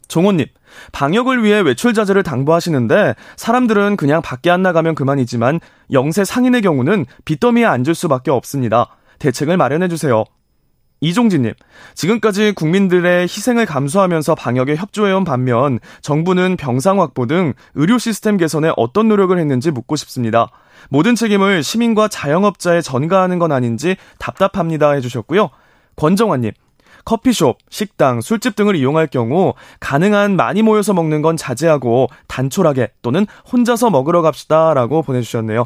종호님, 0.08 0.48
방역을 0.92 1.44
위해 1.44 1.60
외출 1.60 1.94
자제를 1.94 2.24
당부하시는데 2.24 3.14
사람들은 3.36 3.96
그냥 3.96 4.22
밖에 4.22 4.50
안 4.50 4.64
나가면 4.64 4.96
그만이지만 4.96 5.60
영세 5.92 6.26
상인의 6.26 6.62
경우는 6.62 7.06
빚더미에 7.26 7.66
앉을 7.66 7.94
수밖에 7.94 8.32
없습니다. 8.32 8.88
대책을 9.20 9.58
마련해 9.58 9.88
주세요. 9.90 10.24
이종진님, 11.02 11.54
지금까지 11.96 12.54
국민들의 12.54 13.24
희생을 13.24 13.66
감수하면서 13.66 14.36
방역에 14.36 14.76
협조해온 14.76 15.24
반면 15.24 15.80
정부는 16.02 16.58
병상 16.58 17.00
확보 17.00 17.26
등 17.26 17.54
의료 17.76 17.98
시스템 17.98 18.38
개선에 18.38 18.72
어떤 18.76 19.08
노력을 19.08 19.38
했는지 19.38 19.72
묻고 19.72 19.96
싶습니다. 19.96 20.50
모든 20.90 21.16
책임을 21.16 21.64
시민과 21.64 22.10
자영업자에 22.10 22.82
전가하는 22.82 23.40
건 23.40 23.52
아닌지 23.52 23.96
답답합니다 24.18 24.92
해주셨고요. 24.92 25.50
권정환님, 25.96 26.52
커피숍, 27.06 27.58
식당, 27.70 28.20
술집 28.20 28.56
등을 28.56 28.76
이용할 28.76 29.08
경우 29.08 29.54
가능한 29.80 30.36
많이 30.36 30.62
모여서 30.62 30.94
먹는 30.94 31.22
건 31.22 31.38
자제하고 31.38 32.08
단촐하게 32.28 32.92
또는 33.02 33.26
혼자서 33.52 33.90
먹으러 33.90 34.22
갑시다 34.22 34.74
라고 34.74 35.02
보내주셨네요. 35.02 35.66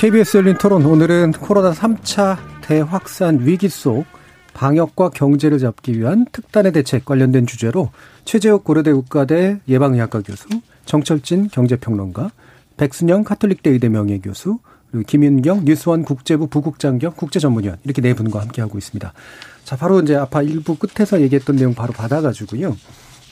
KBS 0.00 0.38
열린 0.38 0.56
토론 0.56 0.86
오늘은 0.86 1.32
코로나 1.32 1.72
3차 1.72 2.38
대확산 2.62 3.40
위기 3.44 3.68
속 3.68 4.06
방역과 4.54 5.10
경제를 5.10 5.58
잡기 5.58 5.98
위한 5.98 6.24
특단의 6.32 6.72
대책 6.72 7.04
관련된 7.04 7.46
주제로 7.46 7.90
최재욱 8.24 8.64
고려대 8.64 8.94
국가대 8.94 9.60
예방의학과 9.68 10.22
교수, 10.22 10.48
정철진 10.86 11.48
경제평론가, 11.48 12.30
백순영 12.78 13.24
카톨릭대 13.24 13.68
의대 13.68 13.90
명예교수, 13.90 14.60
그리고 14.90 15.06
김윤경 15.06 15.66
뉴스원 15.66 16.04
국제부 16.04 16.46
부국장 16.46 16.98
겸 16.98 17.12
국제전문위원 17.12 17.76
이렇게 17.84 18.00
네 18.00 18.14
분과 18.14 18.40
함께하고 18.40 18.78
있습니다. 18.78 19.12
자, 19.64 19.76
바로 19.76 20.00
이제 20.00 20.16
아까 20.16 20.40
일부 20.40 20.76
끝에서 20.76 21.20
얘기했던 21.20 21.56
내용 21.56 21.74
바로 21.74 21.92
받아가지고요. 21.92 22.74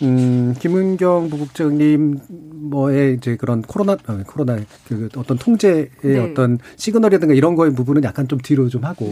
음, 0.03 0.55
김은경 0.59 1.29
부국장님 1.31 2.19
뭐의 2.71 3.15
이제 3.15 3.37
그런 3.37 3.63
코로나 3.63 3.93
어, 3.93 4.23
코로나 4.27 4.59
그 4.87 5.09
어떤 5.17 5.39
통제의 5.39 5.89
네. 6.03 6.19
어떤 6.19 6.59
시그널이라든가 6.77 7.35
이런 7.35 7.57
거의 7.57 7.73
부분은 7.75 8.05
약간 8.05 8.29
좀 8.29 8.39
뒤로 8.39 8.69
좀 8.69 8.85
하고 8.85 9.07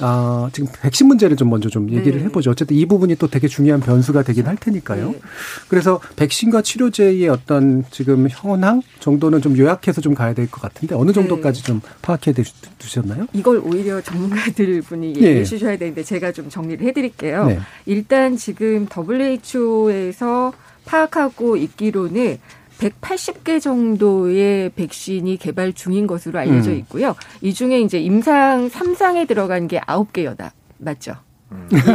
아, 0.00 0.50
지금 0.52 0.68
백신 0.82 1.06
문제를 1.08 1.36
좀 1.36 1.48
먼저 1.50 1.68
좀 1.68 1.90
얘기를 1.90 2.18
네. 2.18 2.24
해보죠. 2.26 2.50
어쨌든 2.50 2.76
이 2.76 2.84
부분이 2.86 3.16
또 3.16 3.28
되게 3.28 3.48
중요한 3.48 3.80
변수가 3.80 4.22
되긴 4.24 4.46
할 4.46 4.56
테니까요. 4.56 5.10
네. 5.10 5.20
그래서 5.68 6.00
백신과 6.16 6.62
치료제의 6.62 7.28
어떤 7.28 7.84
지금 7.90 8.26
현황 8.30 8.82
정도는 9.00 9.40
좀 9.40 9.56
요약해서 9.56 10.00
좀 10.00 10.14
가야 10.14 10.34
될 10.34 10.46
것 10.50 10.60
같은데 10.60 10.94
어느 10.94 11.12
정도까지 11.12 11.62
좀 11.62 11.80
파악해 12.02 12.32
두- 12.32 12.44
두셨나요? 12.78 13.26
이걸 13.32 13.58
오히려 13.64 14.00
전문가들 14.00 14.82
분이 14.82 15.14
예. 15.16 15.22
얘기해 15.28 15.44
주셔야 15.44 15.76
되는데 15.76 16.02
제가 16.02 16.32
좀 16.32 16.48
정리를 16.50 16.86
해드릴게요. 16.86 17.46
네. 17.46 17.58
일단 17.86 18.36
지금 18.36 18.86
WHO에서 18.94 20.52
파악하고 20.84 21.56
있기로는 21.56 22.38
180개 22.78 23.60
정도의 23.60 24.70
백신이 24.70 25.38
개발 25.38 25.72
중인 25.72 26.06
것으로 26.06 26.38
알려져 26.38 26.70
음. 26.70 26.76
있고요. 26.76 27.14
이 27.40 27.54
중에 27.54 27.80
이제 27.80 27.98
임상 27.98 28.68
3상에 28.68 29.26
들어간 29.26 29.68
게 29.68 29.80
9개 29.80 30.24
연합 30.24 30.52
맞죠? 30.78 31.14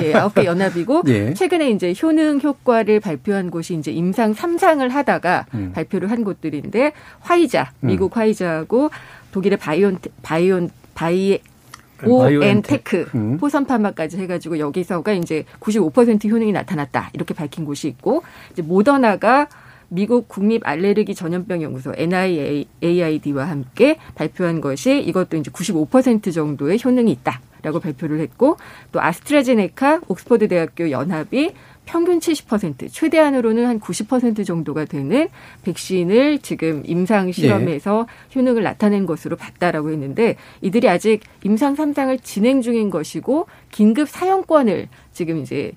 예, 0.01 0.13
9개 0.13 0.45
연합이고 0.45 1.03
예. 1.09 1.33
최근에 1.33 1.69
이제 1.71 1.93
효능 2.01 2.39
효과를 2.41 2.99
발표한 2.99 3.51
곳이 3.51 3.75
이제 3.75 3.91
임상 3.91 4.33
3상을 4.33 4.87
하다가 4.89 5.45
음. 5.53 5.71
발표를 5.73 6.09
한 6.09 6.23
곳들인데 6.23 6.93
화이자, 7.19 7.71
미국 7.81 8.15
화이자하고 8.15 8.89
독일의 9.31 9.57
바이온 9.57 9.99
바이온 10.23 10.69
바이오엔테크 10.95 13.11
음. 13.13 13.37
포선 13.37 13.65
파마까지 13.65 14.17
해가지고 14.17 14.57
여기서가 14.57 15.13
이제 15.13 15.45
95% 15.59 16.29
효능이 16.29 16.51
나타났다 16.51 17.11
이렇게 17.13 17.33
밝힌 17.35 17.63
곳이 17.63 17.87
있고 17.87 18.23
이제 18.51 18.61
모더나가 18.61 19.47
미국 19.93 20.29
국립 20.29 20.65
알레르기 20.65 21.13
전염병 21.13 21.61
연구소 21.61 21.91
NIAID와 21.97 23.43
함께 23.43 23.97
발표한 24.15 24.61
것이 24.61 25.01
이것도 25.01 25.35
이제 25.35 25.51
95% 25.51 26.33
정도의 26.33 26.79
효능이 26.81 27.11
있다라고 27.11 27.81
발표를 27.81 28.21
했고 28.21 28.55
또 28.93 29.01
아스트라제네카 29.01 29.99
옥스퍼드 30.07 30.47
대학교 30.47 30.91
연합이 30.91 31.51
평균 31.85 32.19
70% 32.19 32.87
최대한으로는 32.89 33.65
한 33.65 33.81
90% 33.81 34.45
정도가 34.45 34.85
되는 34.85 35.27
백신을 35.63 36.39
지금 36.39 36.83
임상 36.85 37.33
실험에서 37.33 38.07
효능을 38.33 38.63
나타낸 38.63 39.05
것으로 39.05 39.35
봤다라고 39.35 39.91
했는데 39.91 40.37
이들이 40.61 40.87
아직 40.87 41.19
임상 41.43 41.75
3상을 41.75 42.17
진행 42.23 42.61
중인 42.61 42.91
것이고 42.91 43.47
긴급 43.71 44.07
사용권을 44.07 44.87
지금 45.11 45.39
이제 45.39 45.73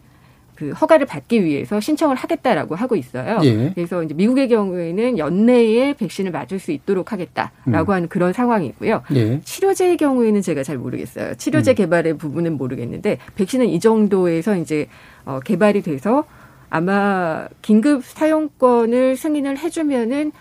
그 0.54 0.70
허가를 0.70 1.06
받기 1.06 1.44
위해서 1.44 1.80
신청을 1.80 2.16
하겠다라고 2.16 2.74
하고 2.74 2.96
있어요. 2.96 3.40
예. 3.42 3.72
그래서 3.74 4.02
이제 4.02 4.14
미국의 4.14 4.48
경우에는 4.48 5.18
연내에 5.18 5.94
백신을 5.94 6.30
맞을 6.30 6.58
수 6.58 6.72
있도록 6.72 7.12
하겠다라고 7.12 7.92
음. 7.92 7.94
하는 7.94 8.08
그런 8.08 8.32
상황이고요. 8.32 9.02
예. 9.14 9.40
치료제의 9.40 9.96
경우에는 9.96 10.42
제가 10.42 10.62
잘 10.62 10.78
모르겠어요. 10.78 11.34
치료제 11.34 11.72
음. 11.72 11.74
개발의 11.74 12.18
부분은 12.18 12.56
모르겠는데 12.56 13.18
백신은 13.34 13.66
이 13.66 13.80
정도에서 13.80 14.56
이제 14.56 14.86
어, 15.24 15.40
개발이 15.40 15.82
돼서 15.82 16.24
아마 16.70 17.46
긴급 17.62 18.04
사용권을 18.04 19.16
승인을 19.16 19.58
해주면은 19.58 20.32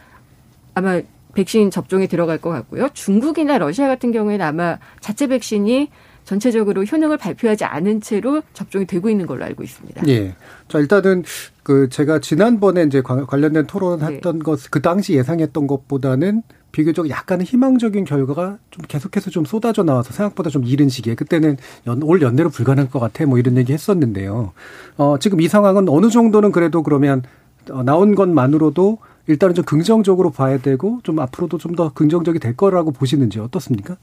아마 0.73 1.01
백신 1.35 1.71
접종에 1.71 2.07
들어갈 2.07 2.37
것 2.37 2.49
같고요. 2.49 2.89
중국이나 2.93 3.57
러시아 3.57 3.87
같은 3.87 4.11
경우에는 4.11 4.45
아마 4.45 4.77
자체 4.99 5.27
백신이 5.27 5.89
전체적으로 6.25 6.83
효능을 6.83 7.17
발표하지 7.17 7.65
않은 7.65 8.01
채로 8.01 8.41
접종이 8.53 8.85
되고 8.85 9.09
있는 9.09 9.25
걸로 9.25 9.43
알고 9.45 9.63
있습니다. 9.63 10.03
예. 10.07 10.35
자, 10.67 10.79
일단은 10.79 11.23
그 11.63 11.89
제가 11.89 12.19
지난번에 12.19 12.83
이제 12.83 13.01
관- 13.01 13.25
관련된 13.25 13.67
토론했던 13.67 14.39
네. 14.39 14.43
것, 14.43 14.71
그 14.71 14.81
당시 14.81 15.13
예상했던 15.13 15.67
것보다는 15.67 16.43
비교적 16.71 17.07
약간은 17.09 17.45
희망적인 17.45 18.03
결과가 18.05 18.57
좀 18.71 18.85
계속해서 18.87 19.29
좀 19.29 19.45
쏟아져 19.45 19.83
나와서 19.83 20.11
생각보다 20.11 20.49
좀 20.49 20.63
이른 20.65 20.89
시기에 20.89 21.13
그때는 21.13 21.57
연, 21.85 22.01
올 22.01 22.21
연내로 22.21 22.49
불가능할 22.49 22.89
것 22.89 22.99
같아 22.99 23.25
뭐 23.27 23.37
이런 23.37 23.57
얘기 23.57 23.73
했었는데요. 23.73 24.53
어, 24.97 25.17
지금 25.19 25.39
이 25.39 25.47
상황은 25.47 25.87
어느 25.87 26.09
정도는 26.09 26.51
그래도 26.51 26.81
그러면 26.81 27.21
어, 27.69 27.83
나온 27.83 28.15
것만으로도 28.15 28.97
일단은 29.27 29.53
좀 29.55 29.63
긍정적으로 29.65 30.31
봐야 30.31 30.57
되고 30.57 30.99
좀 31.03 31.19
앞으로도 31.19 31.57
좀 31.59 31.75
더 31.75 31.93
긍정적이 31.93 32.39
될 32.39 32.57
거라고 32.57 32.91
보시는지 32.91 33.39
어떻습니까? 33.39 33.95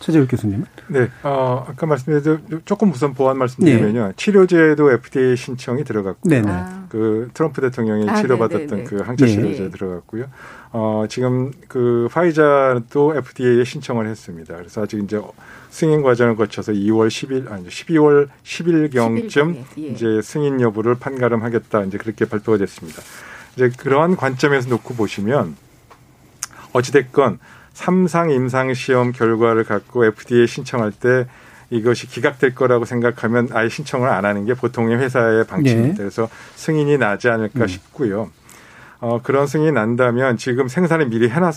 최재욱 0.00 0.28
교수님은? 0.30 0.66
네, 0.88 1.08
어, 1.22 1.64
아까 1.68 1.86
말씀드린 1.86 2.62
조금 2.64 2.90
우선 2.90 3.14
보완 3.14 3.38
말씀드리면요. 3.38 4.12
치료제도 4.16 4.92
FDA 4.92 5.36
신청이 5.36 5.84
들어갔고, 5.84 6.28
네네. 6.28 6.50
아. 6.50 6.86
그 6.88 7.30
트럼프 7.32 7.60
대통령이 7.60 8.08
아, 8.08 8.16
치료받았던 8.16 8.66
네네네. 8.68 8.84
그 8.84 8.96
항체 9.02 9.24
네. 9.24 9.32
치료제 9.32 9.62
네. 9.64 9.70
들어갔고요. 9.70 10.26
어, 10.72 11.04
지금 11.08 11.52
그 11.68 12.08
파이자도 12.12 13.16
FDA에 13.16 13.64
신청을 13.64 14.06
했습니다. 14.06 14.56
그래서 14.56 14.82
아직 14.82 15.02
이제 15.02 15.20
승인 15.70 16.02
과정을 16.02 16.36
거쳐서 16.36 16.72
2월 16.72 17.08
10일, 17.08 17.50
아니 17.50 17.66
12월 17.66 18.28
10일 18.44 18.92
경쯤 18.92 19.26
10일 19.26 19.34
경에, 19.34 19.64
예. 19.78 19.82
이제 19.88 20.20
승인 20.22 20.60
여부를 20.60 20.96
판가름하겠다. 20.96 21.84
이제 21.84 21.98
그렇게 21.98 22.26
발표가 22.26 22.58
됐습니다. 22.58 23.02
이제 23.56 23.70
그러한 23.78 24.16
관점에서 24.16 24.68
놓고 24.68 24.94
보시면 24.94 25.56
어찌됐건 26.72 27.38
삼상 27.74 28.30
임상 28.30 28.72
시험 28.72 29.12
결과를 29.12 29.64
갖고 29.64 30.04
FDA 30.06 30.46
신청할 30.46 30.92
때 30.92 31.26
이것이 31.70 32.06
기각될 32.06 32.54
거라고 32.54 32.84
생각하면 32.84 33.48
아예 33.52 33.68
신청을 33.68 34.08
안 34.08 34.24
하는 34.24 34.46
게 34.46 34.54
보통의 34.54 34.96
회사의 34.96 35.44
방침입니다. 35.44 35.94
네. 35.94 35.98
그래서 35.98 36.28
승인이 36.54 36.98
나지 36.98 37.28
않을까 37.28 37.62
음. 37.62 37.66
싶고요. 37.66 38.30
어, 39.00 39.20
그런 39.22 39.46
승인이 39.46 39.72
난다면 39.72 40.36
지금 40.36 40.68
생산을 40.68 41.08
미리 41.08 41.28
해놨 41.28 41.52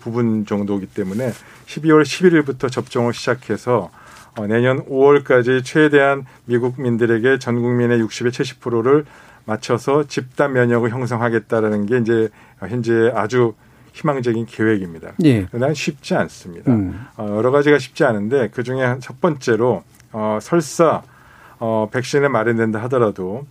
부분 0.00 0.46
정도이기 0.46 0.86
때문에 0.86 1.32
12월 1.66 2.02
11일부터 2.02 2.70
접종을 2.70 3.12
시작해서 3.12 3.90
어, 4.36 4.46
내년 4.46 4.84
5월까지 4.86 5.64
최대한 5.64 6.24
미국민들에게 6.44 7.38
전 7.38 7.60
국민의 7.60 8.00
60의 8.00 8.30
70%를 8.30 9.04
맞춰서 9.44 10.04
집단 10.06 10.52
면역을 10.52 10.90
형성하겠다라는 10.90 11.86
게 11.86 11.98
이제 11.98 12.28
현재 12.60 13.10
아주 13.14 13.54
희망적인 13.92 14.46
계획입니다. 14.46 15.12
예. 15.24 15.46
그러나 15.50 15.72
쉽지 15.74 16.14
않습니다. 16.14 16.72
음. 16.72 16.98
어, 17.16 17.26
여러 17.36 17.50
가지가 17.50 17.78
쉽지 17.78 18.04
않은데 18.04 18.50
그 18.54 18.62
중에 18.62 18.96
첫 19.00 19.20
번째로 19.20 19.82
어, 20.12 20.38
설사 20.40 21.02
어, 21.58 21.88
백신을 21.92 22.28
마련된다 22.28 22.80
하더라도 22.84 23.46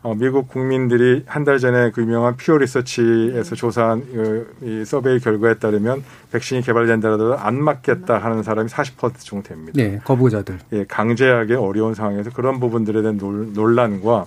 어, 0.00 0.14
미국 0.14 0.46
국민들이 0.48 1.24
한 1.26 1.44
달 1.44 1.58
전에 1.58 1.90
그 1.90 2.02
유명한 2.02 2.36
피오 2.36 2.58
리서치에서 2.58 3.56
조사한 3.56 4.00
그, 4.12 4.54
이 4.62 4.84
서베이 4.84 5.18
결과에 5.18 5.54
따르면 5.54 6.04
백신이 6.30 6.62
개발된다 6.62 7.10
하더라도 7.12 7.36
안 7.36 7.60
맞겠다 7.60 8.18
하는 8.18 8.44
사람이 8.44 8.68
40% 8.68 9.14
정도 9.18 9.48
됩니다. 9.48 9.72
네, 9.74 9.98
거부자들. 10.04 10.58
예, 10.72 10.84
강제하게 10.84 11.54
어려운 11.56 11.94
상황에서 11.94 12.30
그런 12.30 12.60
부분들에 12.60 13.02
대한 13.02 13.18
논- 13.18 13.52
논란과 13.54 14.26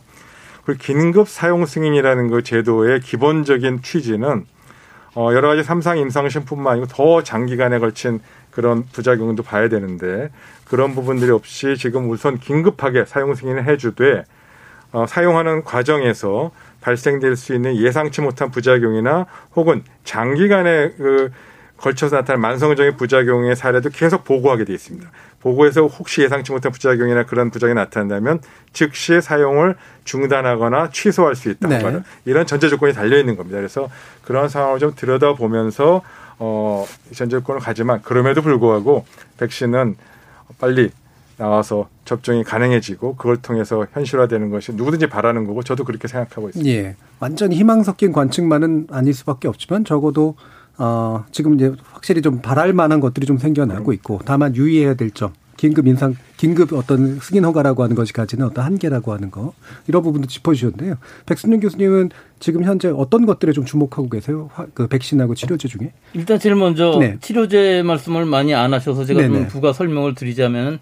그리고 0.65 0.79
긴급 0.83 1.29
사용 1.29 1.65
승인이라는 1.65 2.29
그 2.29 2.43
제도의 2.43 2.99
기본적인 2.99 3.81
취지는 3.81 4.45
어, 5.13 5.31
여러 5.33 5.49
가지 5.49 5.63
삼상 5.63 5.97
임상시험뿐만 5.97 6.73
아니고 6.73 6.87
더 6.87 7.21
장기간에 7.21 7.79
걸친 7.79 8.21
그런 8.49 8.85
부작용도 8.91 9.43
봐야 9.43 9.67
되는데 9.67 10.29
그런 10.65 10.95
부분들이 10.95 11.31
없이 11.31 11.75
지금 11.77 12.09
우선 12.09 12.37
긴급하게 12.37 13.05
사용 13.05 13.35
승인을 13.35 13.65
해주되 13.67 14.23
어, 14.93 15.05
사용하는 15.05 15.63
과정에서 15.63 16.51
발생될 16.81 17.35
수 17.35 17.53
있는 17.53 17.75
예상치 17.75 18.21
못한 18.21 18.51
부작용이나 18.51 19.25
혹은 19.55 19.83
장기간에 20.03 20.91
그 20.91 21.31
걸쳐서 21.77 22.17
나타난 22.17 22.41
만성적인 22.41 22.97
부작용의 22.97 23.55
사례도 23.55 23.89
계속 23.89 24.23
보고하게 24.23 24.65
돼 24.65 24.73
있습니다. 24.73 25.09
보고해서 25.41 25.87
혹시 25.87 26.21
예상치 26.21 26.51
못한 26.51 26.71
부작용이나 26.71 27.25
그런 27.25 27.49
부작용이 27.49 27.75
나타난다면 27.75 28.39
즉시 28.73 29.19
사용을 29.21 29.75
중단하거나 30.03 30.91
취소할 30.91 31.35
수 31.35 31.49
있다. 31.49 31.67
네. 31.67 32.01
이런 32.25 32.45
전제 32.45 32.69
조건이 32.69 32.93
달려 32.93 33.17
있는 33.17 33.35
겁니다. 33.35 33.57
그래서 33.57 33.89
그런 34.23 34.49
상황을 34.49 34.79
좀 34.79 34.93
들여다보면서 34.95 36.01
어, 36.39 36.85
전제 37.13 37.37
조건을 37.37 37.61
가지만 37.61 38.01
그럼에도 38.01 38.41
불구하고 38.41 39.05
백신은 39.37 39.95
빨리 40.59 40.91
나와서 41.37 41.89
접종이 42.05 42.43
가능해지고 42.43 43.15
그걸 43.15 43.37
통해서 43.37 43.87
현실화되는 43.93 44.51
것이 44.51 44.73
누구든지 44.73 45.07
바라는 45.07 45.45
거고 45.45 45.63
저도 45.63 45.85
그렇게 45.85 46.07
생각하고 46.07 46.49
있습니다. 46.49 46.71
예. 46.71 46.95
완전히 47.19 47.55
희망 47.55 47.81
섞인 47.83 48.11
관측만은 48.11 48.87
아닐 48.91 49.13
수밖에 49.13 49.47
없지만 49.47 49.85
적어도 49.85 50.35
어, 50.77 51.25
지금 51.31 51.55
이제 51.55 51.73
확실히 51.91 52.21
좀 52.21 52.41
바랄 52.41 52.73
만한 52.73 52.99
것들이 52.99 53.25
좀 53.25 53.37
생겨나고 53.37 53.93
있고 53.93 54.19
다만 54.25 54.55
유의해야 54.55 54.95
될 54.95 55.11
점. 55.11 55.33
긴급 55.57 55.85
인상, 55.85 56.15
긴급 56.37 56.73
어떤 56.73 57.19
승인 57.19 57.45
허가라고 57.45 57.83
하는 57.83 57.95
것이 57.95 58.13
가지는 58.13 58.47
어떤 58.47 58.65
한계라고 58.65 59.13
하는 59.13 59.29
거 59.29 59.53
이런 59.87 60.01
부분도 60.01 60.27
짚어주셨는데요. 60.27 60.95
백순영 61.27 61.59
교수님은 61.59 62.09
지금 62.39 62.63
현재 62.63 62.87
어떤 62.87 63.27
것들에 63.27 63.51
좀 63.51 63.63
주목하고 63.63 64.09
계세요? 64.09 64.49
화- 64.53 64.65
그 64.73 64.87
백신하고 64.87 65.35
치료제 65.35 65.67
중에? 65.67 65.91
일단 66.13 66.39
제일 66.39 66.55
먼저 66.55 66.97
네. 66.99 67.17
치료제 67.21 67.83
말씀을 67.83 68.25
많이 68.25 68.55
안 68.55 68.73
하셔서 68.73 69.05
제가 69.05 69.21
좀 69.21 69.33
네네. 69.33 69.47
부가 69.49 69.71
설명을 69.71 70.15
드리자면 70.15 70.79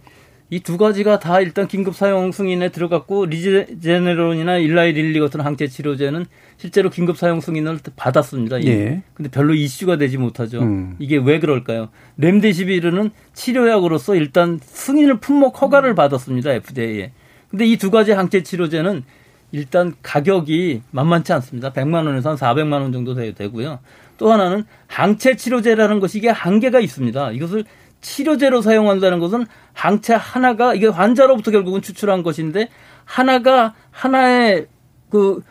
이 0.52 0.60
두 0.62 0.78
가지가 0.78 1.20
다 1.20 1.42
일단 1.42 1.68
긴급 1.68 1.96
사용 1.96 2.32
승인에 2.32 2.70
들어갔고 2.70 3.26
리제네론이나 3.28 4.58
일라이릴리 4.58 5.20
같은 5.20 5.42
항체 5.42 5.68
치료제는 5.68 6.26
실제로 6.58 6.90
긴급 6.90 7.18
사용 7.18 7.40
승인을 7.40 7.80
받았습니다. 7.96 8.64
예. 8.66 9.04
근데 9.14 9.30
별로 9.30 9.54
이슈가 9.54 9.98
되지 9.98 10.18
못하죠. 10.18 10.62
음. 10.62 10.96
이게 10.98 11.18
왜 11.18 11.40
그럴까요? 11.40 11.90
렘데시비르는 12.18 13.12
치료약으로서 13.34 14.16
일단 14.16 14.60
승인을 14.64 15.20
품목 15.20 15.62
허가를 15.62 15.94
받았습니다. 15.94 16.52
FDA에. 16.54 17.12
근데 17.50 17.66
이 17.66 17.78
두 17.78 17.92
가지 17.92 18.12
항체 18.12 18.42
치료제는 18.42 19.04
일단 19.52 19.94
가격이 20.02 20.82
만만치 20.92 21.32
않습니다. 21.34 21.74
100만 21.74 22.06
원에서 22.06 22.30
한 22.32 22.38
400만 22.38 22.74
원 22.82 22.92
정도 22.92 23.14
되고요. 23.14 23.80
또 24.18 24.32
하나는 24.32 24.64
항체 24.88 25.36
치료제라는 25.36 26.00
것이 26.00 26.18
이게 26.18 26.30
한계가 26.30 26.80
있습니다. 26.80 27.32
이것을 27.32 27.66
치료제로 28.02 28.62
사용한다는 28.62 29.20
것은 29.20 29.46
항체 29.74 30.14
하나가 30.14 30.74
이게 30.74 30.88
환자로부터 30.88 31.52
결국은 31.52 31.82
추출한 31.82 32.24
것인데 32.24 32.70
하나가 33.06 33.74
하나의 33.92 34.68
그 35.10 35.42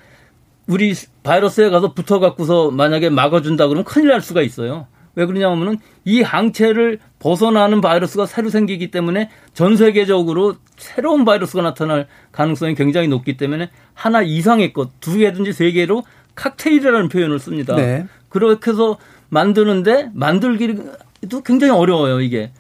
우리 0.67 0.95
바이러스에 1.23 1.71
가서 1.71 1.95
붙어 1.95 2.19
갖고서 2.19 2.71
만약에 2.71 3.11
막아준다 3.11 3.67
그러면 3.69 3.85
큰일 3.85 4.09
날 4.09 4.21
수가 4.21 4.43
있어요. 4.43 4.87
왜 5.15 5.27
그러냐면은 5.27 5.79
이 6.05 6.23
항체를 6.23 7.01
벗어나는 7.19 7.81
바이러스가 7.81 8.27
새로 8.27 8.51
생기기 8.51 8.93
때문에 8.93 9.31
전 9.53 9.77
세계적으로 9.77 10.55
새로운 10.77 11.25
바이러스가 11.25 11.63
나타날 11.63 12.07
가능성이 12.31 12.77
굉장히 12.77 13.09
높기 13.09 13.37
때문에 13.37 13.71
하나 13.95 14.23
이상의 14.23 14.73
것, 14.73 15.01
두 15.01 15.19
개든지 15.19 15.53
세 15.53 15.73
개로 15.73 16.05
칵테일이라는 16.37 17.09
표현을 17.09 17.41
씁니다. 17.41 17.75
네. 17.75 18.07
그렇게 18.29 18.71
해서 18.71 18.97
만드는데 19.29 20.11
만들기 20.15 20.77
도 21.29 21.41
굉장히 21.43 21.73
어려워요, 21.73 22.21
이게. 22.21 22.51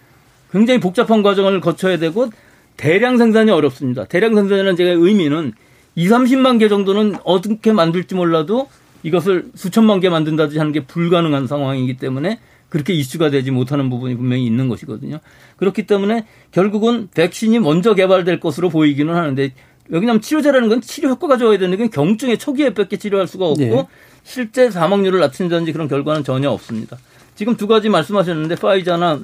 굉장히 0.50 0.80
복잡한 0.80 1.22
과정을 1.22 1.60
거쳐야 1.60 1.98
되고 1.98 2.30
대량 2.76 3.18
생산이 3.18 3.50
어렵습니다. 3.50 4.04
대량 4.06 4.34
생산이라는 4.34 4.76
제가 4.76 4.90
의미는 4.92 5.52
2, 5.94 6.08
30만 6.08 6.58
개 6.58 6.68
정도는 6.68 7.16
어떻게 7.24 7.72
만들지 7.72 8.14
몰라도 8.14 8.68
이것을 9.02 9.46
수천만 9.54 10.00
개 10.00 10.08
만든다든지 10.08 10.58
하는 10.58 10.72
게 10.72 10.84
불가능한 10.84 11.46
상황이기 11.46 11.96
때문에 11.96 12.38
그렇게 12.68 12.92
이슈가 12.92 13.30
되지 13.30 13.50
못하는 13.50 13.90
부분이 13.90 14.16
분명히 14.16 14.44
있는 14.44 14.68
것이거든요. 14.68 15.18
그렇기 15.56 15.86
때문에 15.86 16.26
결국은 16.52 17.08
백신이 17.14 17.58
먼저 17.60 17.94
개발될 17.94 18.40
것으로 18.40 18.68
보이기는 18.68 19.14
하는데 19.14 19.52
여기냐면 19.90 20.20
치료제라는 20.20 20.68
건 20.68 20.80
치료 20.80 21.08
효과가 21.08 21.38
좋아야 21.38 21.58
되는 21.58 21.76
게 21.76 21.88
경증의 21.88 22.38
초기에밖에 22.38 22.98
치료할 22.98 23.26
수가 23.26 23.46
없고 23.46 23.58
네. 23.58 23.86
실제 24.22 24.70
사망률을 24.70 25.18
낮춘다든지 25.20 25.72
그런 25.72 25.88
결과는 25.88 26.24
전혀 26.24 26.50
없습니다. 26.50 26.98
지금 27.38 27.56
두 27.56 27.68
가지 27.68 27.88
말씀하셨는데 27.88 28.56
파이자나 28.56 29.20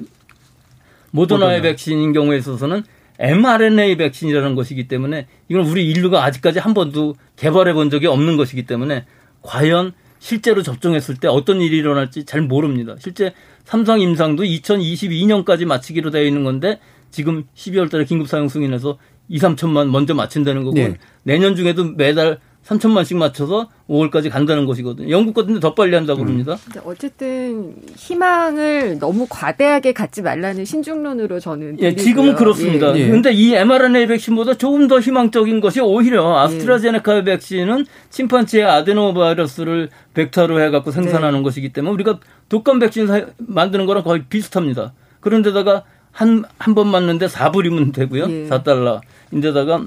모더나의 1.11 1.57
모더나. 1.57 1.61
백신인 1.61 2.13
경우에 2.13 2.37
있어서는 2.37 2.83
mRNA 3.19 3.97
백신이라는 3.97 4.55
것이기 4.55 4.87
때문에 4.87 5.27
이건 5.49 5.65
우리 5.65 5.85
인류가 5.89 6.23
아직까지 6.23 6.59
한 6.59 6.73
번도 6.73 7.15
개발해 7.35 7.73
본 7.73 7.89
적이 7.89 8.07
없는 8.07 8.37
것이기 8.37 8.65
때문에 8.65 9.05
과연 9.41 9.91
실제로 10.19 10.63
접종했을 10.63 11.15
때 11.15 11.27
어떤 11.27 11.59
일이 11.59 11.75
일어날지 11.75 12.23
잘 12.23 12.41
모릅니다. 12.41 12.95
실제 12.99 13.33
삼성 13.65 13.99
임상도 13.99 14.43
2022년까지 14.43 15.65
마치기로 15.65 16.09
되어 16.09 16.23
있는 16.23 16.45
건데 16.45 16.79
지금 17.11 17.43
12월 17.53 17.91
달에 17.91 18.05
긴급 18.05 18.29
사용 18.29 18.47
승인해서 18.47 18.97
2, 19.27 19.39
3천만 19.39 19.89
먼저 19.89 20.13
마친다는 20.13 20.63
거고 20.63 20.75
네. 20.75 20.95
내년 21.23 21.57
중에도 21.57 21.83
매달 21.83 22.39
3천만씩 22.65 23.15
맞춰서 23.17 23.69
5월까지 23.87 24.31
간다는 24.31 24.65
것이거든요. 24.65 25.09
영국 25.11 25.35
같은 25.35 25.53
데 25.53 25.59
더 25.59 25.75
빨리 25.75 25.95
한다고 25.95 26.21
음. 26.21 26.25
그럽니다. 26.25 26.57
어쨌든 26.83 27.75
희망을 27.95 28.97
너무 28.99 29.27
과대하게 29.29 29.93
갖지 29.93 30.21
말라는 30.23 30.65
신중론으로 30.65 31.39
저는 31.39 31.77
예, 31.81 31.95
지금은 31.95 32.33
그렇습니다. 32.35 32.97
예. 32.97 33.07
그런데 33.07 33.31
이 33.31 33.53
mRNA 33.53 34.07
백신보다 34.07 34.55
조금 34.55 34.87
더 34.87 34.99
희망적인 34.99 35.59
것이 35.59 35.79
오히려 35.79 36.37
아스트라제네카 36.39 37.17
예. 37.17 37.23
백신은 37.23 37.85
침판치의 38.09 38.65
아데노 38.65 39.13
바이러스를 39.13 39.89
벡터로 40.15 40.59
해 40.61 40.71
갖고 40.71 40.89
생산하는 40.91 41.39
네. 41.39 41.43
것이기 41.43 41.69
때문에 41.71 41.93
우리가 41.93 42.19
독감 42.49 42.79
백신 42.79 43.07
만드는 43.37 43.85
거랑 43.85 44.03
거의 44.03 44.23
비슷합니다. 44.27 44.93
그런데다가 45.19 45.83
한 46.11 46.45
한 46.57 46.73
번 46.73 46.87
맞는데 46.87 47.27
4불이면 47.27 47.93
되고요. 47.93 48.23
예. 48.29 48.49
4달러. 48.49 49.01
인데다가 49.31 49.85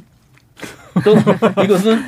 또 1.04 1.14
이것은 1.64 1.98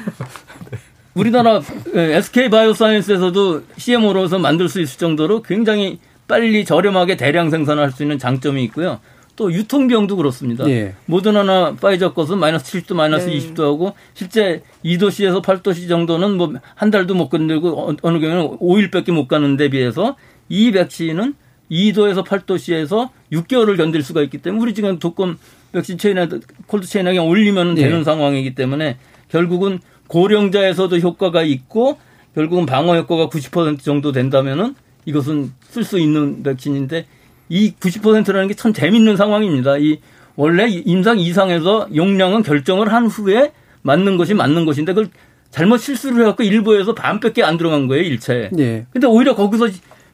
우리나라 1.14 1.60
SK 1.94 2.50
바이오사이언스에서도 2.50 3.62
CMO로서 3.76 4.38
만들 4.38 4.68
수 4.68 4.80
있을 4.80 4.98
정도로 4.98 5.42
굉장히 5.42 5.98
빨리 6.28 6.64
저렴하게 6.64 7.16
대량 7.16 7.50
생산을 7.50 7.82
할수 7.82 8.02
있는 8.02 8.18
장점이 8.18 8.62
있고요. 8.64 9.00
또 9.34 9.52
유통 9.52 9.88
비용도 9.88 10.16
그렇습니다. 10.16 10.68
예. 10.68 10.94
모더나나 11.06 11.74
파이저 11.80 12.12
것은 12.12 12.38
마이너스 12.38 12.78
70도 12.82 12.94
마이너스 12.94 13.26
네. 13.26 13.38
20도 13.38 13.62
하고 13.62 13.94
실제 14.14 14.62
2도시에서 14.84 15.42
8도시 15.42 15.88
정도는 15.88 16.36
뭐 16.36 16.52
한 16.74 16.90
달도 16.90 17.14
못 17.14 17.28
건들고 17.30 17.68
어, 17.70 17.96
어느 18.02 18.18
경우는 18.18 18.58
5일밖에 18.58 19.12
못 19.12 19.28
가는 19.28 19.56
데 19.56 19.68
비해서 19.70 20.16
이 20.48 20.70
백신은 20.72 21.34
2도에서 21.70 22.24
8도시에서 22.24 23.08
6개월을 23.32 23.76
견딜 23.76 24.02
수가 24.02 24.22
있기 24.22 24.38
때문에 24.38 24.62
우리 24.62 24.74
지금 24.74 24.98
독감 24.98 25.38
백신 25.72 25.98
체인에 25.98 26.28
콜드 26.66 26.86
체인에 26.86 27.10
그냥 27.10 27.26
올리면 27.26 27.74
네. 27.76 27.82
되는 27.82 28.04
상황이기 28.04 28.54
때문에 28.54 28.98
결국은 29.30 29.80
고령자에서도 30.10 30.98
효과가 30.98 31.42
있고 31.42 31.98
결국은 32.34 32.66
방어 32.66 32.96
효과가 32.96 33.28
90% 33.28 33.80
정도 33.82 34.10
된다면은 34.12 34.74
이것은 35.04 35.52
쓸 35.62 35.84
수 35.84 35.98
있는 35.98 36.42
백신인데 36.42 37.06
이 37.48 37.72
90%라는 37.80 38.48
게 38.48 38.54
참 38.54 38.72
재밌는 38.72 39.16
상황입니다. 39.16 39.78
이 39.78 39.98
원래 40.36 40.68
임상 40.68 41.18
이상에서 41.20 41.88
용량은 41.94 42.42
결정을 42.42 42.92
한 42.92 43.06
후에 43.06 43.52
맞는 43.82 44.16
것이 44.16 44.34
맞는 44.34 44.64
것인데 44.66 44.94
그걸 44.94 45.10
잘못 45.50 45.78
실수를 45.78 46.22
해갖고 46.22 46.42
일부에서 46.42 46.94
반밖에 46.94 47.42
안 47.42 47.56
들어간 47.56 47.86
거예요, 47.88 48.02
일차에. 48.04 48.50
네. 48.52 48.86
근데 48.92 49.06
오히려 49.06 49.34
거기서 49.34 49.68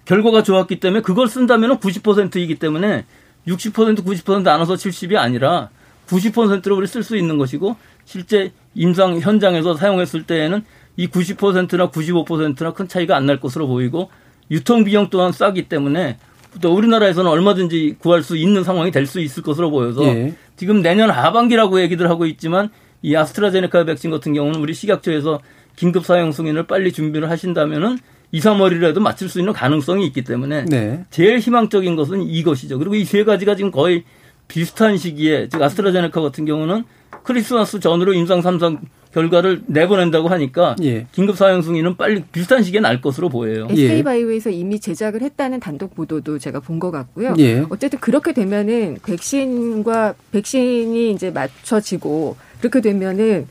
결과가 0.05 0.43
좋았기 0.43 0.79
때문에 0.81 1.03
그걸 1.03 1.29
쓴다면 1.29 1.79
90%이기 1.79 2.55
때문에 2.57 3.05
60% 3.47 4.05
90% 4.05 4.43
나눠서 4.43 4.75
70이 4.75 5.17
아니라 5.17 5.69
90%로 6.07 6.77
우리 6.77 6.87
쓸 6.87 7.03
수 7.03 7.17
있는 7.17 7.39
것이고 7.39 7.77
실제 8.05 8.53
임상 8.77 9.21
현장에서 9.21 9.75
사용했을 9.75 10.23
때에는 10.25 10.63
이 10.97 11.09
90%나 11.09 11.91
95%나 11.91 12.73
큰 12.73 12.89
차이가 12.89 13.17
안 13.17 13.27
날 13.27 13.41
것으로 13.41 13.67
보이고 13.67 14.11
유통 14.51 14.85
비용 14.85 15.09
또한 15.11 15.33
싸기 15.33 15.69
때문에 15.69 16.19
또 16.61 16.75
우리나라에서는 16.75 17.31
얼마든지 17.31 17.97
구할 17.99 18.23
수 18.23 18.37
있는 18.37 18.63
상황이 18.65 18.91
될 18.91 19.07
수 19.07 19.21
있을 19.21 19.43
것으로 19.43 19.71
보여서 19.71 20.05
예. 20.05 20.35
지금 20.57 20.81
내년 20.83 21.11
하반기라고 21.11 21.81
얘기들 21.83 22.09
하고 22.09 22.25
있지만 22.27 22.71
이 23.03 23.15
아스트라제네카 23.15 23.85
백신 23.85 24.11
같은 24.11 24.33
경우는 24.33 24.61
우리 24.61 24.73
식약처에서 24.73 25.41
긴급 25.77 26.07
사용 26.07 26.33
승인을 26.33 26.67
빨리 26.67 26.93
준비를 26.93 27.29
하신다면은 27.31 27.99
2, 28.33 28.41
3월이라도 28.41 29.01
맞출 29.01 29.29
수 29.29 29.39
있는 29.39 29.53
가능성이 29.53 30.07
있기 30.07 30.23
때문에 30.25 30.65
네. 30.65 31.05
제일 31.11 31.39
희망적인 31.39 31.95
것은 31.97 32.23
이것이죠. 32.23 32.79
그리고 32.79 32.95
이 32.95 33.05
세 33.05 33.23
가지가 33.25 33.55
지금 33.57 33.71
거의 33.71 34.05
비슷한 34.49 34.97
시기에 34.97 35.49
즉 35.51 35.61
아스트라제네카 35.63 36.21
같은 36.23 36.45
경우는 36.47 36.85
크리스마스 37.27 37.81
전으로 37.81 38.15
임상 38.15 38.41
3상 38.41 38.79
결과를 39.13 39.63
내보낸다고 39.67 40.29
하니까 40.29 40.77
예. 40.83 41.07
긴급 41.13 41.37
사용 41.37 41.61
승인은 41.63 41.97
빨리 41.97 42.23
비슷한 42.31 42.63
시기에 42.63 42.81
날 42.81 43.01
것으로 43.01 43.29
보여요. 43.29 43.67
SK 43.71 44.05
바이오에서 44.05 44.51
이미 44.51 44.79
제작을 44.79 45.23
했다는 45.23 45.59
단독 45.59 45.95
보도도 45.95 46.39
제가 46.39 46.61
본 46.61 46.77
것 46.79 46.91
같고요. 46.91 47.35
예. 47.39 47.65
어쨌든 47.71 47.99
그렇게 47.99 48.33
되면은 48.33 48.99
백신과 49.05 50.15
백신이 50.33 51.11
이제 51.13 51.31
맞춰지고 51.31 52.37
그렇게 52.61 52.81
되면은 52.83 53.49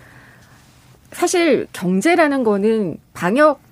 사실 1.11 1.67
경제라는 1.73 2.43
거는 2.43 2.97
방역 3.13 3.65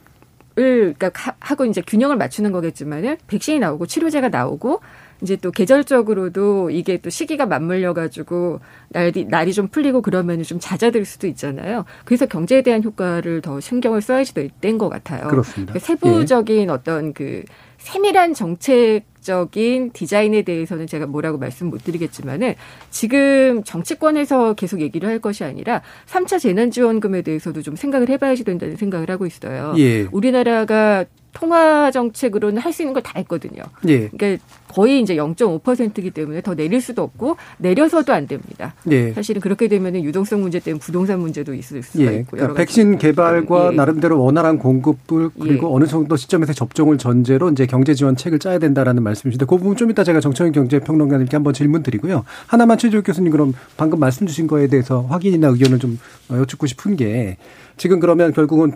을 0.59 0.93
그러니까 0.99 1.35
하고 1.39 1.65
이제 1.65 1.81
균형을 1.81 2.15
맞추는 2.15 2.51
거겠지만은 2.51 3.17
백신이 3.25 3.57
나오고 3.57 3.87
치료제가 3.87 4.29
나오고 4.29 4.81
이제 5.21 5.35
또 5.35 5.51
계절적으로도 5.51 6.69
이게 6.69 6.97
또 6.97 7.09
시기가 7.09 7.45
맞물려 7.45 7.93
가지고 7.93 8.59
날이 8.89 9.25
날이 9.25 9.53
좀 9.53 9.67
풀리고 9.67 10.01
그러면은 10.01 10.43
좀 10.43 10.59
잦아들 10.59 11.05
수도 11.05 11.27
있잖아요. 11.27 11.85
그래서 12.05 12.25
경제에 12.25 12.61
대한 12.61 12.83
효과를 12.83 13.41
더 13.41 13.59
신경을 13.59 14.01
써야지 14.01 14.33
된것 14.59 14.89
같아요. 14.89 15.27
그렇습니다. 15.27 15.73
그 15.73 15.79
세부적인 15.79 16.67
예. 16.67 16.71
어떤 16.71 17.13
그 17.13 17.43
세밀한 17.77 18.33
정책 18.33 19.12
적인 19.23 19.91
디자인에 19.91 20.43
대해서는 20.43 20.87
제가 20.87 21.05
뭐라고 21.07 21.37
말씀 21.37 21.67
못 21.67 21.83
드리겠지만은 21.83 22.55
지금 22.89 23.63
정치권에서 23.63 24.53
계속 24.53 24.81
얘기를 24.81 25.07
할 25.07 25.19
것이 25.19 25.43
아니라 25.43 25.81
3차 26.07 26.39
재난지원금에 26.39 27.21
대해서도 27.21 27.61
좀 27.61 27.75
생각을 27.75 28.09
해봐야지 28.09 28.43
된다는 28.43 28.75
생각을 28.75 29.09
하고 29.09 29.25
있어요. 29.25 29.73
예. 29.77 30.07
우리나라가 30.11 31.05
통화 31.33 31.89
정책으로는 31.89 32.61
할 32.61 32.73
수 32.73 32.83
있는 32.83 32.93
걸 32.93 33.03
다 33.03 33.13
했거든요. 33.17 33.63
예. 33.87 34.07
그러니까 34.07 34.43
거의 34.67 34.99
이제 35.01 35.15
0.5%이기 35.15 36.09
때문에 36.11 36.41
더 36.41 36.55
내릴 36.55 36.81
수도 36.81 37.03
없고 37.03 37.37
내려서도 37.57 38.11
안 38.13 38.27
됩니다. 38.27 38.73
예. 38.89 39.13
사실은 39.13 39.41
그렇게 39.41 39.67
되면 39.67 39.95
유동성 40.03 40.41
문제 40.41 40.59
때문에 40.59 40.79
부동산 40.79 41.19
문제도 41.19 41.53
있을 41.53 41.83
수가 41.83 42.11
예. 42.11 42.19
있고 42.19 42.37
그러니까 42.37 42.55
백신 42.55 42.97
개발과 42.97 43.71
예. 43.71 43.75
나름대로 43.75 44.23
원활한 44.23 44.57
공급을 44.57 45.29
그리고 45.39 45.67
예. 45.67 45.75
어느 45.75 45.85
정도 45.85 46.15
시점에서 46.15 46.53
접종을 46.53 46.97
전제로 46.97 47.49
이제 47.49 47.65
경제 47.65 47.93
지원책을 47.93 48.39
짜야 48.39 48.57
된다라는 48.59 49.03
말씀 49.03 49.12
이신데 49.13 49.45
그 49.45 49.57
부분 49.57 49.75
좀 49.75 49.89
이따 49.91 50.03
제가 50.03 50.19
정청인 50.19 50.51
경제평론가님께 50.53 51.35
한번 51.37 51.53
질문 51.53 51.83
드리고요. 51.83 52.23
하나만 52.47 52.77
최재욱 52.77 53.05
교수님 53.05 53.31
그럼 53.31 53.53
방금 53.77 53.99
말씀 53.99 54.27
주신 54.27 54.47
거에 54.47 54.67
대해서 54.67 55.01
확인이나 55.03 55.47
의견을 55.49 55.79
좀 55.79 55.99
여쭙고 56.31 56.67
싶은 56.67 56.95
게 56.95 57.37
지금 57.77 57.99
그러면 57.99 58.33
결국은 58.33 58.73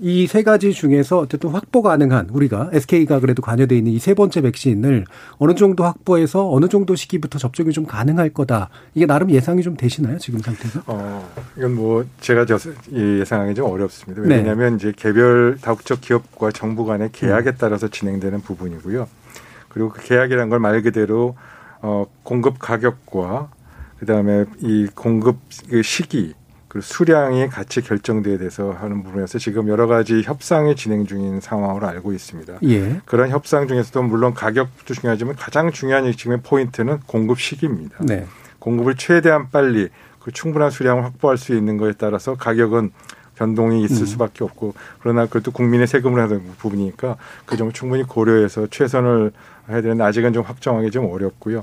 이 0.00 0.28
세 0.28 0.44
가지 0.44 0.72
중에서 0.72 1.18
어쨌든 1.18 1.50
확보 1.50 1.82
가능한 1.82 2.28
우리가 2.30 2.70
SK가 2.72 3.18
그래도 3.18 3.42
관여돼 3.42 3.76
있는 3.76 3.90
이 3.92 3.98
세 3.98 4.14
번째 4.14 4.40
백신을 4.42 5.04
어느 5.38 5.54
정도 5.56 5.82
확보해서 5.84 6.48
어느 6.48 6.68
정도 6.68 6.94
시기부터 6.94 7.40
접종이 7.40 7.72
좀 7.72 7.84
가능할 7.86 8.30
거다. 8.30 8.68
이게 8.94 9.04
나름 9.04 9.30
예상이 9.32 9.62
좀 9.62 9.76
되시나요 9.76 10.16
지금 10.18 10.38
상태에서? 10.40 10.82
어, 10.86 11.28
이건 11.58 11.74
뭐 11.74 12.04
제가 12.20 12.46
저 12.46 12.56
예상하기 12.92 13.56
좀 13.56 13.66
어렵습니다. 13.66 14.22
왜냐하면 14.22 14.70
네. 14.70 14.76
이제 14.76 14.92
개별 14.96 15.58
다국적 15.60 16.00
기업과 16.00 16.52
정부 16.52 16.86
간의 16.86 17.10
계약에 17.12 17.56
따라서 17.58 17.88
진행되는 17.88 18.42
부분이고요. 18.42 19.08
그리고 19.70 19.88
그 19.88 20.02
계약이라는 20.02 20.48
걸 20.50 20.58
말 20.60 20.82
그대로 20.82 21.36
어, 21.80 22.06
공급 22.22 22.58
가격과 22.58 23.48
그다음에 23.98 24.44
이 24.58 24.86
공급 24.94 25.38
그 25.70 25.82
시기 25.82 26.34
그 26.68 26.80
수량이 26.80 27.48
같이 27.48 27.80
결정돼야 27.80 28.38
돼서 28.38 28.70
하는 28.70 29.02
부분에서 29.02 29.38
지금 29.38 29.66
여러 29.68 29.86
가지 29.88 30.22
협상이 30.22 30.76
진행 30.76 31.04
중인 31.04 31.40
상황으로 31.40 31.86
알고 31.88 32.12
있습니다. 32.12 32.58
예. 32.62 33.00
그런 33.06 33.30
협상 33.30 33.66
중에서도 33.66 34.02
물론 34.04 34.34
가격도 34.34 34.94
중요하지만 34.94 35.34
가장 35.34 35.72
중요한 35.72 36.10
지금의 36.12 36.42
포인트는 36.42 37.00
공급 37.06 37.40
시기입니다. 37.40 37.96
네. 38.00 38.24
공급을 38.60 38.94
최대한 38.94 39.50
빨리 39.50 39.88
그 40.20 40.30
충분한 40.30 40.70
수량을 40.70 41.04
확보할 41.04 41.38
수 41.38 41.56
있는 41.56 41.76
것에 41.76 41.94
따라서 41.98 42.36
가격은 42.36 42.92
변동이 43.34 43.82
있을 43.84 44.02
음. 44.02 44.06
수밖에 44.06 44.44
없고 44.44 44.74
그러나 45.00 45.24
그것도 45.26 45.50
국민의 45.50 45.86
세금을 45.86 46.20
하는 46.20 46.42
부분이니까 46.58 47.16
그 47.46 47.56
점을 47.56 47.72
충분히 47.72 48.04
고려해서 48.04 48.66
최선을 48.68 49.32
해야 49.70 49.80
되는데 49.80 50.04
아직은 50.04 50.32
좀 50.32 50.42
확정하기 50.44 50.90
좀 50.90 51.06
어렵고요. 51.06 51.62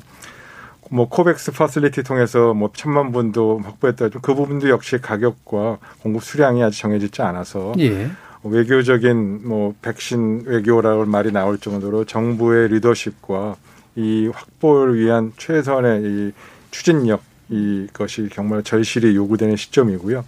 뭐 0.90 1.10
코백스 1.10 1.52
파실리티 1.52 2.04
통해서 2.04 2.54
뭐 2.54 2.72
천만 2.74 3.12
분도 3.12 3.60
확보했다 3.64 4.10
그 4.22 4.34
부분도 4.34 4.70
역시 4.70 5.00
가격과 5.00 5.80
공급 6.02 6.24
수량이 6.24 6.64
아직 6.64 6.80
정해지지 6.82 7.22
않아서 7.22 7.74
예. 7.80 8.10
외교적인 8.44 9.48
뭐 9.48 9.74
백신 9.82 10.44
외교라고 10.46 11.06
말이 11.06 11.32
나올 11.32 11.58
정도로 11.58 12.06
정부의 12.06 12.70
리더십과 12.70 13.56
이 13.96 14.30
확보를 14.34 14.98
위한 14.98 15.34
최선의 15.38 16.04
이 16.04 16.32
추진력 16.72 17.22
이것이 17.50 18.30
정말 18.34 18.64
절실히 18.64 19.16
요구되는 19.16 19.56
시점이고요. 19.56 20.24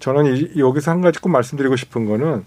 저는 0.00 0.36
이, 0.36 0.50
여기서 0.58 0.90
한 0.90 1.00
가지 1.00 1.20
꼭 1.20 1.30
말씀드리고 1.30 1.76
싶은 1.76 2.06
거는 2.06 2.44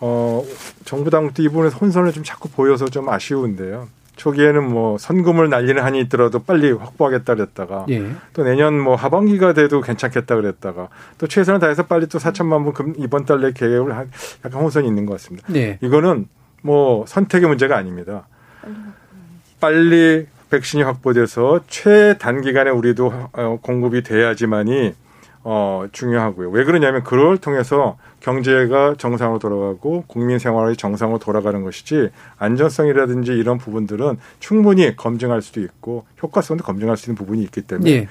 어 0.00 0.44
정부 0.84 1.08
당국도 1.10 1.42
이 1.42 1.48
부분에서 1.48 1.78
혼선을 1.78 2.12
좀 2.12 2.24
자꾸 2.24 2.48
보여서 2.48 2.86
좀 2.86 3.08
아쉬운데요. 3.08 3.88
초기에는 4.16 4.68
뭐 4.68 4.98
선금을 4.98 5.48
날리는 5.50 5.82
한이 5.82 6.00
있더라도 6.02 6.42
빨리 6.42 6.72
확보하겠다 6.72 7.34
그랬다가 7.34 7.86
예. 7.90 8.10
또 8.32 8.42
내년 8.44 8.78
뭐 8.78 8.96
하반기가 8.96 9.52
돼도 9.52 9.82
괜찮겠다 9.82 10.34
그랬다가 10.36 10.88
또 11.18 11.26
최선을 11.26 11.60
다해서 11.60 11.84
빨리 11.86 12.06
또 12.06 12.18
4천만 12.18 12.64
분 12.74 12.94
이번 12.98 13.24
달 13.24 13.36
내 13.36 13.52
계획을 13.52 13.94
한 13.94 14.10
약간 14.44 14.62
혼선이 14.62 14.88
있는 14.88 15.04
것 15.04 15.12
같습니다. 15.12 15.46
예. 15.54 15.78
이거는 15.82 16.26
뭐 16.62 17.04
선택의 17.06 17.48
문제가 17.48 17.76
아닙니다. 17.76 18.26
빨리 19.60 20.26
백신이 20.50 20.82
확보돼서 20.82 21.60
최단기간에 21.68 22.70
우리도 22.70 23.12
어, 23.32 23.58
공급이 23.60 24.02
돼야지만이 24.02 24.94
어, 25.48 25.86
중요하고요. 25.92 26.50
왜 26.50 26.64
그러냐면 26.64 27.04
그걸 27.04 27.38
통해서 27.38 27.96
경제가 28.18 28.96
정상으로 28.98 29.38
돌아가고 29.38 30.02
국민 30.08 30.40
생활이 30.40 30.76
정상으로 30.76 31.20
돌아가는 31.20 31.62
것이지 31.62 32.10
안전성이라든지 32.36 33.30
이런 33.30 33.56
부분들은 33.56 34.18
충분히 34.40 34.96
검증할 34.96 35.42
수도 35.42 35.60
있고 35.60 36.04
효과성도 36.20 36.64
검증할 36.64 36.96
수 36.96 37.08
있는 37.08 37.14
부분이 37.16 37.44
있기 37.44 37.62
때문에 37.62 37.90
예. 37.90 38.08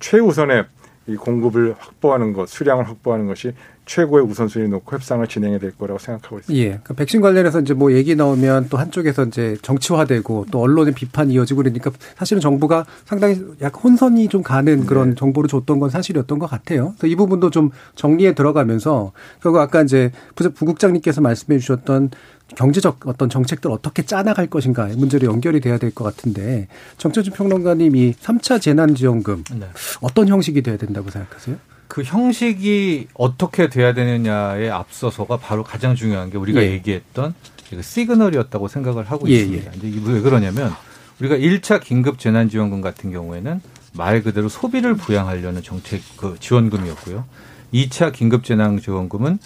최우선의 0.00 0.64
이 1.08 1.16
공급을 1.16 1.74
확보하는 1.78 2.32
것, 2.32 2.48
수량을 2.48 2.88
확보하는 2.88 3.26
것이 3.26 3.52
최고의 3.92 4.24
우선순위 4.24 4.68
놓고 4.68 4.90
협상을 4.96 5.26
진행해야 5.26 5.58
될 5.58 5.72
거라고 5.72 5.98
생각하고 5.98 6.38
있습니다. 6.38 6.64
예. 6.64 6.68
그러니까 6.68 6.94
백신 6.94 7.20
관련해서 7.20 7.60
이제 7.60 7.74
뭐 7.74 7.92
얘기 7.92 8.16
나오면 8.16 8.68
또 8.70 8.78
한쪽에서 8.78 9.24
이제 9.24 9.54
정치화되고 9.60 10.46
또 10.50 10.60
언론의 10.60 10.94
비판이 10.94 11.34
이어지고 11.34 11.58
그러니까 11.58 11.90
사실은 12.16 12.40
정부가 12.40 12.86
상당히 13.04 13.38
약 13.60 13.84
혼선이 13.84 14.28
좀 14.28 14.42
가는 14.42 14.80
네. 14.80 14.86
그런 14.86 15.14
정보를 15.14 15.48
줬던 15.48 15.78
건 15.78 15.90
사실이었던 15.90 16.38
것 16.38 16.46
같아요. 16.46 16.94
그래서 16.96 17.06
이 17.12 17.16
부분도 17.16 17.50
좀 17.50 17.70
정리에 17.94 18.34
들어가면서 18.34 19.12
결국 19.42 19.58
아까 19.60 19.82
이제 19.82 20.10
부국장님께서 20.36 21.20
말씀해 21.20 21.58
주셨던 21.58 22.10
경제적 22.56 23.00
어떤 23.06 23.28
정책들 23.28 23.70
어떻게 23.70 24.02
짜나갈 24.04 24.46
것인가 24.46 24.86
문제로 24.96 25.26
연결이 25.26 25.60
돼야 25.60 25.76
될 25.76 25.92
것 25.92 26.04
같은데 26.04 26.68
정철준 26.96 27.34
평론가님이 27.34 28.14
3차 28.14 28.58
재난지원금 28.58 29.44
네. 29.60 29.66
어떤 30.00 30.28
형식이 30.28 30.62
돼야 30.62 30.78
된다고 30.78 31.10
생각하세요? 31.10 31.56
그 31.92 32.02
형식이 32.02 33.08
어떻게 33.12 33.68
돼야 33.68 33.92
되느냐에 33.92 34.70
앞서서가 34.70 35.36
바로 35.36 35.62
가장 35.62 35.94
중요한 35.94 36.30
게 36.30 36.38
우리가 36.38 36.62
예. 36.62 36.70
얘기했던 36.70 37.34
그 37.68 37.82
시그널이었다고 37.82 38.66
생각을 38.68 39.04
하고 39.04 39.28
예, 39.28 39.34
있습니다. 39.34 39.72
예. 39.74 39.88
이제 39.88 40.00
왜 40.06 40.22
그러냐면 40.22 40.72
우리가 41.20 41.36
1차 41.36 41.82
긴급 41.82 42.18
재난지원금 42.18 42.80
같은 42.80 43.10
경우에는 43.12 43.60
말 43.92 44.22
그대로 44.22 44.48
소비를 44.48 44.94
부양하려는 44.94 45.62
정책 45.62 46.00
그 46.16 46.36
지원금이었고요. 46.40 47.26
2차 47.74 48.14
긴급 48.14 48.44
재난지원금은 48.44 49.38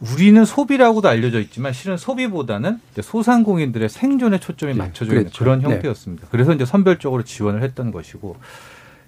우리는 0.00 0.42
소비라고도 0.42 1.10
알려져 1.10 1.38
있지만 1.38 1.74
실은 1.74 1.98
소비보다는 1.98 2.80
소상공인들의 2.98 3.90
생존에 3.90 4.40
초점이 4.40 4.72
네, 4.72 4.78
맞춰져 4.78 5.10
있는 5.12 5.24
그렇죠. 5.24 5.38
그런 5.38 5.58
네. 5.58 5.66
형태였습니다. 5.66 6.22
네. 6.22 6.28
그래서 6.30 6.54
이제 6.54 6.64
선별적으로 6.64 7.24
지원을 7.24 7.62
했던 7.62 7.90
것이고 7.90 8.36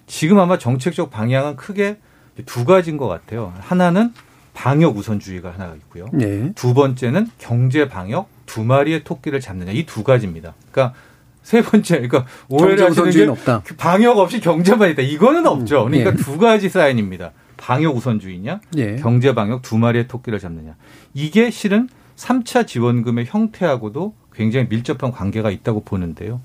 지금 0.06 0.38
아마 0.38 0.58
정책적 0.58 1.10
방향은 1.10 1.56
크게 1.56 1.96
두 2.44 2.64
가지인 2.64 2.96
것 2.96 3.08
같아요. 3.08 3.52
하나는 3.60 4.12
방역 4.54 4.96
우선주의가 4.96 5.52
하나가 5.52 5.74
있고요. 5.76 6.06
네. 6.12 6.52
두 6.54 6.74
번째는 6.74 7.28
경제 7.38 7.88
방역 7.88 8.28
두 8.46 8.64
마리의 8.64 9.04
토끼를 9.04 9.40
잡느냐 9.40 9.72
이 9.72 9.84
두 9.84 10.02
가지입니다. 10.02 10.54
그러니까 10.70 10.94
세 11.42 11.62
번째, 11.62 11.94
그러니까 12.00 12.26
오해를 12.48 12.90
하시는 12.90 13.10
게 13.10 13.24
없다. 13.26 13.62
방역 13.76 14.18
없이 14.18 14.40
경제만 14.40 14.90
있다. 14.90 15.02
이거는 15.02 15.46
없죠. 15.46 15.84
음, 15.84 15.90
그러니까 15.90 16.10
네. 16.12 16.16
두 16.16 16.38
가지 16.38 16.68
사인입니다. 16.68 17.32
방역 17.56 17.96
우선주의냐, 17.96 18.60
네. 18.72 18.96
경제 18.96 19.34
방역 19.34 19.62
두 19.62 19.78
마리의 19.78 20.08
토끼를 20.08 20.38
잡느냐. 20.38 20.74
이게 21.14 21.50
실은 21.50 21.88
3차 22.16 22.66
지원금의 22.66 23.26
형태하고도 23.26 24.14
굉장히 24.34 24.66
밀접한 24.68 25.12
관계가 25.12 25.50
있다고 25.50 25.84
보는데요. 25.84 26.40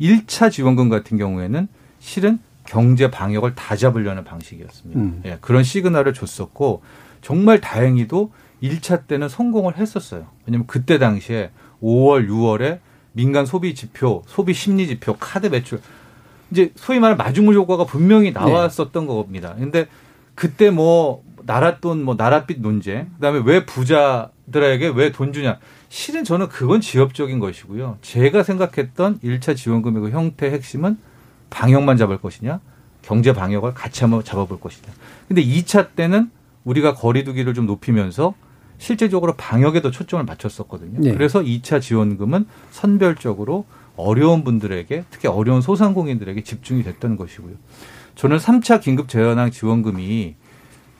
1차 0.00 0.50
지원금 0.50 0.88
같은 0.88 1.16
경우에는 1.18 1.68
실은 2.00 2.38
경제 2.72 3.10
방역을 3.10 3.54
다 3.54 3.76
잡으려는 3.76 4.24
방식이었습니다. 4.24 4.98
음. 4.98 5.20
예, 5.26 5.36
그런 5.42 5.62
시그널을 5.62 6.14
줬었고 6.14 6.80
정말 7.20 7.60
다행히도 7.60 8.32
1차 8.62 9.06
때는 9.06 9.28
성공을 9.28 9.76
했었어요. 9.76 10.26
왜냐하면 10.46 10.66
그때 10.66 10.98
당시에 10.98 11.50
5월, 11.82 12.26
6월에 12.30 12.78
민간 13.12 13.44
소비 13.44 13.74
지표, 13.74 14.22
소비 14.26 14.54
심리 14.54 14.86
지표, 14.86 15.14
카드 15.18 15.48
매출 15.48 15.82
이제 16.50 16.72
소위 16.74 16.98
말하는 16.98 17.18
마중물 17.18 17.54
효과가 17.56 17.84
분명히 17.84 18.32
네. 18.32 18.40
나왔었던 18.40 19.06
네. 19.06 19.06
겁니다. 19.06 19.54
근데 19.58 19.86
그때 20.34 20.70
뭐 20.70 21.22
나랏돈, 21.46 22.00
뭐 22.00 22.16
나랏빚 22.16 22.60
논쟁, 22.60 23.10
그다음에 23.16 23.42
왜 23.44 23.66
부자들에게 23.66 24.92
왜 24.96 25.12
돈 25.12 25.34
주냐. 25.34 25.58
실은 25.90 26.24
저는 26.24 26.48
그건 26.48 26.80
지엽적인 26.80 27.38
것이고요. 27.38 27.98
제가 28.00 28.42
생각했던 28.42 29.20
1차 29.20 29.56
지원금의 29.56 30.00
그 30.04 30.10
형태 30.10 30.50
핵심은 30.50 30.96
방역만 31.52 31.96
잡을 31.96 32.18
것이냐, 32.18 32.60
경제 33.02 33.32
방역을 33.32 33.74
같이 33.74 34.02
한번 34.02 34.24
잡아볼 34.24 34.58
것이냐. 34.58 34.88
근데 35.28 35.44
2차 35.44 35.94
때는 35.94 36.30
우리가 36.64 36.94
거리두기를 36.94 37.54
좀 37.54 37.66
높이면서 37.66 38.34
실제적으로 38.78 39.34
방역에도 39.34 39.90
초점을 39.90 40.24
맞췄었거든요. 40.24 41.00
네. 41.00 41.12
그래서 41.12 41.40
2차 41.40 41.80
지원금은 41.80 42.46
선별적으로 42.70 43.64
어려운 43.96 44.42
분들에게 44.42 45.04
특히 45.10 45.28
어려운 45.28 45.60
소상공인들에게 45.60 46.42
집중이 46.42 46.82
됐던 46.82 47.16
것이고요. 47.16 47.54
저는 48.14 48.38
3차 48.38 48.80
긴급 48.80 49.08
재난항 49.08 49.50
지원금이 49.50 50.34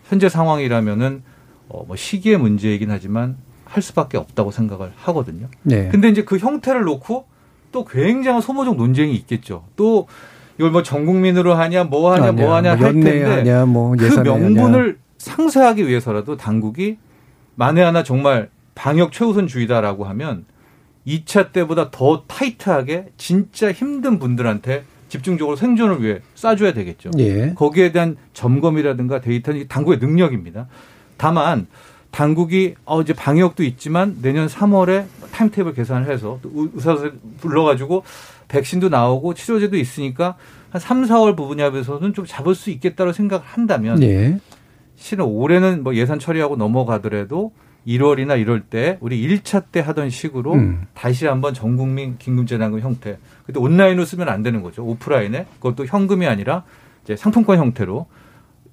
현재 0.09 0.29
상황이라면은 0.29 1.23
어뭐 1.69 1.97
시기의 1.97 2.39
문제이긴 2.39 2.91
하지만 2.91 3.37
할 3.65 3.83
수밖에 3.83 4.19
없다고 4.19 4.51
생각을 4.51 4.93
하거든요. 4.95 5.49
네. 5.63 5.89
근데 5.89 6.09
이제 6.09 6.23
그 6.25 6.37
형태를 6.39 6.83
놓고 6.83 7.27
또 7.73 7.85
굉장한 7.85 8.43
소모적 8.43 8.77
논쟁이 8.77 9.15
있겠죠. 9.15 9.65
또 9.77 10.07
이걸 10.63 10.71
뭐 10.71 10.83
전 10.85 11.05
국민으로 11.07 11.55
하냐 11.55 11.85
뭐 11.85 12.13
하냐 12.13 12.29
아니야, 12.29 12.33
뭐 12.33 12.55
하냐 12.55 12.77
뭐 12.77 12.87
할 12.87 12.93
텐데 12.95 13.25
하냐, 13.25 13.67
뭐 13.67 13.97
그 13.97 14.05
명분을 14.21 14.83
하냐. 14.85 14.95
상쇄하기 15.19 15.89
위해서라도 15.89 16.37
당국이 16.37 16.99
만에 17.57 17.83
하나 17.83 18.03
정말 18.05 18.49
방역 18.77 19.11
최우선주의다라고 19.13 20.05
하면 20.05 20.45
2차 21.07 21.53
때보다 21.53 21.91
더 21.91 22.23
타이트하게 22.29 23.07
진짜 23.17 23.73
힘든 23.73 24.21
분들한테 24.21 24.85
집중적으로 25.09 25.57
생존을 25.57 26.01
위해 26.03 26.21
쏴줘야 26.37 26.73
되겠죠. 26.75 27.11
예. 27.19 27.53
거기에 27.55 27.91
대한 27.93 28.17
점검이라든가 28.33 29.21
데이터는 29.21 29.67
당국의 29.69 29.99
능력입니다. 29.99 30.69
다만 31.17 31.67
당국이 32.13 32.75
어 32.85 33.01
이제 33.03 33.13
방역도 33.13 33.63
있지만 33.65 34.19
내년 34.23 34.47
3월에 34.47 35.05
타임테이블 35.33 35.75
계산을 35.75 36.09
해서 36.11 36.39
의사들 36.45 37.15
불러가지고 37.41 38.05
백신도 38.53 38.91
나오고 38.91 39.33
치료제도 39.33 39.79
있으니까 39.79 40.37
한 40.71 40.81
3, 40.81 41.05
4월 41.05 41.37
부분야에서는 41.37 42.13
좀 42.13 42.27
잡을 42.27 42.55
수 42.55 42.71
있겠다고 42.71 43.13
생각을 43.13 43.45
한다면 43.45 44.03
예. 44.03 44.39
실은 44.95 45.25
올해는 45.25 45.83
뭐 45.83 45.95
예산 45.95 46.19
처리하고 46.19 46.57
넘어가더라도 46.57 47.53
1월이나 47.87 48.39
이럴 48.39 48.61
때 48.61 48.99
우리 49.01 49.27
1차 49.27 49.65
때 49.73 49.81
하던 49.81 50.11
식으로 50.11 50.53
음. 50.53 50.87
다시 50.95 51.27
한번 51.27 51.55
전 51.55 51.77
국민 51.77 52.17
긴급 52.19 52.47
재난금 52.47 52.81
형태. 52.81 53.19
그때 53.45 53.59
온라인으로 53.59 54.05
쓰면 54.05 54.29
안 54.29 54.43
되는 54.43 54.63
거죠. 54.63 54.85
오프라인에 54.85 55.47
그것도 55.55 55.87
현금이 55.87 56.27
아니라 56.27 56.63
이제 57.03 57.17
상품권 57.17 57.59
형태로 57.59 58.07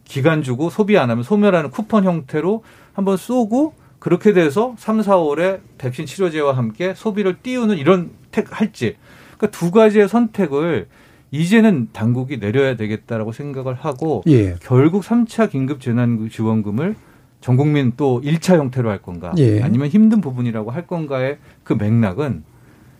기간 0.04 0.44
주고 0.44 0.70
소비 0.70 0.98
안 0.98 1.10
하면 1.10 1.24
소멸하는 1.24 1.72
쿠폰 1.72 2.04
형태로 2.04 2.64
한번 2.94 3.18
쏘고 3.18 3.74
그렇게 3.98 4.34
돼서 4.34 4.76
3, 4.78 5.02
4월에 5.02 5.62
백신 5.78 6.06
치료제와 6.06 6.56
함께 6.56 6.94
소비를 6.94 7.38
띄우는 7.42 7.78
이런 7.78 8.12
택 8.32 8.60
할지. 8.60 8.98
그러니까 9.40 9.58
두 9.58 9.72
가지의 9.72 10.08
선택을 10.10 10.88
이제는 11.32 11.90
당국이 11.94 12.40
내려야 12.40 12.76
되겠다라고 12.76 13.32
생각을 13.32 13.74
하고 13.74 14.24
예. 14.28 14.56
결국 14.62 15.04
3차 15.04 15.50
긴급 15.50 15.80
재난 15.80 16.30
지원금을 16.30 16.96
전 17.40 17.56
국민 17.56 17.94
또 17.96 18.22
1차 18.22 18.58
형태로 18.58 18.90
할 18.90 19.02
건가 19.02 19.34
예. 19.38 19.62
아니면 19.62 19.88
힘든 19.88 20.22
부분이라고 20.22 20.72
할 20.72 20.86
건가의 20.86 21.38
그 21.64 21.74
맥락은 21.74 22.44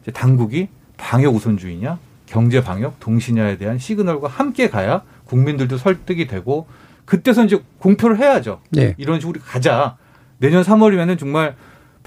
이제 0.02 0.12
당국이 0.12 0.70
방역 0.98 1.36
우선주의냐 1.36 2.00
경제 2.26 2.64
방역 2.64 3.00
동시냐에 3.00 3.58
대한 3.58 3.78
시그널과 3.78 4.28
함께 4.28 4.70
가야 4.70 5.04
국민들도 5.26 5.78
설득이 5.78 6.28
되고 6.28 6.68
그때서 7.06 7.44
이제 7.44 7.60
공표를 7.80 8.20
해야죠. 8.20 8.62
예. 8.78 8.94
이런 8.98 9.20
식으로 9.20 9.42
가자. 9.44 9.98
내년 10.38 10.62
3월이면은 10.64 11.18
정말 11.18 11.56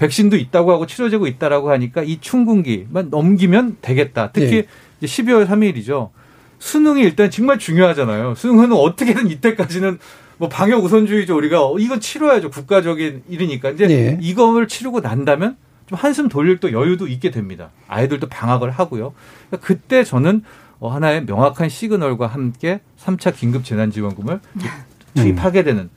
백신도 0.03 0.35
있다고 0.35 0.73
하고 0.73 0.85
치료제고 0.85 1.27
있다라고 1.27 1.71
하니까 1.71 2.03
이 2.03 2.19
춘군기만 2.19 3.09
넘기면 3.09 3.77
되겠다. 3.81 4.31
특히 4.33 4.57
예. 4.57 4.65
이제 4.99 5.23
12월 5.23 5.47
3일이죠. 5.47 6.09
수능이 6.59 7.01
일단 7.01 7.31
정말 7.31 7.57
중요하잖아요. 7.57 8.35
수능은 8.35 8.73
어떻게든 8.73 9.29
이때까지는 9.29 9.99
뭐 10.37 10.49
방역 10.49 10.83
우선주의죠. 10.83 11.37
우리가 11.37 11.65
어, 11.65 11.79
이건 11.79 12.01
치러야죠. 12.01 12.49
국가적인 12.49 13.23
일이니까. 13.29 13.69
이제 13.71 13.87
네. 13.87 14.17
이걸 14.21 14.67
치르고 14.67 14.99
난다면 14.99 15.55
좀 15.87 15.97
한숨 15.97 16.27
돌릴 16.27 16.59
또 16.59 16.73
여유도 16.73 17.07
있게 17.07 17.31
됩니다. 17.31 17.71
아이들도 17.87 18.27
방학을 18.27 18.71
하고요. 18.71 19.13
그러니까 19.49 19.65
그때 19.65 20.03
저는 20.03 20.43
어, 20.79 20.89
하나의 20.89 21.23
명확한 21.25 21.69
시그널과 21.69 22.27
함께 22.27 22.81
3차 22.99 23.33
긴급 23.33 23.63
재난지원금을 23.63 24.33
음. 24.33 24.61
투입하게 25.15 25.63
되는 25.63 25.89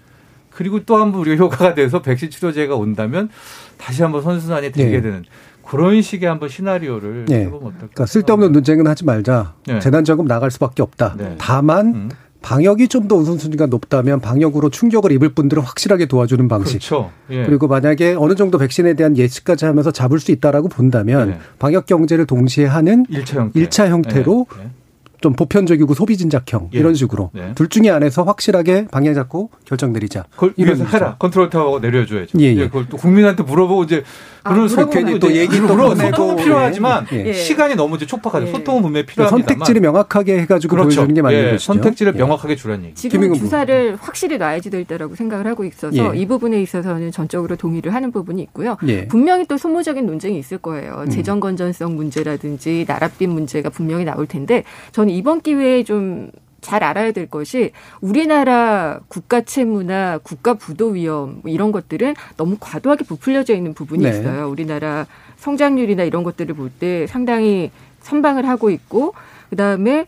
그리고 0.57 0.85
또 0.85 0.97
한 0.97 1.13
번 1.13 1.21
우리가 1.21 1.37
효과가 1.45 1.75
돼서 1.75 2.01
백신 2.01 2.31
치료제가 2.31 2.75
온다면 2.75 3.29
다시 3.77 4.03
한번 4.03 4.23
선순환이 4.23 4.73
되게 4.73 4.91
네. 4.97 5.01
되는 5.03 5.25
그런 5.65 6.01
식의 6.01 6.29
한번 6.29 6.49
시나리오를 6.49 7.27
네. 7.27 7.41
해보면 7.41 7.61
어떨까? 7.69 7.77
그러니까 7.79 8.07
쓸데없는 8.07 8.53
논쟁은 8.53 8.87
하지 8.87 9.05
말자. 9.05 9.55
네. 9.67 9.79
재난자금 9.81 10.27
나갈 10.27 10.51
수밖에 10.51 10.83
없다. 10.83 11.15
네. 11.19 11.35
다만 11.39 11.87
음. 11.95 12.09
방역이 12.43 12.87
좀 12.89 13.09
더 13.09 13.17
우선순위가 13.17 13.67
높다면 13.67 14.21
방역으로 14.21 14.71
충격을 14.71 15.11
입을 15.13 15.31
분들을 15.31 15.63
확실하게 15.65 16.07
도와주는 16.07 16.47
방식. 16.49 16.79
그렇죠. 16.79 17.11
예. 17.31 17.45
그리고 17.45 17.67
만약에 17.67 18.15
어느 18.17 18.35
정도 18.37 18.57
백신에 18.59 18.95
대한 18.95 19.17
예측까지 19.17 19.65
하면서 19.65 19.91
잡을 19.91 20.21
수 20.21 20.31
있다라고 20.31 20.69
본다면 20.69 21.31
네. 21.31 21.39
방역 21.59 21.87
경제를 21.87 22.25
동시에 22.27 22.67
하는 22.67 23.05
1차, 23.07 23.35
형태. 23.37 23.61
1차 23.61 23.89
형태로 23.89 24.47
네. 24.59 24.71
네. 25.17 25.21
좀 25.21 25.33
보편적이고 25.35 25.95
소비 25.95 26.17
진작형 26.17 26.71
예. 26.75 26.79
이런 26.79 26.95
식으로 26.95 27.31
네. 27.33 27.53
둘 27.55 27.69
중에 27.69 27.91
안에서 27.91 28.23
확실하게 28.23 28.87
방향 28.91 29.15
잡고 29.15 29.51
결정 29.65 29.93
내리자. 29.93 30.25
그걸 30.33 30.53
이래서 30.57 30.85
해라. 30.85 31.17
컨트롤 31.19 31.51
타워하고 31.51 31.81
내려줘야죠. 31.81 32.39
예, 32.41 32.45
예. 32.45 32.57
예. 32.57 32.67
그걸 32.67 32.87
또 32.89 32.97
국민한테 32.97 33.43
물어보고 33.43 33.85
이제 33.85 34.05
아, 34.47 34.55
그런 34.55 34.79
아, 34.79 34.91
괜히 34.91 35.19
또 35.19 35.33
얘기 35.33 35.59
또 35.61 35.75
물어 35.75 35.95
소통은 35.95 36.37
필요하지만 36.37 37.07
예. 37.13 37.33
시간이 37.33 37.75
너무 37.75 37.97
이제 37.97 38.07
촉박하죠. 38.07 38.47
예. 38.47 38.53
소통은 38.53 38.83
분명히 38.83 39.07
필요합니다. 39.07 39.49
선택지를 39.49 39.81
명확하게 39.81 40.39
해가지고 40.41 40.71
그렇죠. 40.77 40.89
보여주는 40.89 41.15
게 41.15 41.23
맞는 41.23 41.39
예. 41.39 41.51
것이죠. 41.53 41.73
선택지를 41.73 42.13
명확하게 42.13 42.57
주라는 42.57 42.85
얘기. 42.87 42.95
지금 42.95 43.35
주사를 43.35 43.97
확실히 44.01 44.39
놔야지 44.39 44.71
될 44.71 44.85
때라고 44.85 45.15
생각을 45.15 45.47
하고 45.47 45.65
있어서 45.65 46.15
이 46.15 46.27
부분에 46.27 46.61
있어서는 46.63 47.11
전적으로 47.11 47.57
동의를 47.57 47.95
하는 47.95 48.13
부분이 48.13 48.43
있고요. 48.43 48.77
분명히 49.09 49.47
또 49.47 49.57
소모적인 49.57 50.07
논쟁이 50.07 50.39
있을 50.39 50.59
거예요. 50.59 51.05
음. 51.07 51.11
재정 51.11 51.41
건전성 51.41 51.97
문제라든지 51.97 52.85
나랏빛 52.89 53.27
문제가 53.27 53.71
분명히 53.71 54.05
나올 54.05 54.27
텐데 54.27 54.65
저는 54.93 55.13
이번 55.13 55.41
기회에 55.41 55.83
좀 55.85 56.31
잘 56.61 56.83
알아야 56.83 57.13
될 57.13 57.27
것이 57.27 57.73
우리나라 58.01 59.01
국가 59.09 59.41
채무나 59.43 60.19
국가 60.19 60.55
부도 60.55 60.89
위험 60.89 61.41
뭐 61.43 61.51
이런 61.53 61.71
것들은 61.73 62.15
너무 62.37 62.57
과도하게 62.59 63.05
부풀려져 63.05 63.55
있는 63.55 63.75
부분이 63.75 64.03
네. 64.05 64.11
있어요. 64.11 64.49
우리나라 64.49 65.07
성장률이나 65.37 66.05
이런 66.05 66.23
것들을 66.25 66.55
볼 66.55 66.71
때 66.79 67.07
상당히 67.07 67.71
선방을 68.01 68.49
하고 68.49 68.71
있고 68.71 69.15
그다음에 69.51 70.07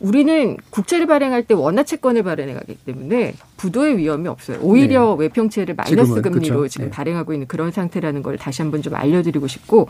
우리는 0.00 0.56
국채를 0.70 1.06
발행할 1.06 1.42
때 1.44 1.52
원화 1.54 1.82
채권을 1.82 2.22
발행하기 2.22 2.78
때문에 2.86 3.34
부도의 3.58 3.98
위험이 3.98 4.28
없어요. 4.28 4.58
오히려 4.62 5.14
네. 5.18 5.24
외평채를 5.24 5.74
마이너스 5.74 6.14
지금은, 6.14 6.22
금리로 6.22 6.56
그렇죠. 6.56 6.68
지금 6.72 6.86
네. 6.86 6.90
발행하고 6.90 7.34
있는 7.34 7.46
그런 7.46 7.70
상태라는 7.70 8.22
걸 8.22 8.38
다시 8.38 8.62
한번 8.62 8.80
좀 8.80 8.94
알려드리고 8.94 9.46
싶고, 9.46 9.88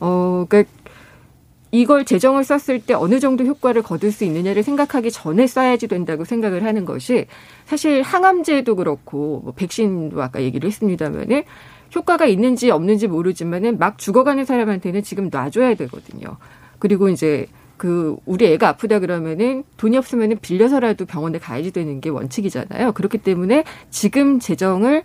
어, 0.00 0.44
그러니까 0.48 0.70
이걸 1.74 2.04
재정을 2.04 2.44
썼을 2.44 2.82
때 2.86 2.94
어느 2.94 3.18
정도 3.18 3.44
효과를 3.44 3.82
거둘 3.82 4.12
수 4.12 4.22
있느냐를 4.24 4.62
생각하기 4.62 5.10
전에 5.10 5.48
써야지 5.48 5.88
된다고 5.88 6.24
생각을 6.24 6.62
하는 6.62 6.84
것이 6.84 7.26
사실 7.66 8.00
항암제도 8.00 8.76
그렇고 8.76 9.40
뭐 9.42 9.52
백신도 9.54 10.22
아까 10.22 10.40
얘기를 10.40 10.68
했습니다면은 10.68 11.42
효과가 11.92 12.26
있는지 12.26 12.70
없는지 12.70 13.08
모르지만은 13.08 13.78
막 13.80 13.98
죽어가는 13.98 14.44
사람한테는 14.44 15.02
지금 15.02 15.30
놔줘야 15.32 15.74
되거든요. 15.74 16.36
그리고 16.78 17.08
이제 17.08 17.46
그 17.76 18.16
우리 18.24 18.46
애가 18.52 18.68
아프다 18.68 19.00
그러면은 19.00 19.64
돈이 19.76 19.96
없으면은 19.96 20.38
빌려서라도 20.40 21.06
병원에 21.06 21.40
가야지 21.40 21.72
되는 21.72 22.00
게 22.00 22.08
원칙이잖아요. 22.08 22.92
그렇기 22.92 23.18
때문에 23.18 23.64
지금 23.90 24.38
재정을 24.38 25.02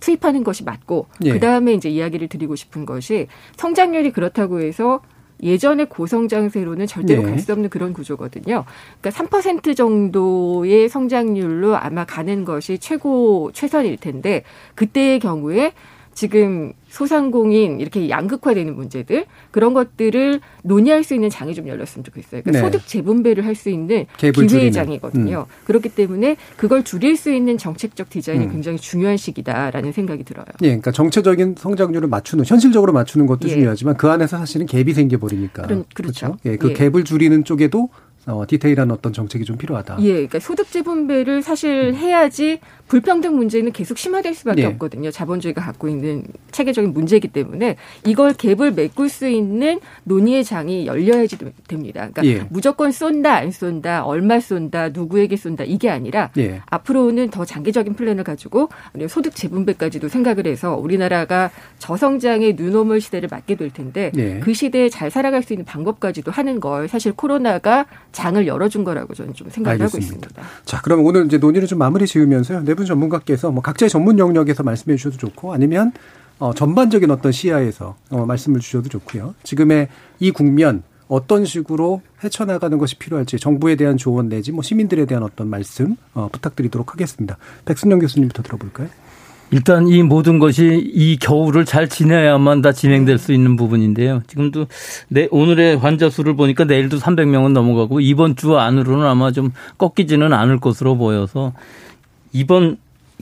투입하는 0.00 0.42
것이 0.42 0.64
맞고 0.64 1.06
예. 1.26 1.32
그 1.32 1.38
다음에 1.38 1.74
이제 1.74 1.88
이야기를 1.88 2.26
드리고 2.26 2.56
싶은 2.56 2.86
것이 2.86 3.28
성장률이 3.56 4.10
그렇다고 4.10 4.60
해서 4.60 5.00
예전의 5.42 5.86
고성장세로는 5.88 6.86
절대로 6.86 7.22
네. 7.22 7.30
갈수 7.30 7.52
없는 7.52 7.70
그런 7.70 7.92
구조거든요. 7.92 8.64
그러니까 9.00 9.24
3% 9.24 9.76
정도의 9.76 10.88
성장률로 10.88 11.76
아마 11.76 12.04
가는 12.04 12.44
것이 12.44 12.78
최고 12.78 13.50
최선일 13.52 13.96
텐데 13.98 14.42
그때의 14.74 15.20
경우에 15.20 15.72
지금 16.18 16.72
소상공인 16.88 17.78
이렇게 17.78 18.10
양극화되는 18.10 18.74
문제들 18.74 19.26
그런 19.52 19.72
것들을 19.72 20.40
논의할 20.64 21.04
수 21.04 21.14
있는 21.14 21.30
장이 21.30 21.54
좀 21.54 21.68
열렸으면 21.68 22.02
좋겠어요. 22.02 22.42
그러니까 22.42 22.50
네. 22.50 22.58
소득 22.60 22.88
재분배를 22.88 23.46
할 23.46 23.54
수 23.54 23.70
있는 23.70 24.06
기회의 24.18 24.72
장이거든요. 24.72 25.46
음. 25.48 25.64
그렇기 25.64 25.90
때문에 25.90 26.36
그걸 26.56 26.82
줄일 26.82 27.16
수 27.16 27.32
있는 27.32 27.56
정책적 27.56 28.10
디자인이 28.10 28.46
음. 28.46 28.50
굉장히 28.50 28.78
중요한 28.78 29.16
시기다라는 29.16 29.92
생각이 29.92 30.24
들어요. 30.24 30.46
예, 30.62 30.68
그러니까 30.68 30.90
전체적인 30.90 31.54
성장률을 31.58 32.08
맞추는 32.08 32.44
현실적으로 32.44 32.92
맞추는 32.92 33.26
것도 33.26 33.48
예. 33.48 33.52
중요하지만 33.52 33.96
그 33.96 34.08
안에서 34.08 34.38
사실은 34.38 34.66
갭이 34.66 34.92
생겨 34.94 35.18
버리니까 35.18 35.62
그렇죠. 35.62 35.84
그렇죠. 35.94 36.36
예, 36.46 36.56
그 36.56 36.70
예. 36.70 36.74
갭을 36.74 37.04
줄이는 37.04 37.44
쪽에도 37.44 37.90
어, 38.28 38.44
디테일한 38.46 38.90
어떤 38.90 39.12
정책이 39.12 39.44
좀 39.44 39.56
필요하다. 39.56 39.96
예, 40.00 40.12
그러니까 40.12 40.38
소득 40.38 40.70
재 40.70 40.82
분배를 40.82 41.42
사실 41.42 41.94
해야지 41.94 42.60
불평등 42.88 43.36
문제는 43.36 43.72
계속 43.72 43.98
심화될 43.98 44.34
수밖에 44.34 44.62
예. 44.62 44.66
없거든요. 44.66 45.10
자본주의가 45.10 45.62
갖고 45.62 45.88
있는 45.88 46.24
체계적인 46.50 46.92
문제이기 46.92 47.28
때문에 47.28 47.76
이걸 48.06 48.32
갭을 48.32 48.74
메꿀 48.74 49.08
수 49.08 49.28
있는 49.28 49.80
논의의 50.04 50.44
장이 50.44 50.86
열려야지 50.86 51.38
됩니다. 51.68 52.08
그러니까 52.12 52.24
예. 52.26 52.46
무조건 52.50 52.92
쏜다 52.92 53.34
안 53.34 53.50
쏜다 53.50 54.04
얼마 54.04 54.40
쏜다 54.40 54.90
누구에게 54.90 55.36
쏜다 55.36 55.64
이게 55.64 55.88
아니라 55.90 56.30
예. 56.36 56.60
앞으로는 56.66 57.30
더 57.30 57.44
장기적인 57.44 57.94
플랜을 57.94 58.24
가지고 58.24 58.68
소득 59.08 59.34
재분배까지도 59.34 60.08
생각을 60.08 60.46
해서 60.46 60.76
우리나라가 60.76 61.50
저성장의 61.78 62.56
뉴노멀 62.56 63.00
시대를 63.00 63.28
맞게 63.30 63.56
될 63.56 63.70
텐데 63.70 64.12
예. 64.16 64.40
그 64.40 64.52
시대에 64.52 64.88
잘 64.88 65.10
살아갈 65.10 65.42
수 65.42 65.52
있는 65.52 65.64
방법까지도 65.64 66.30
하는 66.30 66.60
걸 66.60 66.88
사실 66.88 67.12
코로나가 67.12 67.86
장을 68.18 68.44
열어준 68.46 68.82
거라고 68.84 69.14
저는 69.14 69.32
좀 69.34 69.48
생각을 69.48 69.80
알겠습니다. 69.80 70.14
하고 70.16 70.26
있습니다. 70.26 70.42
자, 70.64 70.80
그럼 70.82 71.04
오늘 71.04 71.26
이제 71.26 71.38
논의를 71.38 71.68
좀 71.68 71.78
마무리 71.78 72.04
지으면서요. 72.06 72.64
네 72.64 72.74
분 72.74 72.84
전문가께서 72.84 73.50
뭐 73.52 73.62
각자의 73.62 73.88
전문 73.90 74.18
영역에서 74.18 74.62
말씀해 74.64 74.96
주셔도 74.96 75.16
좋고 75.16 75.52
아니면 75.52 75.92
어, 76.40 76.52
전반적인 76.52 77.10
어떤 77.10 77.30
시야에서 77.32 77.96
어, 78.10 78.26
말씀을 78.26 78.60
주셔도 78.60 78.88
좋고요. 78.88 79.34
지금의 79.44 79.88
이 80.18 80.30
국면 80.32 80.82
어떤 81.08 81.44
식으로 81.44 82.02
헤쳐나가는 82.22 82.76
것이 82.76 82.96
필요할지 82.98 83.38
정부에 83.38 83.76
대한 83.76 83.96
조언 83.96 84.28
내지 84.28 84.52
뭐 84.52 84.62
시민들에 84.62 85.06
대한 85.06 85.22
어떤 85.22 85.48
말씀 85.48 85.96
어, 86.14 86.28
부탁드리도록 86.32 86.92
하겠습니다. 86.92 87.38
백순영 87.64 87.98
교수님부터 88.00 88.42
들어볼까요? 88.42 88.88
일단 89.50 89.88
이 89.88 90.02
모든 90.02 90.38
것이 90.38 90.90
이 90.94 91.16
겨울을 91.18 91.64
잘 91.64 91.88
지내야만 91.88 92.60
다 92.60 92.72
진행될 92.72 93.18
수 93.18 93.32
있는 93.32 93.56
부분인데요. 93.56 94.22
지금도 94.26 94.66
내 95.08 95.28
오늘의 95.30 95.78
환자 95.78 96.10
수를 96.10 96.36
보니까 96.36 96.64
내일도 96.64 96.98
300명은 96.98 97.52
넘어가고 97.52 98.00
이번 98.00 98.36
주 98.36 98.58
안으로는 98.58 99.06
아마 99.06 99.32
좀 99.32 99.52
꺾이지는 99.78 100.32
않을 100.32 100.60
것으로 100.60 100.96
보여서 100.96 101.52
이번 102.32 102.76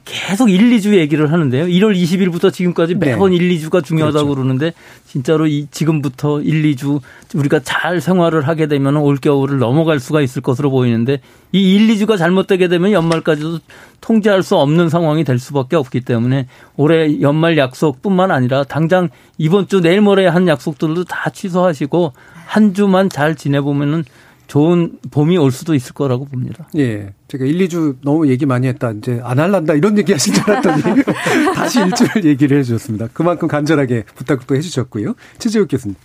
계속 0.07 0.49
1, 0.49 0.71
2주 0.71 0.95
얘기를 0.95 1.33
하는데요. 1.33 1.67
1월 1.67 1.95
20일부터 1.97 2.53
지금까지 2.53 2.95
매번 2.95 3.33
네. 3.33 3.37
1, 3.37 3.59
2주가 3.59 3.85
중요하다고 3.85 4.27
그렇죠. 4.27 4.35
그러는데 4.37 4.73
진짜로 5.05 5.49
이 5.49 5.67
지금부터 5.73 6.41
1, 6.41 6.63
2주 6.75 7.01
우리가 7.35 7.61
잘 7.65 8.01
생활을 8.01 8.47
하게 8.47 8.69
되면 8.69 8.97
올겨울을 8.97 9.59
넘어갈 9.59 9.99
수가 9.99 10.23
있을 10.23 10.43
것으로 10.43 10.71
보이는데 10.71 11.21
이 11.51 11.75
1, 11.75 11.89
2주가 11.89 12.17
잘못되게 12.17 12.69
되면 12.69 12.93
연말까지도 12.93 13.59
통제할 14.01 14.45
수 14.45 14.57
없는 14.57 14.89
상황이 14.91 15.25
될 15.25 15.41
수밖에 15.41 15.75
없기 15.75 16.03
때문에 16.03 16.47
올해 16.77 17.21
연말 17.21 17.59
약속뿐만 17.59 18.31
아니라 18.31 18.63
당장 18.63 19.09
이번 19.39 19.67
주 19.67 19.81
내일 19.81 20.03
모레 20.03 20.29
한 20.29 20.47
약속들도 20.47 21.05
다 21.05 21.31
취소하시고 21.31 22.13
한 22.47 22.75
주만 22.75 23.11
잘 23.11 23.35
지내보면은 23.35 24.05
좋은 24.47 24.99
봄이 25.11 25.37
올 25.39 25.51
수도 25.51 25.75
있을 25.75 25.93
거라고 25.93 26.25
봅니다. 26.25 26.69
예. 26.77 27.13
제가 27.29 27.45
1, 27.45 27.59
2주 27.67 27.97
너무 28.03 28.29
얘기 28.29 28.47
많이 28.47 28.69
했다. 28.69 28.93
이제 28.93 29.21
안 29.25 29.39
할란다. 29.39 29.75
이런 29.75 29.99
얘기 29.99 30.13
하신 30.13 30.35
줄 30.35 30.51
알았더니 30.51 31.03
다시 31.55 31.81
일주일 31.81 32.25
얘기를 32.25 32.59
해 32.59 32.63
주셨습니다. 32.63 33.09
그만큼 33.13 33.49
간절하게 33.49 34.05
부탁도 34.15 34.55
해 34.55 34.61
주셨고요. 34.61 35.15
최재욱 35.39 35.69
교수님. 35.71 35.97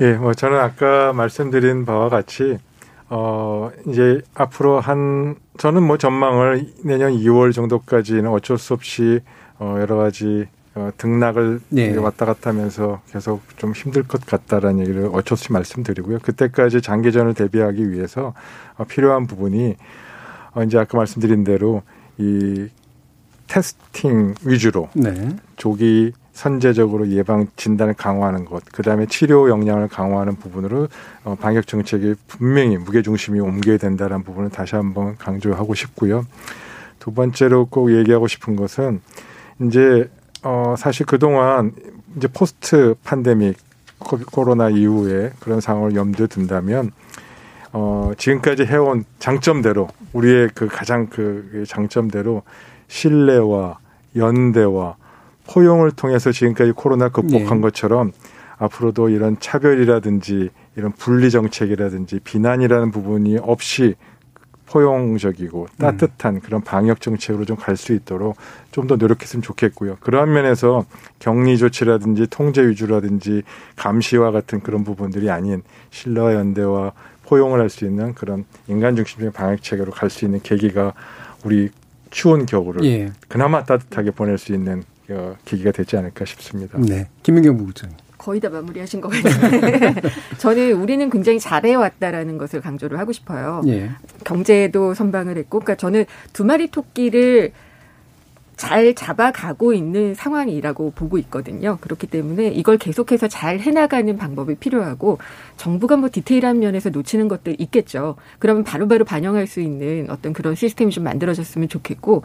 예, 0.00 0.12
뭐 0.12 0.34
저는 0.34 0.58
아까 0.58 1.12
말씀드린 1.12 1.84
바와 1.84 2.08
같이 2.08 2.58
어 3.10 3.70
이제 3.88 4.20
앞으로 4.34 4.80
한 4.80 5.36
저는 5.58 5.82
뭐 5.82 5.98
전망을 5.98 6.66
내년 6.84 7.12
2월 7.12 7.52
정도까지는 7.52 8.28
어쩔 8.28 8.58
수 8.58 8.74
없이 8.74 9.20
어 9.58 9.76
여러 9.78 9.96
가지 9.96 10.46
어, 10.76 10.90
등락을 10.96 11.60
네. 11.68 11.96
왔다 11.96 12.26
갔다 12.26 12.50
하면서 12.50 13.00
계속 13.10 13.42
좀 13.58 13.72
힘들 13.72 14.02
것 14.02 14.26
같다라는 14.26 14.80
얘기를 14.80 15.08
어쩔 15.12 15.38
수 15.38 15.44
없이 15.44 15.52
말씀드리고요. 15.52 16.18
그때까지 16.20 16.82
장기전을 16.82 17.34
대비하기 17.34 17.90
위해서 17.92 18.34
어, 18.76 18.84
필요한 18.84 19.26
부분이 19.26 19.76
어, 20.54 20.62
이제 20.62 20.78
아까 20.78 20.98
말씀드린 20.98 21.44
대로 21.44 21.82
이 22.18 22.68
테스팅 23.46 24.34
위주로 24.44 24.88
네. 24.94 25.28
조기 25.56 26.12
선제적으로 26.32 27.08
예방 27.10 27.46
진단을 27.54 27.94
강화하는 27.94 28.44
것, 28.44 28.64
그 28.72 28.82
다음에 28.82 29.06
치료 29.06 29.48
역량을 29.48 29.86
강화하는 29.86 30.34
부분으로 30.34 30.88
어, 31.22 31.36
방역 31.36 31.68
정책이 31.68 32.16
분명히 32.26 32.76
무게 32.76 33.02
중심이 33.02 33.38
옮겨야 33.38 33.76
된다는 33.78 34.24
부분을 34.24 34.50
다시 34.50 34.74
한번 34.74 35.16
강조하고 35.16 35.74
싶고요. 35.74 36.26
두 36.98 37.12
번째로 37.12 37.66
꼭 37.66 37.92
얘기하고 37.92 38.26
싶은 38.26 38.56
것은 38.56 39.00
이제 39.62 40.10
어, 40.44 40.74
사실 40.76 41.06
그동안 41.06 41.72
이제 42.16 42.28
포스트 42.28 42.94
판데믹 43.02 43.56
코로나 44.30 44.68
이후에 44.68 45.32
그런 45.40 45.60
상황을 45.60 45.94
염두에 45.94 46.26
둔다면 46.26 46.92
어, 47.72 48.12
지금까지 48.16 48.66
해온 48.66 49.04
장점대로 49.18 49.88
우리의 50.12 50.50
그 50.54 50.66
가장 50.66 51.08
그 51.08 51.64
장점대로 51.66 52.42
신뢰와 52.88 53.78
연대와 54.14 54.96
포용을 55.48 55.90
통해서 55.90 56.30
지금까지 56.30 56.72
코로나 56.72 57.08
극복한 57.08 57.56
네. 57.56 57.60
것처럼 57.62 58.12
앞으로도 58.58 59.08
이런 59.08 59.38
차별이라든지 59.40 60.50
이런 60.76 60.92
분리 60.92 61.30
정책이라든지 61.30 62.20
비난이라는 62.20 62.90
부분이 62.90 63.38
없이 63.42 63.94
포용적이고 64.74 65.62
음. 65.70 65.78
따뜻한 65.78 66.40
그런 66.40 66.60
방역 66.62 67.00
정책으로 67.00 67.44
좀 67.44 67.56
갈 67.56 67.76
수 67.76 67.92
있도록 67.92 68.36
좀 68.72 68.88
더 68.88 68.96
노력했으면 68.96 69.40
좋겠고요. 69.42 69.96
그러한 70.00 70.32
면에서 70.32 70.84
격리 71.20 71.56
조치라든지 71.56 72.26
통제 72.28 72.66
위주라든지 72.66 73.42
감시와 73.76 74.32
같은 74.32 74.60
그런 74.60 74.82
부분들이 74.84 75.30
아닌 75.30 75.62
신뢰와 75.90 76.34
연대와 76.34 76.92
포용을 77.24 77.60
할 77.60 77.70
수 77.70 77.84
있는 77.84 78.14
그런 78.14 78.44
인간 78.66 78.96
중심적인 78.96 79.32
방역 79.32 79.62
체계로 79.62 79.92
갈 79.92 80.10
수 80.10 80.24
있는 80.24 80.40
계기가 80.42 80.92
우리 81.44 81.70
추운 82.10 82.44
겨울을 82.44 82.84
예. 82.84 83.12
그나마 83.28 83.64
따뜻하게 83.64 84.10
보낼 84.10 84.38
수 84.38 84.52
있는 84.52 84.82
어, 85.08 85.36
계기가 85.44 85.70
되지 85.70 85.96
않을까 85.96 86.24
싶습니다. 86.24 86.78
네, 86.78 87.08
김민경 87.22 87.56
부부장님. 87.58 87.96
거의 88.24 88.40
다 88.40 88.48
마무리하신 88.48 89.02
것 89.02 89.10
같은데 89.10 89.94
저는 90.38 90.72
우리는 90.72 91.10
굉장히 91.10 91.38
잘해왔다라는 91.38 92.38
것을 92.38 92.62
강조를 92.62 92.98
하고 92.98 93.12
싶어요. 93.12 93.60
예. 93.66 93.90
경제도 94.24 94.94
선방을 94.94 95.36
했고, 95.36 95.60
그러니까 95.60 95.74
저는 95.74 96.06
두 96.32 96.42
마리 96.42 96.68
토끼를 96.68 97.52
잘 98.56 98.94
잡아가고 98.94 99.74
있는 99.74 100.14
상황이라고 100.14 100.92
보고 100.92 101.18
있거든요. 101.18 101.76
그렇기 101.82 102.06
때문에 102.06 102.48
이걸 102.48 102.78
계속해서 102.78 103.28
잘 103.28 103.58
해나가는 103.58 104.16
방법이 104.16 104.54
필요하고 104.54 105.18
정부가 105.56 105.96
뭐 105.96 106.08
디테일한 106.10 106.60
면에서 106.60 106.88
놓치는 106.90 107.28
것들 107.28 107.56
있겠죠. 107.58 108.14
그러면 108.38 108.64
바로바로 108.64 109.04
반영할 109.04 109.46
수 109.48 109.60
있는 109.60 110.06
어떤 110.08 110.32
그런 110.32 110.54
시스템이 110.54 110.92
좀 110.92 111.04
만들어졌으면 111.04 111.68
좋겠고 111.68 112.22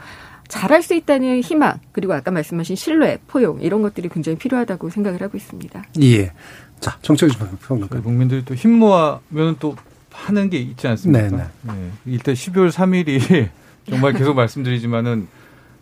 잘할 0.50 0.82
수 0.84 0.94
있다는 0.94 1.42
희망 1.42 1.80
그리고 1.92 2.14
아까 2.14 2.32
말씀하신 2.32 2.76
신뢰, 2.76 3.20
포용 3.28 3.62
이런 3.62 3.82
것들이 3.82 4.10
굉장히 4.10 4.38
필요하다고 4.38 4.90
생각을 4.90 5.22
하고 5.22 5.38
있습니다. 5.38 5.84
예. 6.02 6.34
자, 6.80 6.98
정철 7.02 7.30
평론가. 7.62 8.02
국민들이 8.02 8.44
또 8.44 8.56
힘모하면 8.56 9.56
또 9.60 9.76
하는 10.12 10.50
게 10.50 10.58
있지 10.58 10.88
않습니까? 10.88 11.30
네네. 11.30 11.44
네. 11.62 11.92
일단 12.08 12.34
12월 12.34 12.72
3일이 12.72 13.50
정말 13.88 14.14
계속 14.14 14.36
말씀드리지만은 14.36 15.28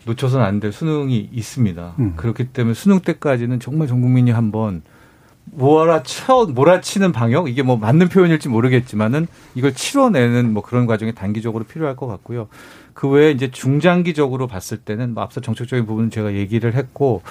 놓쳐서는 0.04 0.44
안될 0.44 0.72
수능이 0.72 1.30
있습니다. 1.32 1.94
음. 1.98 2.12
그렇기 2.16 2.48
때문에 2.48 2.74
수능 2.74 3.00
때까지는 3.00 3.60
정말 3.60 3.88
전 3.88 4.00
국민이 4.00 4.30
한번 4.30 4.82
몰아쳐 5.50 6.46
몰아치는 6.46 7.12
방역 7.12 7.48
이게 7.48 7.62
뭐 7.62 7.76
맞는 7.76 8.08
표현일지 8.08 8.48
모르겠지만은 8.48 9.26
이걸 9.54 9.74
치러내는 9.74 10.52
뭐 10.52 10.62
그런 10.62 10.86
과정이 10.86 11.14
단기적으로 11.14 11.64
필요할 11.64 11.96
것 11.96 12.06
같고요. 12.06 12.48
그 12.98 13.06
외에 13.06 13.30
이제 13.30 13.48
중장기적으로 13.48 14.48
봤을 14.48 14.76
때는 14.76 15.14
뭐 15.14 15.22
앞서 15.22 15.40
정책적인 15.40 15.86
부분은 15.86 16.10
제가 16.10 16.34
얘기를 16.34 16.74
했고 16.74 17.22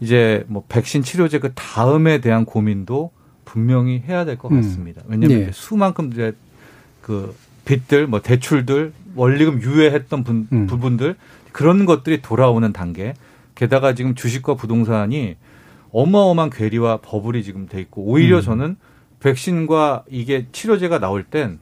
이제 0.00 0.44
뭐 0.48 0.64
백신 0.68 1.02
치료제 1.02 1.38
그 1.38 1.54
다음에 1.54 2.20
대한 2.20 2.44
고민도 2.44 3.10
분명히 3.46 4.02
해야 4.06 4.26
될것 4.26 4.52
음. 4.52 4.60
같습니다. 4.60 5.00
왜냐하면 5.06 5.46
네. 5.46 5.50
수만큼 5.50 6.12
이제 6.12 6.34
그 7.00 7.34
빚들 7.64 8.06
뭐 8.06 8.20
대출들 8.20 8.92
원리금 9.14 9.62
유예했던 9.62 10.24
분, 10.24 10.46
음. 10.52 10.66
부분들 10.66 11.16
그런 11.52 11.86
것들이 11.86 12.20
돌아오는 12.20 12.70
단계. 12.74 13.14
게다가 13.54 13.94
지금 13.94 14.14
주식과 14.14 14.56
부동산이 14.56 15.36
어마어마한 15.92 16.50
괴리와 16.50 16.98
버블이 16.98 17.44
지금 17.44 17.66
돼 17.66 17.80
있고 17.80 18.02
오히려 18.02 18.40
음. 18.40 18.42
저는 18.42 18.76
백신과 19.20 20.04
이게 20.10 20.48
치료제가 20.52 20.98
나올 20.98 21.24
땐 21.24 21.60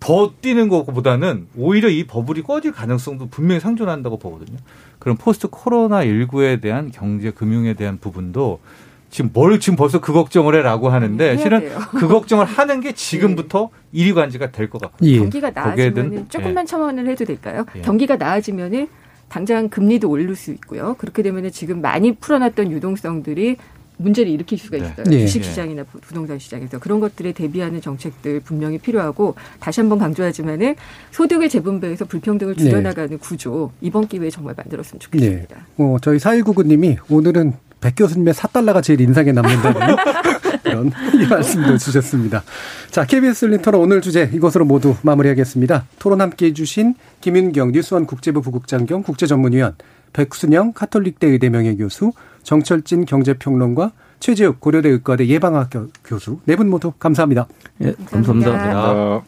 더 0.00 0.32
뛰는 0.40 0.68
것보다는 0.68 1.48
오히려 1.56 1.88
이 1.88 2.04
버블이 2.06 2.42
꺼질 2.42 2.72
가능성도 2.72 3.28
분명히 3.28 3.60
상존한다고 3.60 4.18
보거든요. 4.18 4.58
그럼 4.98 5.16
포스트 5.16 5.48
코로나 5.48 6.04
19에 6.04 6.60
대한 6.60 6.90
경제 6.90 7.30
금융에 7.30 7.74
대한 7.74 7.98
부분도 7.98 8.60
지금 9.08 9.30
뭘 9.32 9.58
지금 9.60 9.76
벌써 9.76 10.00
그 10.00 10.12
걱정을 10.12 10.54
해라고 10.56 10.90
하는데 10.90 11.36
실은 11.38 11.60
돼요. 11.60 11.78
그 11.92 12.08
걱정을 12.08 12.44
하는 12.44 12.80
게 12.80 12.92
지금부터 12.92 13.70
네. 13.92 14.00
일위관지가 14.00 14.50
될 14.50 14.68
것 14.68 14.80
같고 14.82 15.06
예. 15.06 15.18
경기가 15.18 15.50
나아지면 15.50 16.26
조금만 16.28 16.64
예. 16.64 16.66
첨언을 16.66 17.08
해도 17.08 17.24
될까요? 17.24 17.64
예. 17.76 17.80
경기가 17.80 18.16
나아지면은 18.16 18.88
당장 19.28 19.68
금리도 19.68 20.08
오를 20.10 20.34
수 20.36 20.52
있고요. 20.52 20.94
그렇게 20.98 21.22
되면 21.22 21.50
지금 21.50 21.80
많이 21.80 22.14
풀어놨던 22.16 22.70
유동성들이 22.70 23.56
문제를 23.98 24.30
일으킬 24.30 24.58
수가 24.58 24.78
네. 24.78 24.84
있어요. 24.84 25.04
네. 25.04 25.20
주식 25.20 25.44
시장이나 25.44 25.84
부동산 25.84 26.38
시장에서 26.38 26.78
그런 26.78 27.00
것들에 27.00 27.32
대비하는 27.32 27.80
정책들 27.80 28.40
분명히 28.40 28.78
필요하고 28.78 29.34
다시 29.58 29.80
한번 29.80 29.98
강조하지만은 29.98 30.76
소득의 31.12 31.48
재분배에서 31.48 32.04
불평등을 32.04 32.56
네. 32.56 32.64
줄여나가는 32.64 33.10
네. 33.10 33.16
구조 33.16 33.72
이번 33.80 34.06
기회에 34.06 34.30
정말 34.30 34.54
만들었으면 34.56 35.00
좋겠습니다. 35.00 35.56
네. 35.56 35.62
어, 35.78 35.96
저희 36.02 36.18
4199님이 36.18 36.98
오늘은 37.08 37.54
백 37.80 37.94
교수님의 37.96 38.34
4달러가 38.34 38.82
제일 38.82 39.00
인상에 39.00 39.32
남는다는 39.32 39.96
그런 40.62 40.92
이 41.14 41.26
말씀도 41.26 41.78
주셨습니다. 41.78 42.42
자, 42.90 43.04
KBS 43.04 43.46
열린 43.46 43.62
토론 43.62 43.82
오늘 43.82 44.00
주제 44.00 44.28
이것으로 44.32 44.64
모두 44.64 44.96
마무리하겠습니다. 45.02 45.86
토론 45.98 46.20
함께 46.20 46.46
해주신 46.46 46.94
김윤경 47.20 47.72
뉴스원 47.72 48.06
국제부 48.06 48.42
부국장 48.42 48.86
겸 48.86 49.02
국제전문위원 49.02 49.76
백순영 50.12 50.72
카톨릭대 50.72 51.26
의대 51.26 51.50
명예교수 51.50 52.12
정철진 52.46 53.06
경제평론가 53.06 53.90
최재욱 54.20 54.60
고려대 54.60 54.88
의과대 54.88 55.26
예방학교 55.26 55.88
교수 56.04 56.38
네 56.44 56.54
분 56.54 56.70
모두 56.70 56.92
감사합니다. 56.92 57.48
예, 57.82 57.92
감사합니다. 58.08 58.52
감사합니다. 58.52 59.22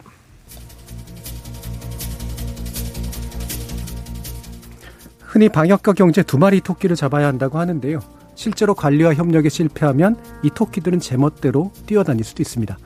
흔히 5.21 5.49
방역과 5.49 5.93
경제 5.95 6.23
두 6.23 6.39
마리 6.39 6.61
토끼를 6.61 6.95
잡아야 6.95 7.27
한다고 7.27 7.59
하는데요. 7.59 7.99
실제로 8.37 8.75
관리와 8.75 9.15
협력에 9.15 9.49
실패하면 9.49 10.17
이 10.45 10.51
토끼들은 10.55 11.01
제멋대로 11.01 11.73
뛰어다닐 11.87 12.25
수도 12.25 12.41
있습니다. 12.41 12.79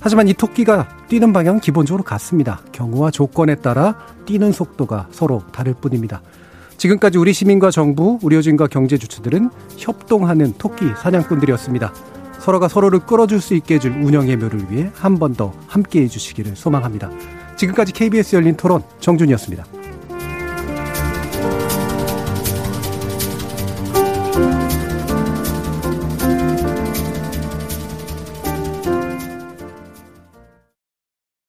하지만 0.00 0.28
이 0.28 0.34
토끼가 0.34 0.86
뛰는 1.08 1.32
방향은 1.32 1.60
기본적으로 1.60 2.04
같습니다. 2.04 2.60
경우와 2.72 3.10
조건에 3.10 3.54
따라 3.56 3.96
뛰는 4.26 4.52
속도가 4.52 5.08
서로 5.10 5.42
다를 5.50 5.74
뿐입니다. 5.74 6.20
지금까지 6.78 7.18
우리 7.18 7.32
시민과 7.32 7.70
정부, 7.70 8.18
의료진과 8.22 8.68
경제 8.68 8.96
주체들은 8.96 9.50
협동하는 9.76 10.54
토끼 10.58 10.86
사냥꾼들이었습니다. 11.02 11.92
서로가 12.40 12.68
서로를 12.68 13.00
끌어줄 13.00 13.40
수 13.40 13.54
있게 13.54 13.74
해줄 13.74 13.92
운영의 13.92 14.36
묘를 14.36 14.70
위해 14.70 14.90
한 14.94 15.16
번 15.18 15.34
더 15.34 15.52
함께 15.66 16.02
해 16.02 16.08
주시기를 16.08 16.54
소망합니다. 16.56 17.10
지금까지 17.56 17.92
KBS 17.92 18.36
열린 18.36 18.56
토론 18.56 18.82
정준이었습니다. 19.00 19.64